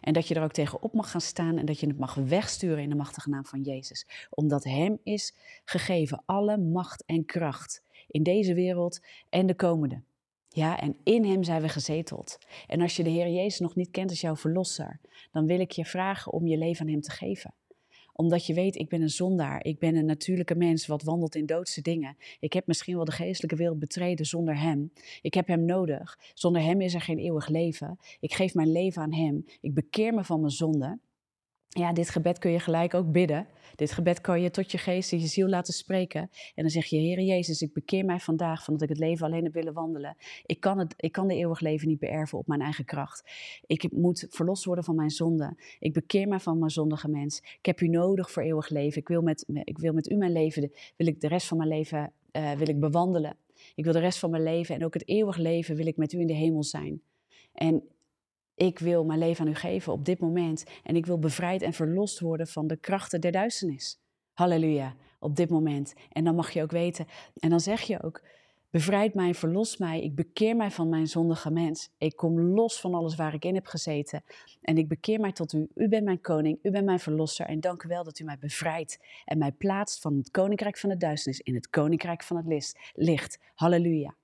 En 0.01 0.13
dat 0.13 0.27
je 0.27 0.35
er 0.35 0.43
ook 0.43 0.51
tegenop 0.51 0.93
mag 0.93 1.11
gaan 1.11 1.21
staan 1.21 1.57
en 1.57 1.65
dat 1.65 1.79
je 1.79 1.87
het 1.87 1.97
mag 1.97 2.13
wegsturen 2.13 2.83
in 2.83 2.89
de 2.89 2.95
machtige 2.95 3.29
naam 3.29 3.45
van 3.45 3.61
Jezus. 3.61 4.27
Omdat 4.29 4.63
Hem 4.63 4.99
is 5.03 5.35
gegeven 5.65 6.23
alle 6.25 6.57
macht 6.57 7.03
en 7.05 7.25
kracht 7.25 7.83
in 8.07 8.23
deze 8.23 8.53
wereld 8.53 8.99
en 9.29 9.45
de 9.45 9.55
komende. 9.55 10.01
Ja, 10.49 10.79
en 10.79 10.97
in 11.03 11.25
Hem 11.25 11.43
zijn 11.43 11.61
we 11.61 11.69
gezeteld. 11.69 12.37
En 12.67 12.81
als 12.81 12.95
je 12.95 13.03
de 13.03 13.09
Heer 13.09 13.29
Jezus 13.29 13.59
nog 13.59 13.75
niet 13.75 13.91
kent 13.91 14.09
als 14.09 14.21
jouw 14.21 14.35
verlosser, 14.35 14.99
dan 15.31 15.45
wil 15.45 15.59
ik 15.59 15.71
je 15.71 15.85
vragen 15.85 16.31
om 16.31 16.47
je 16.47 16.57
leven 16.57 16.85
aan 16.85 16.91
Hem 16.91 17.01
te 17.01 17.11
geven 17.11 17.53
omdat 18.13 18.45
je 18.45 18.53
weet, 18.53 18.75
ik 18.75 18.89
ben 18.89 19.01
een 19.01 19.09
zondaar. 19.09 19.65
Ik 19.65 19.79
ben 19.79 19.95
een 19.95 20.05
natuurlijke 20.05 20.55
mens 20.55 20.87
wat 20.87 21.03
wandelt 21.03 21.35
in 21.35 21.45
doodse 21.45 21.81
dingen. 21.81 22.17
Ik 22.39 22.53
heb 22.53 22.67
misschien 22.67 22.95
wel 22.95 23.05
de 23.05 23.11
geestelijke 23.11 23.55
wereld 23.55 23.79
betreden 23.79 24.25
zonder 24.25 24.59
hem. 24.59 24.91
Ik 25.21 25.33
heb 25.33 25.47
hem 25.47 25.65
nodig. 25.65 26.19
Zonder 26.33 26.61
hem 26.61 26.81
is 26.81 26.93
er 26.93 27.01
geen 27.01 27.19
eeuwig 27.19 27.47
leven. 27.47 27.99
Ik 28.19 28.33
geef 28.33 28.53
mijn 28.53 28.71
leven 28.71 29.01
aan 29.01 29.13
hem. 29.13 29.45
Ik 29.61 29.73
bekeer 29.73 30.13
me 30.13 30.23
van 30.23 30.39
mijn 30.39 30.51
zonde. 30.51 30.99
Ja, 31.73 31.93
dit 31.93 32.09
gebed 32.09 32.39
kun 32.39 32.51
je 32.51 32.59
gelijk 32.59 32.93
ook 32.93 33.11
bidden. 33.11 33.47
Dit 33.75 33.91
gebed 33.91 34.21
kan 34.21 34.41
je 34.41 34.51
tot 34.51 34.71
je 34.71 34.77
geest 34.77 35.11
en 35.11 35.19
je 35.19 35.27
ziel 35.27 35.47
laten 35.47 35.73
spreken. 35.73 36.21
En 36.55 36.63
dan 36.63 36.69
zeg 36.69 36.85
je, 36.85 36.97
Heere 36.97 37.23
Jezus, 37.23 37.61
ik 37.61 37.73
bekeer 37.73 38.05
mij 38.05 38.19
vandaag 38.19 38.63
van 38.63 38.73
dat 38.73 38.83
ik 38.83 38.89
het 38.89 38.97
leven 38.97 39.25
alleen 39.25 39.43
heb 39.43 39.53
willen 39.53 39.73
wandelen. 39.73 40.15
Ik 40.45 40.59
kan, 40.59 40.79
het, 40.79 40.93
ik 40.97 41.11
kan 41.11 41.27
de 41.27 41.35
eeuwig 41.35 41.59
leven 41.59 41.87
niet 41.87 41.99
beërven 41.99 42.37
op 42.37 42.47
mijn 42.47 42.61
eigen 42.61 42.85
kracht. 42.85 43.31
Ik 43.65 43.91
moet 43.91 44.25
verlost 44.29 44.65
worden 44.65 44.83
van 44.83 44.95
mijn 44.95 45.09
zonde. 45.09 45.55
Ik 45.79 45.93
bekeer 45.93 46.27
mij 46.27 46.39
van 46.39 46.59
mijn 46.59 46.71
zondige 46.71 47.09
mens. 47.09 47.39
Ik 47.39 47.65
heb 47.65 47.81
u 47.81 47.87
nodig 47.87 48.31
voor 48.31 48.43
eeuwig 48.43 48.69
leven. 48.69 49.01
Ik 49.01 49.07
wil 49.07 49.21
met, 49.21 49.45
ik 49.63 49.77
wil 49.77 49.93
met 49.93 50.09
u 50.09 50.15
mijn 50.15 50.31
leven, 50.31 50.71
wil 50.95 51.07
ik 51.07 51.21
de 51.21 51.27
rest 51.27 51.47
van 51.47 51.57
mijn 51.57 51.69
leven 51.69 52.11
uh, 52.31 52.51
wil 52.51 52.67
ik 52.67 52.79
bewandelen. 52.79 53.37
Ik 53.75 53.83
wil 53.83 53.93
de 53.93 53.99
rest 53.99 54.19
van 54.19 54.29
mijn 54.29 54.43
leven 54.43 54.75
en 54.75 54.85
ook 54.85 54.93
het 54.93 55.07
eeuwig 55.07 55.37
leven 55.37 55.75
wil 55.75 55.87
ik 55.87 55.97
met 55.97 56.13
u 56.13 56.19
in 56.19 56.27
de 56.27 56.33
hemel 56.33 56.63
zijn. 56.63 57.01
En 57.53 57.83
ik 58.61 58.79
wil 58.79 59.05
mijn 59.05 59.19
leven 59.19 59.45
aan 59.45 59.51
u 59.51 59.55
geven 59.55 59.93
op 59.93 60.05
dit 60.05 60.19
moment. 60.19 60.63
En 60.83 60.95
ik 60.95 61.05
wil 61.05 61.19
bevrijd 61.19 61.61
en 61.61 61.73
verlost 61.73 62.19
worden 62.19 62.47
van 62.47 62.67
de 62.67 62.77
krachten 62.77 63.21
der 63.21 63.31
duisternis. 63.31 63.99
Halleluja, 64.33 64.95
op 65.19 65.35
dit 65.35 65.49
moment. 65.49 65.93
En 66.09 66.23
dan 66.23 66.35
mag 66.35 66.51
je 66.51 66.61
ook 66.61 66.71
weten. 66.71 67.05
En 67.39 67.49
dan 67.49 67.59
zeg 67.59 67.81
je 67.81 68.03
ook, 68.03 68.21
Bevrijd 68.69 69.13
mij, 69.13 69.33
verlos 69.33 69.77
mij. 69.77 70.01
Ik 70.01 70.15
bekeer 70.15 70.55
mij 70.55 70.71
van 70.71 70.89
mijn 70.89 71.07
zondige 71.07 71.51
mens. 71.51 71.89
Ik 71.97 72.15
kom 72.15 72.41
los 72.41 72.79
van 72.79 72.93
alles 72.93 73.15
waar 73.15 73.33
ik 73.33 73.45
in 73.45 73.55
heb 73.55 73.65
gezeten. 73.65 74.23
En 74.61 74.77
ik 74.77 74.87
bekeer 74.87 75.19
mij 75.19 75.31
tot 75.31 75.53
u. 75.53 75.67
U 75.75 75.87
bent 75.87 76.03
mijn 76.03 76.21
koning, 76.21 76.59
u 76.61 76.71
bent 76.71 76.85
mijn 76.85 76.99
verlosser. 76.99 77.45
En 77.45 77.59
dank 77.59 77.83
u 77.83 77.87
wel 77.87 78.03
dat 78.03 78.19
u 78.19 78.23
mij 78.23 78.37
bevrijdt 78.39 78.99
en 79.25 79.37
mij 79.37 79.51
plaatst 79.51 80.01
van 80.01 80.17
het 80.17 80.31
koninkrijk 80.31 80.77
van 80.77 80.89
de 80.89 80.97
duisternis 80.97 81.41
in 81.41 81.55
het 81.55 81.69
koninkrijk 81.69 82.23
van 82.23 82.37
het 82.37 82.75
licht. 82.93 83.39
Halleluja. 83.55 84.15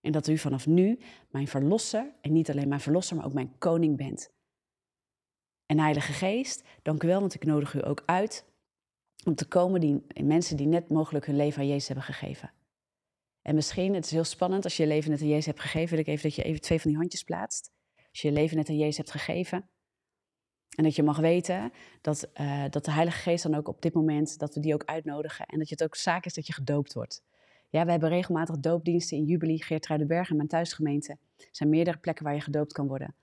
En 0.00 0.12
dat 0.12 0.28
u 0.28 0.38
vanaf 0.38 0.66
nu 0.66 0.98
mijn 1.30 1.48
verlosser, 1.48 2.14
en 2.20 2.32
niet 2.32 2.50
alleen 2.50 2.68
mijn 2.68 2.80
verlosser, 2.80 3.16
maar 3.16 3.24
ook 3.24 3.32
mijn 3.32 3.58
koning 3.58 3.96
bent. 3.96 4.32
En 5.66 5.78
Heilige 5.78 6.12
Geest, 6.12 6.64
dank 6.82 7.02
u 7.02 7.06
wel, 7.06 7.20
want 7.20 7.34
ik 7.34 7.44
nodig 7.44 7.74
u 7.74 7.86
ook 7.86 8.02
uit 8.06 8.48
om 9.24 9.34
te 9.34 9.48
komen 9.48 9.80
die 9.80 10.02
mensen 10.24 10.56
die 10.56 10.66
net 10.66 10.88
mogelijk 10.88 11.26
hun 11.26 11.36
leven 11.36 11.60
aan 11.60 11.68
Jezus 11.68 11.86
hebben 11.86 12.04
gegeven. 12.04 12.52
En 13.42 13.54
misschien, 13.54 13.94
het 13.94 14.04
is 14.04 14.10
heel 14.10 14.24
spannend, 14.24 14.64
als 14.64 14.76
je 14.76 14.82
je 14.82 14.88
leven 14.88 15.10
net 15.10 15.20
aan 15.20 15.28
Jezus 15.28 15.46
hebt 15.46 15.60
gegeven, 15.60 15.90
wil 15.90 15.98
ik 15.98 16.06
even 16.06 16.22
dat 16.22 16.34
je 16.34 16.42
even 16.42 16.60
twee 16.60 16.80
van 16.80 16.90
die 16.90 16.98
handjes 16.98 17.22
plaatst. 17.22 17.72
Als 18.10 18.20
je 18.20 18.28
je 18.28 18.34
leven 18.34 18.56
net 18.56 18.68
aan 18.68 18.76
Jezus 18.76 18.96
hebt 18.96 19.10
gegeven. 19.10 19.68
En 20.76 20.84
dat 20.84 20.96
je 20.96 21.02
mag 21.02 21.18
weten 21.18 21.72
dat, 22.00 22.30
uh, 22.40 22.64
dat 22.70 22.84
de 22.84 22.92
Heilige 22.92 23.18
Geest 23.18 23.42
dan 23.42 23.54
ook 23.54 23.68
op 23.68 23.82
dit 23.82 23.94
moment, 23.94 24.38
dat 24.38 24.54
we 24.54 24.60
die 24.60 24.74
ook 24.74 24.84
uitnodigen. 24.84 25.46
En 25.46 25.58
dat 25.58 25.68
je 25.68 25.74
het 25.74 25.84
ook 25.84 25.96
zaak 25.96 26.24
is 26.24 26.34
dat 26.34 26.46
je 26.46 26.52
gedoopt 26.52 26.92
wordt. 26.92 27.22
Ja, 27.70 27.84
we 27.84 27.90
hebben 27.90 28.08
regelmatig 28.08 28.58
doopdiensten 28.58 29.16
in 29.16 29.24
Jubilee, 29.24 29.62
Geertruidenberg 29.62 30.30
en 30.30 30.36
mijn 30.36 30.48
thuisgemeente. 30.48 31.16
Er 31.36 31.48
zijn 31.50 31.68
meerdere 31.68 31.98
plekken 31.98 32.24
waar 32.24 32.34
je 32.34 32.40
gedoopt 32.40 32.72
kan 32.72 32.86
worden. 32.86 33.14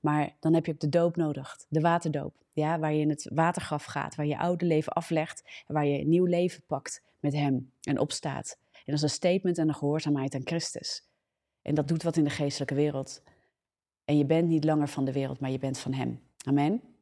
Maar 0.00 0.36
dan 0.40 0.54
heb 0.54 0.66
je 0.66 0.72
ook 0.72 0.80
de 0.80 0.88
doop 0.88 1.16
nodig, 1.16 1.56
de 1.68 1.80
waterdoop. 1.80 2.34
Ja, 2.52 2.78
waar 2.78 2.92
je 2.92 3.00
in 3.00 3.08
het 3.08 3.30
watergraf 3.34 3.84
gaat, 3.84 4.14
waar 4.14 4.26
je 4.26 4.38
oude 4.38 4.64
leven 4.64 4.92
aflegt 4.92 5.62
en 5.66 5.74
waar 5.74 5.86
je 5.86 6.06
nieuw 6.06 6.24
leven 6.24 6.62
pakt 6.66 7.02
met 7.20 7.32
Hem 7.32 7.70
en 7.82 7.98
opstaat. 7.98 8.58
En 8.72 8.80
dat 8.84 8.94
is 8.94 9.02
een 9.02 9.08
statement 9.08 9.58
en 9.58 9.68
een 9.68 9.74
gehoorzaamheid 9.74 10.34
aan 10.34 10.40
Christus. 10.46 11.08
En 11.62 11.74
dat 11.74 11.88
doet 11.88 12.02
wat 12.02 12.16
in 12.16 12.24
de 12.24 12.30
geestelijke 12.30 12.74
wereld. 12.74 13.22
En 14.04 14.18
je 14.18 14.24
bent 14.24 14.48
niet 14.48 14.64
langer 14.64 14.88
van 14.88 15.04
de 15.04 15.12
wereld, 15.12 15.40
maar 15.40 15.50
je 15.50 15.58
bent 15.58 15.78
van 15.78 15.92
Hem. 15.92 16.20
Amen. 16.46 16.93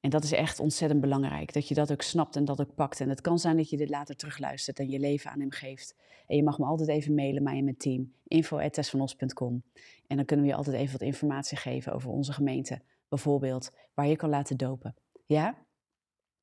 En 0.00 0.10
dat 0.10 0.24
is 0.24 0.32
echt 0.32 0.60
ontzettend 0.60 1.00
belangrijk, 1.00 1.52
dat 1.52 1.68
je 1.68 1.74
dat 1.74 1.92
ook 1.92 2.02
snapt 2.02 2.36
en 2.36 2.44
dat 2.44 2.60
ook 2.60 2.74
pakt. 2.74 3.00
En 3.00 3.08
het 3.08 3.20
kan 3.20 3.38
zijn 3.38 3.56
dat 3.56 3.70
je 3.70 3.76
dit 3.76 3.88
later 3.88 4.16
terugluistert 4.16 4.78
en 4.78 4.90
je 4.90 4.98
leven 4.98 5.30
aan 5.30 5.40
hem 5.40 5.50
geeft. 5.50 5.94
En 6.26 6.36
je 6.36 6.42
mag 6.42 6.58
me 6.58 6.64
altijd 6.64 6.88
even 6.88 7.14
mailen, 7.14 7.42
mij 7.42 7.58
en 7.58 7.64
mijn 7.64 7.76
team, 7.76 8.12
info.tessvanos.com. 8.24 9.62
En 10.06 10.16
dan 10.16 10.24
kunnen 10.24 10.44
we 10.44 10.50
je 10.50 10.56
altijd 10.56 10.76
even 10.76 10.92
wat 10.92 11.08
informatie 11.08 11.56
geven 11.56 11.92
over 11.92 12.10
onze 12.10 12.32
gemeente, 12.32 12.82
bijvoorbeeld, 13.08 13.72
waar 13.94 14.06
je 14.06 14.16
kan 14.16 14.28
laten 14.28 14.56
dopen. 14.56 14.94
Ja? 15.26 15.64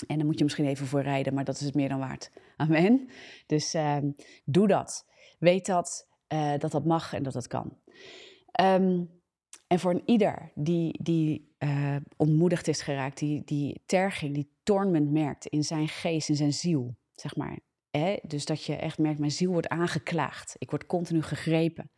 En 0.08 0.18
dan 0.18 0.26
moet 0.26 0.38
je 0.38 0.44
misschien 0.44 0.66
even 0.66 0.88
voor 0.88 1.02
rijden, 1.02 1.34
maar 1.34 1.44
dat 1.44 1.56
is 1.56 1.66
het 1.66 1.76
meer 1.76 1.90
dan 1.90 2.00
waard. 2.00 2.32
Amen. 2.58 3.10
Dus 3.46 3.76
uh, 3.76 3.98
doe 4.46 4.68
dat. 4.68 5.06
Weet 5.40 5.66
dat, 5.66 6.08
uh, 6.34 6.58
dat 6.58 6.72
dat 6.72 6.86
mag 6.86 7.14
en 7.14 7.24
dat 7.24 7.34
dat 7.34 7.48
kan. 7.48 7.78
Um, 8.62 9.22
en 9.74 9.80
voor 9.80 9.92
een 9.92 10.04
ieder 10.06 10.52
die, 10.56 11.00
die 11.04 11.56
uh, 11.60 11.96
ontmoedigd 12.18 12.68
is 12.68 12.82
geraakt, 12.82 13.18
die, 13.18 13.42
die 13.46 13.82
terging, 13.86 14.34
die 14.34 14.50
torment 14.64 15.12
merkt 15.12 15.46
in 15.46 15.64
zijn 15.64 15.88
geest, 15.88 16.30
in 16.30 16.36
zijn 16.36 16.54
ziel, 16.54 16.96
zeg 17.12 17.36
maar. 17.36 17.60
Hè? 17.92 18.16
Dus 18.24 18.46
dat 18.46 18.66
je 18.66 18.76
echt 18.76 18.98
merkt, 18.98 19.20
mijn 19.20 19.32
ziel 19.32 19.52
wordt 19.52 19.68
aangeklaagd. 19.68 20.56
Ik 20.58 20.70
word 20.70 20.86
continu 20.86 21.22
gegrepen. 21.22 21.92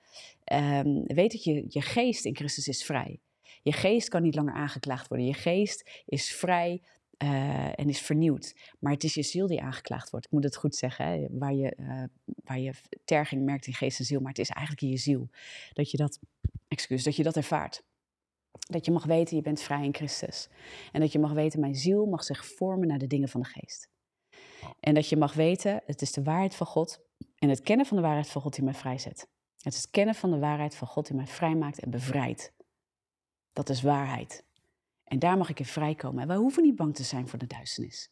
Um, 0.53 1.03
weet 1.05 1.31
dat 1.31 1.43
je, 1.43 1.65
je 1.67 1.81
geest 1.81 2.25
in 2.25 2.35
Christus 2.35 2.67
is 2.67 2.83
vrij. 2.83 3.19
Je 3.61 3.71
geest 3.71 4.09
kan 4.09 4.21
niet 4.21 4.35
langer 4.35 4.53
aangeklaagd 4.53 5.07
worden. 5.07 5.27
Je 5.27 5.33
geest 5.33 6.03
is 6.05 6.31
vrij 6.31 6.81
uh, 7.23 7.79
en 7.79 7.89
is 7.89 8.01
vernieuwd. 8.01 8.55
Maar 8.79 8.91
het 8.91 9.03
is 9.03 9.13
je 9.13 9.23
ziel 9.23 9.47
die 9.47 9.61
aangeklaagd 9.61 10.09
wordt. 10.09 10.25
Ik 10.25 10.31
moet 10.31 10.43
het 10.43 10.55
goed 10.55 10.75
zeggen, 10.75 11.05
hè? 11.05 11.27
Waar, 11.31 11.53
je, 11.53 11.77
uh, 11.79 12.03
waar 12.43 12.59
je 12.59 12.73
terging 13.05 13.45
merkt 13.45 13.67
in 13.67 13.73
geest 13.73 13.99
en 13.99 14.05
ziel. 14.05 14.19
Maar 14.19 14.29
het 14.29 14.39
is 14.39 14.49
eigenlijk 14.49 14.81
in 14.81 14.89
je 14.89 14.97
ziel 14.97 15.29
dat 15.73 15.91
je 15.91 15.97
dat 15.97 16.19
excuus, 16.67 17.03
dat 17.03 17.15
je 17.15 17.23
dat 17.23 17.35
ervaart. 17.35 17.83
Dat 18.59 18.85
je 18.85 18.91
mag 18.91 19.05
weten, 19.05 19.35
je 19.35 19.41
bent 19.41 19.61
vrij 19.61 19.83
in 19.83 19.95
Christus. 19.95 20.49
En 20.91 20.99
dat 20.99 21.11
je 21.11 21.19
mag 21.19 21.31
weten, 21.31 21.59
mijn 21.59 21.75
ziel 21.75 22.05
mag 22.05 22.23
zich 22.23 22.45
vormen 22.45 22.87
naar 22.87 22.97
de 22.97 23.07
dingen 23.07 23.29
van 23.29 23.41
de 23.41 23.47
geest. 23.47 23.89
En 24.79 24.93
dat 24.93 25.09
je 25.09 25.17
mag 25.17 25.33
weten, 25.33 25.81
het 25.85 26.01
is 26.01 26.11
de 26.11 26.23
waarheid 26.23 26.55
van 26.55 26.67
God. 26.67 26.99
En 27.35 27.49
het 27.49 27.61
kennen 27.61 27.85
van 27.85 27.97
de 27.97 28.03
waarheid 28.03 28.29
van 28.29 28.41
God 28.41 28.55
die 28.55 28.63
mij 28.63 28.73
vrijzet. 28.73 29.27
Het 29.57 29.73
is 29.73 29.81
het 29.81 29.91
kennen 29.91 30.15
van 30.15 30.31
de 30.31 30.39
waarheid 30.39 30.75
van 30.75 30.87
God 30.87 31.07
die 31.07 31.15
mij 31.15 31.27
vrijmaakt 31.27 31.79
en 31.79 31.89
bevrijdt. 31.89 32.53
Dat 33.53 33.69
is 33.69 33.81
waarheid. 33.81 34.43
En 35.05 35.19
daar 35.19 35.37
mag 35.37 35.49
ik 35.49 35.59
in 35.59 35.65
vrijkomen. 35.65 36.21
En 36.21 36.27
wij 36.27 36.37
hoeven 36.37 36.63
niet 36.63 36.75
bang 36.75 36.95
te 36.95 37.03
zijn 37.03 37.27
voor 37.27 37.39
de 37.39 37.47
duisternis. 37.47 38.09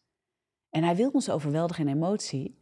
En 0.70 0.84
hij 0.84 0.96
wil 0.96 1.10
ons 1.10 1.30
overweldigen 1.30 1.88
in 1.88 1.96
emotie, 1.96 2.58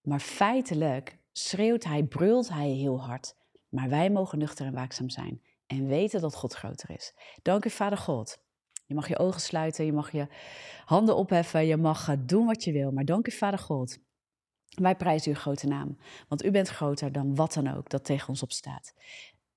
maar 0.00 0.20
feitelijk 0.20 1.18
schreeuwt 1.32 1.84
hij, 1.84 2.04
brult 2.04 2.48
hij 2.48 2.68
heel 2.68 3.00
hard. 3.00 3.36
Maar 3.68 3.88
wij 3.88 4.10
mogen 4.10 4.38
nuchter 4.38 4.66
en 4.66 4.72
waakzaam 4.72 5.10
zijn 5.10 5.42
en 5.66 5.86
weten 5.86 6.20
dat 6.20 6.34
God 6.34 6.54
groter 6.54 6.90
is. 6.90 7.14
Dank 7.42 7.64
u, 7.64 7.70
Vader 7.70 7.98
God. 7.98 8.44
Je 8.86 8.94
mag 8.94 9.08
je 9.08 9.18
ogen 9.18 9.40
sluiten, 9.40 9.84
je 9.84 9.92
mag 9.92 10.12
je 10.12 10.26
handen 10.84 11.16
opheffen, 11.16 11.66
je 11.66 11.76
mag 11.76 12.16
doen 12.18 12.46
wat 12.46 12.64
je 12.64 12.72
wil. 12.72 12.92
Maar 12.92 13.04
dank 13.04 13.26
u, 13.26 13.30
Vader 13.30 13.58
God. 13.58 13.98
Wij 14.68 14.96
prijzen 14.96 15.32
uw 15.32 15.38
grote 15.38 15.66
naam, 15.66 15.98
want 16.28 16.44
u 16.44 16.50
bent 16.50 16.68
groter 16.68 17.12
dan 17.12 17.34
wat 17.34 17.52
dan 17.52 17.74
ook 17.74 17.90
dat 17.90 18.04
tegen 18.04 18.28
ons 18.28 18.42
opstaat. 18.42 18.94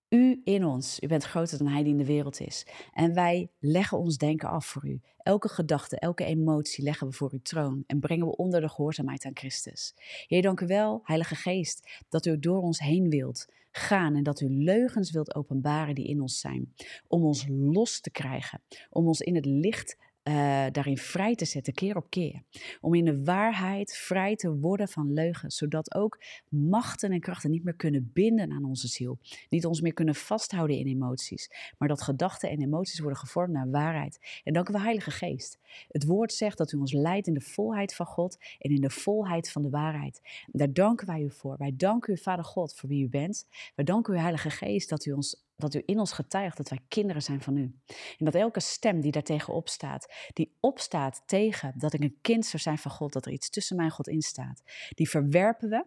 U 0.10 0.42
in 0.44 0.66
ons, 0.66 1.00
u 1.00 1.08
bent 1.08 1.24
groter 1.24 1.58
dan 1.58 1.68
hij 1.68 1.84
die 1.84 1.92
in 1.92 1.98
de 1.98 2.06
wereld 2.06 2.40
is. 2.40 2.66
En 2.94 3.14
wij 3.14 3.52
leggen 3.60 3.98
ons 3.98 4.18
denken 4.18 4.50
af 4.50 4.66
voor 4.66 4.88
u. 4.88 5.02
Elke 5.18 5.50
gedachte, 5.50 6.00
elke 6.00 6.26
emotie 6.26 6.84
leggen 6.84 7.08
we 7.08 7.14
voor 7.14 7.32
uw 7.32 7.42
troon 7.42 7.84
en 7.88 8.00
brengen 8.00 8.28
we 8.28 8.36
onder 8.36 8.62
de 8.62 8.70
gehoorzaamheid 8.70 9.26
aan 9.26 9.38
Christus. 9.38 9.94
Heer, 10.28 10.42
dank 10.42 10.60
u 10.60 10.66
wel, 10.66 11.02
Heilige 11.04 11.36
Geest, 11.36 12.04
dat 12.10 12.26
u 12.26 12.40
door 12.40 12.62
ons 12.62 12.80
heen 12.80 13.10
wilt 13.10 13.48
gaan 13.72 14.16
en 14.16 14.24
dat 14.24 14.42
u 14.42 14.50
leugens 14.50 15.12
wilt 15.12 15.36
openbaren 15.36 15.96
die 15.96 16.08
in 16.08 16.22
ons 16.22 16.40
zijn. 16.40 16.74
Om 17.08 17.24
ons 17.24 17.46
los 17.50 18.02
te 18.02 18.12
krijgen, 18.12 18.62
om 18.90 19.08
ons 19.08 19.22
in 19.22 19.36
het 19.36 19.46
licht 19.46 19.98
uh, 20.24 20.66
daarin 20.72 20.98
vrij 20.98 21.36
te 21.36 21.46
zetten, 21.46 21.74
keer 21.74 21.96
op 21.96 22.10
keer. 22.10 22.44
Om 22.82 22.94
in 22.94 23.06
de 23.06 23.24
waarheid 23.24 23.96
vrij 23.96 24.36
te 24.36 24.56
worden 24.56 24.88
van 24.88 25.14
leugen, 25.14 25.52
zodat 25.52 25.96
ook 25.96 26.24
machten 26.50 27.12
en 27.12 27.20
krachten 27.20 27.52
niet 27.52 27.64
meer 27.64 27.76
kunnen 27.76 28.12
binden 28.14 28.52
aan 28.52 28.66
onze 28.66 28.88
ziel. 28.88 29.20
Niet 29.50 29.66
ons 29.66 29.82
meer 29.82 29.94
kunnen 29.94 30.16
vasthouden 30.16 30.78
in 30.78 30.88
emoties, 30.88 31.74
maar 31.78 31.88
dat 31.88 32.02
gedachten 32.02 32.50
en 32.50 32.62
emoties 32.62 33.00
worden 33.00 33.20
gevormd 33.20 33.54
naar 33.54 33.70
waarheid. 33.70 34.42
En 34.44 34.54
danken 34.54 34.74
we 34.74 34.80
Heilige 34.80 35.12
Geest. 35.12 35.60
Het 35.88 36.06
woord 36.06 36.34
zegt 36.34 36.58
dat 36.58 36.72
u 36.72 36.78
ons 36.78 36.94
leidt 36.94 37.28
in 37.28 37.34
de 37.34 37.42
volheid 37.42 37.96
van 37.96 38.06
God 38.06 38.38
en 38.60 38.72
in 38.72 38.82
de 38.82 38.90
volheid 38.90 39.52
van 39.52 39.62
de 39.62 39.70
waarheid. 39.70 40.22
Daar 40.52 40.74
danken 40.74 41.08
wij 41.08 41.22
u 41.22 41.32
voor. 41.32 41.58
Wij 41.58 41.74
danken 41.76 42.14
u, 42.14 42.18
Vader 42.18 42.46
God, 42.46 42.76
voor 42.76 42.90
wie 42.90 43.04
u 43.04 43.10
bent. 43.10 43.48
Wij 43.76 43.86
danken 43.86 44.14
u, 44.14 44.18
Heilige 44.18 44.50
Geest, 44.50 44.90
dat 44.90 45.06
u 45.06 45.12
ons 45.12 45.48
dat 45.60 45.74
u 45.74 45.84
in 45.86 46.00
ons 46.00 46.12
getuigt 46.12 46.58
dat 46.58 46.70
wij 46.70 46.80
kinderen 46.88 47.22
zijn 47.22 47.42
van 47.42 47.58
u. 47.58 47.76
En 48.18 48.26
dat 48.26 48.36
elke 48.36 48.60
stem 48.60 49.02
die 49.02 49.12
daartegen 49.12 49.54
opstaat, 49.54 50.14
die 50.34 50.58
opstaat 50.60 51.24
tegen 51.26 51.74
dat 51.78 51.94
ik 51.94 52.02
een 52.02 52.18
kind 52.22 52.46
zou 52.46 52.62
zijn 52.64 52.78
van 52.78 52.92
God, 52.92 53.14
dat 53.14 53.26
er 53.26 53.32
iets 53.32 53.50
tussen 53.50 53.76
mij 53.76 53.86
en 53.86 53.92
God 53.92 54.08
in 54.08 54.22
staat, 54.22 54.62
die 54.90 55.10
verwerpen 55.10 55.70
we 55.70 55.86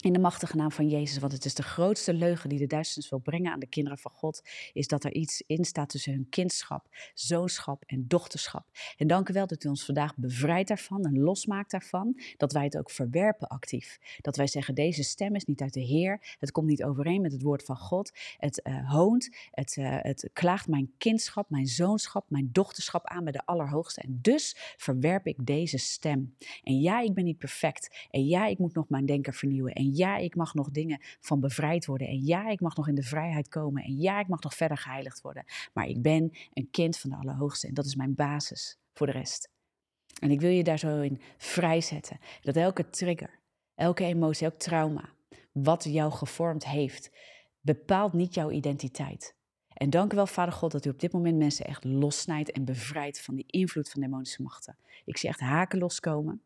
in 0.00 0.12
de 0.12 0.18
machtige 0.18 0.56
naam 0.56 0.70
van 0.70 0.88
Jezus, 0.88 1.18
want 1.18 1.32
het 1.32 1.44
is 1.44 1.54
de 1.54 1.62
grootste 1.62 2.14
leugen 2.14 2.48
die 2.48 2.58
de 2.58 2.66
duisternis 2.66 3.10
wil 3.10 3.18
brengen 3.18 3.52
aan 3.52 3.60
de 3.60 3.66
kinderen 3.66 3.98
van 3.98 4.10
God, 4.10 4.42
is 4.72 4.86
dat 4.86 5.04
er 5.04 5.12
iets 5.12 5.42
in 5.46 5.64
staat 5.64 5.88
tussen 5.88 6.12
hun 6.12 6.26
kindschap, 6.28 6.86
zoonschap 7.14 7.82
en 7.86 8.04
dochterschap. 8.08 8.66
En 8.96 9.06
dank 9.06 9.28
u 9.28 9.32
wel 9.32 9.46
dat 9.46 9.64
u 9.64 9.68
ons 9.68 9.84
vandaag 9.84 10.16
bevrijdt 10.16 10.68
daarvan 10.68 11.04
en 11.04 11.18
losmaakt 11.18 11.70
daarvan, 11.70 12.20
dat 12.36 12.52
wij 12.52 12.64
het 12.64 12.78
ook 12.78 12.90
verwerpen 12.90 13.48
actief. 13.48 13.98
Dat 14.20 14.36
wij 14.36 14.46
zeggen, 14.46 14.74
deze 14.74 15.02
stem 15.02 15.34
is 15.34 15.44
niet 15.44 15.60
uit 15.60 15.72
de 15.72 15.80
Heer, 15.80 16.36
het 16.38 16.50
komt 16.50 16.66
niet 16.66 16.84
overeen 16.84 17.20
met 17.20 17.32
het 17.32 17.42
woord 17.42 17.64
van 17.64 17.76
God, 17.76 18.10
het 18.36 18.60
uh, 18.64 18.90
hoont, 18.90 19.36
het, 19.50 19.76
uh, 19.76 19.98
het 20.00 20.30
klaagt 20.32 20.68
mijn 20.68 20.92
kindschap, 20.98 21.50
mijn 21.50 21.66
zoonschap, 21.66 22.30
mijn 22.30 22.48
dochterschap 22.52 23.06
aan 23.06 23.24
bij 23.24 23.32
de 23.32 23.46
Allerhoogste. 23.46 24.00
En 24.00 24.18
dus 24.22 24.54
verwerp 24.76 25.26
ik 25.26 25.46
deze 25.46 25.78
stem. 25.78 26.36
En 26.62 26.80
ja, 26.80 27.00
ik 27.00 27.14
ben 27.14 27.24
niet 27.24 27.38
perfect. 27.38 28.06
En 28.10 28.26
ja, 28.26 28.46
ik 28.46 28.58
moet 28.58 28.74
nog 28.74 28.88
mijn 28.88 29.06
denken 29.06 29.32
vernieuwen. 29.32 29.72
En 29.72 29.89
ja, 29.94 30.16
ik 30.16 30.34
mag 30.36 30.54
nog 30.54 30.70
dingen 30.70 31.00
van 31.20 31.40
bevrijd 31.40 31.86
worden. 31.86 32.08
En 32.08 32.24
ja, 32.24 32.48
ik 32.48 32.60
mag 32.60 32.76
nog 32.76 32.88
in 32.88 32.94
de 32.94 33.02
vrijheid 33.02 33.48
komen. 33.48 33.82
En 33.82 33.96
ja, 33.96 34.20
ik 34.20 34.28
mag 34.28 34.40
nog 34.40 34.54
verder 34.54 34.76
geheiligd 34.76 35.20
worden. 35.20 35.44
Maar 35.72 35.86
ik 35.86 36.02
ben 36.02 36.30
een 36.52 36.70
kind 36.70 36.98
van 36.98 37.10
de 37.10 37.16
Allerhoogste 37.16 37.66
en 37.66 37.74
dat 37.74 37.84
is 37.84 37.94
mijn 37.94 38.14
basis 38.14 38.78
voor 38.92 39.06
de 39.06 39.12
rest. 39.12 39.50
En 40.20 40.30
ik 40.30 40.40
wil 40.40 40.50
je 40.50 40.64
daar 40.64 40.78
zo 40.78 41.00
in 41.00 41.20
vrijzetten. 41.36 42.18
Dat 42.40 42.56
elke 42.56 42.90
trigger, 42.90 43.40
elke 43.74 44.04
emotie, 44.04 44.46
elk 44.46 44.58
trauma, 44.58 45.08
wat 45.52 45.84
jou 45.84 46.12
gevormd 46.12 46.66
heeft, 46.66 47.10
bepaalt 47.60 48.12
niet 48.12 48.34
jouw 48.34 48.50
identiteit. 48.50 49.34
En 49.80 49.90
dank 49.90 50.12
u 50.12 50.16
wel, 50.16 50.26
Vader 50.26 50.54
God, 50.54 50.72
dat 50.72 50.84
u 50.84 50.90
op 50.90 51.00
dit 51.00 51.12
moment 51.12 51.36
mensen 51.36 51.66
echt 51.66 51.84
lossnijdt 51.84 52.50
en 52.50 52.64
bevrijdt 52.64 53.20
van 53.20 53.34
die 53.34 53.44
invloed 53.46 53.90
van 53.90 54.00
demonische 54.00 54.42
machten. 54.42 54.76
Ik 55.04 55.16
zie 55.16 55.28
echt 55.28 55.40
haken 55.40 55.78
loskomen. 55.78 56.42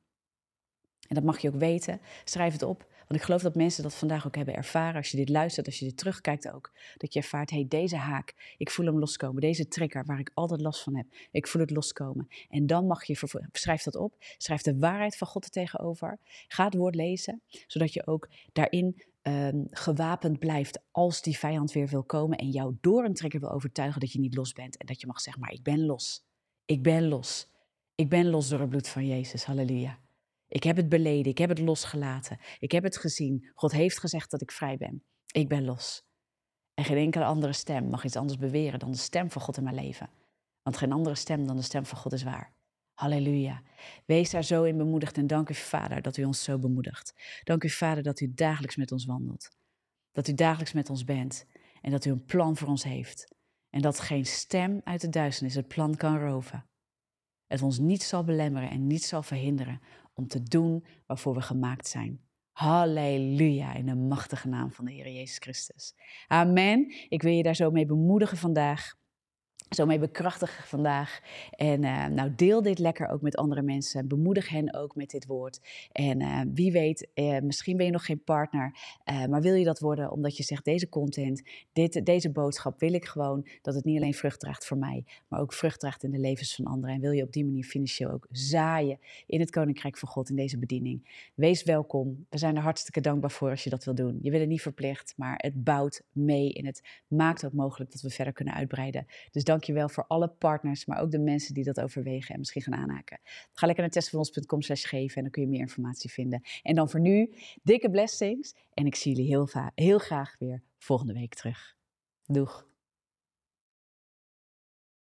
En 1.09 1.15
dat 1.15 1.25
mag 1.25 1.39
je 1.39 1.49
ook 1.49 1.59
weten. 1.59 2.01
Schrijf 2.25 2.53
het 2.53 2.63
op. 2.63 2.93
Want 3.09 3.21
ik 3.21 3.23
geloof 3.23 3.43
dat 3.43 3.55
mensen 3.55 3.83
dat 3.83 3.95
vandaag 3.95 4.27
ook 4.27 4.37
hebben 4.37 4.55
ervaren. 4.55 4.97
Als 4.97 5.11
je 5.11 5.17
dit 5.17 5.29
luistert, 5.29 5.67
als 5.67 5.79
je 5.79 5.85
dit 5.85 5.97
terugkijkt 5.97 6.53
ook. 6.53 6.73
Dat 6.97 7.13
je 7.13 7.21
ervaart, 7.21 7.51
hey, 7.51 7.67
deze 7.69 7.97
haak, 7.97 8.55
ik 8.59 8.71
voel 8.71 8.87
hem 8.87 8.99
loskomen. 8.99 9.41
Deze 9.41 9.69
trigger 9.69 10.05
waar 10.05 10.19
ik 10.19 10.31
altijd 10.35 10.61
last 10.61 10.83
van 10.83 10.97
heb, 10.97 11.07
ik 11.31 11.47
voel 11.47 11.63
het 11.63 11.71
loskomen. 11.71 12.29
En 12.49 12.67
dan 12.67 12.87
mag 12.87 13.05
je, 13.05 13.19
schrijf 13.53 13.83
dat 13.83 13.97
op. 13.97 14.15
Schrijf 14.37 14.63
de 14.63 14.79
waarheid 14.79 15.17
van 15.17 15.27
God 15.27 15.45
er 15.45 15.51
tegenover. 15.51 16.19
Ga 16.49 16.65
het 16.65 16.75
woord 16.75 16.95
lezen, 16.95 17.43
zodat 17.67 17.93
je 17.93 18.07
ook 18.07 18.29
daarin 18.53 19.03
ehm, 19.23 19.65
gewapend 19.71 20.39
blijft 20.39 20.81
als 20.91 21.23
die 21.23 21.39
vijand 21.39 21.73
weer 21.73 21.89
wil 21.89 22.03
komen 22.03 22.39
en 22.39 22.51
jou 22.51 22.77
door 22.81 23.05
een 23.05 23.15
trekker 23.15 23.41
wil 23.41 23.51
overtuigen 23.51 24.01
dat 24.01 24.13
je 24.13 24.21
niet 24.21 24.37
los 24.37 24.53
bent 24.53 24.77
en 24.77 24.87
dat 24.87 25.01
je 25.01 25.07
mag 25.07 25.21
zeggen, 25.21 25.43
maar 25.43 25.53
ik 25.53 25.63
ben 25.63 25.87
los. 25.87 26.25
Ik 26.65 26.83
ben 26.83 27.09
los. 27.09 27.53
Ik 27.95 28.09
ben 28.09 28.31
los 28.31 28.49
door 28.49 28.61
het 28.61 28.69
bloed 28.69 28.89
van 28.89 29.07
Jezus. 29.07 29.45
Halleluja. 29.45 30.04
Ik 30.55 30.63
heb 30.63 30.77
het 30.77 30.89
beleden, 30.89 31.33
ik 31.33 31.39
heb 31.39 31.49
het 31.49 31.59
losgelaten. 31.59 32.39
Ik 32.59 32.73
heb 32.73 32.83
het 32.83 32.97
gezien. 32.97 33.51
God 33.55 33.73
heeft 33.73 33.99
gezegd 33.99 34.31
dat 34.31 34.41
ik 34.41 34.53
vrij 34.53 34.77
ben. 34.77 35.05
Ik 35.33 35.49
ben 35.49 35.65
los. 35.65 36.07
En 36.75 36.85
geen 36.85 36.97
enkele 36.97 37.25
andere 37.25 37.53
stem 37.53 37.89
mag 37.89 38.05
iets 38.05 38.17
anders 38.17 38.39
beweren 38.39 38.79
dan 38.79 38.91
de 38.91 38.97
stem 38.97 39.31
van 39.31 39.43
God 39.43 39.57
in 39.57 39.63
mijn 39.63 39.75
leven. 39.75 40.11
Want 40.63 40.77
geen 40.77 40.93
andere 40.93 41.15
stem 41.15 41.47
dan 41.47 41.57
de 41.57 41.63
stem 41.63 41.87
van 41.87 41.99
God 41.99 42.13
is 42.13 42.23
waar. 42.23 42.55
Halleluja. 42.93 43.63
Wees 44.07 44.31
daar 44.31 44.45
zo 44.45 44.63
in 44.63 44.77
bemoedigd 44.77 45.17
en 45.17 45.27
dank 45.27 45.49
u, 45.49 45.55
Vader, 45.55 46.03
dat 46.03 46.17
u 46.17 46.25
ons 46.25 46.43
zo 46.43 46.59
bemoedigt. 46.59 47.15
Dank 47.45 47.65
u, 47.65 47.71
Vader, 47.71 48.03
dat 48.03 48.21
u 48.21 48.33
dagelijks 48.35 48.77
met 48.77 48.93
ons 48.93 49.05
wandelt. 49.05 49.49
Dat 50.13 50.29
u 50.29 50.35
dagelijks 50.35 50.73
met 50.73 50.91
ons 50.91 51.05
bent 51.05 51.47
en 51.81 51.91
dat 51.91 52.05
u 52.05 52.11
een 52.11 52.25
plan 52.25 52.57
voor 52.57 52.69
ons 52.69 52.85
heeft. 52.85 53.35
En 53.71 53.81
dat 53.81 54.01
geen 54.01 54.27
stem 54.27 54.81
uit 54.85 55.01
de 55.01 55.09
duisternis 55.09 55.55
het 55.55 55.69
plan 55.69 55.97
kan 55.97 56.19
roven. 56.19 56.67
Het 57.47 57.63
ons 57.63 57.79
niet 57.79 58.03
zal 58.03 58.25
belemmeren 58.25 58.71
en 58.71 58.87
niet 58.87 59.05
zal 59.05 59.23
verhinderen 59.23 59.81
om 60.15 60.27
te 60.27 60.43
doen 60.43 60.85
waarvoor 61.07 61.35
we 61.35 61.43
gemaakt 61.43 61.89
zijn. 61.89 62.21
Halleluja, 62.53 63.75
in 63.75 63.87
de 63.87 63.95
machtige 63.95 64.49
naam 64.49 64.73
van 64.73 64.85
de 64.85 64.93
Heer 64.93 65.13
Jezus 65.13 65.39
Christus. 65.39 65.95
Amen. 66.27 66.95
Ik 67.09 67.23
wil 67.23 67.33
je 67.33 67.43
daar 67.43 67.57
zo 67.57 67.71
mee 67.71 67.87
bemoedigen 67.87 68.37
vandaag 68.37 68.95
zo 69.69 69.87
mee 69.87 69.99
bekrachtigen 69.99 70.65
vandaag. 70.65 71.21
En 71.51 71.83
uh, 71.83 72.07
nou, 72.07 72.35
deel 72.35 72.63
dit 72.63 72.79
lekker 72.79 73.09
ook 73.09 73.23
met 73.23 73.37
andere 73.37 73.63
mensen. 73.63 74.09
Bemoedig 74.09 74.49
hen 74.49 74.75
ook 74.75 74.95
met 74.95 75.11
dit 75.11 75.27
woord. 75.27 75.61
En 75.93 76.21
uh, 76.21 76.41
wie 76.55 76.73
weet, 76.73 77.09
uh, 77.15 77.39
misschien 77.41 77.77
ben 77.77 77.87
je 77.87 77.93
nog 77.93 78.05
geen 78.05 78.25
partner, 78.25 78.77
maar 79.29 79.41
wil 79.41 79.55
je 79.55 79.65
dat 79.65 79.79
worden 79.79 80.11
omdat 80.11 80.37
je 80.37 80.43
zegt: 80.43 80.65
deze 80.65 80.89
content, 80.89 81.43
dit, 81.73 82.07
deze 82.07 82.31
boodschap 82.31 82.81
wil 82.81 82.93
ik 82.93 83.05
gewoon 83.05 83.47
dat 83.63 83.75
het 83.75 83.85
niet 83.85 83.97
alleen 83.97 84.15
vrucht 84.15 84.41
draagt 84.41 84.67
voor 84.67 84.77
mij, 84.77 85.05
maar 85.29 85.41
ook 85.41 85.53
vrucht 85.53 85.81
draagt 85.81 86.03
in 86.03 86.11
de 86.11 86.19
levens 86.19 86.55
van 86.55 86.65
anderen. 86.65 86.95
En 86.95 87.01
wil 87.01 87.11
je 87.11 87.23
op 87.23 87.33
die 87.33 87.45
manier 87.45 87.65
financieel 87.65 88.11
ook 88.11 88.27
zaaien 88.31 88.99
in 89.27 89.41
het 89.41 89.51
Koninkrijk 89.51 89.99
van 89.99 90.09
God 90.09 90.29
in 90.29 90.37
deze 90.37 90.59
bediening? 90.59 91.29
Wees 91.35 91.63
welkom. 91.63 92.27
We 92.29 92.39
zijn 92.39 92.57
er 92.57 92.63
hartstikke 92.63 93.01
dankbaar 93.01 93.31
voor 93.31 93.51
als 93.51 93.65
je 93.65 93.71
dat 93.71 93.85
wil 93.85 93.95
doen. 93.95 94.19
Je 94.23 94.31
bent 94.31 94.43
het 94.43 94.51
niet 94.51 94.63
verplicht, 94.63 95.15
maar 95.17 95.35
het 95.37 95.65
bouwt 95.65 96.03
mee 96.13 96.53
en 96.53 96.67
het 96.67 96.83
maakt 97.09 97.45
ook 97.45 97.53
mogelijk 97.53 97.93
dat 97.93 98.01
we 98.01 98.11
verder 98.11 98.33
kunnen 98.33 98.55
uitbreiden. 98.55 99.07
Dus 99.31 99.45
dank 99.45 99.54
dankjewel 99.55 99.89
voor 99.89 100.05
alle 100.07 100.29
partners, 100.29 100.87
maar 100.87 101.01
ook 101.01 101.11
de 101.11 101.19
mensen 101.19 101.55
die 101.55 101.65
dat 101.65 101.81
overwegen 101.81 102.35
en 102.35 102.39
misschien 102.39 102.63
gaan 102.63 102.75
aanhaken. 102.75 103.21
Ga 103.53 103.67
lekker 103.67 103.85
naar 103.85 103.93
testvanons.com 103.93 104.63
slash 104.63 104.87
geven 104.87 105.17
en 105.17 105.23
dan 105.23 105.31
kun 105.31 105.43
je 105.43 105.49
meer 105.49 105.61
informatie 105.61 106.11
vinden. 106.11 106.43
En 106.63 106.75
dan 106.75 106.91
voor 106.91 107.01
nu, 107.01 107.35
dikke 107.63 107.91
blessings 107.91 108.55
en 108.75 108.87
ik 108.87 108.95
zie 108.95 109.15
jullie 109.15 109.31
heel, 109.31 109.49
heel 109.75 109.99
graag 109.99 110.37
weer 110.39 110.63
volgende 110.79 111.13
week 111.13 111.35
terug. 111.35 111.77
Doeg! 112.27 112.74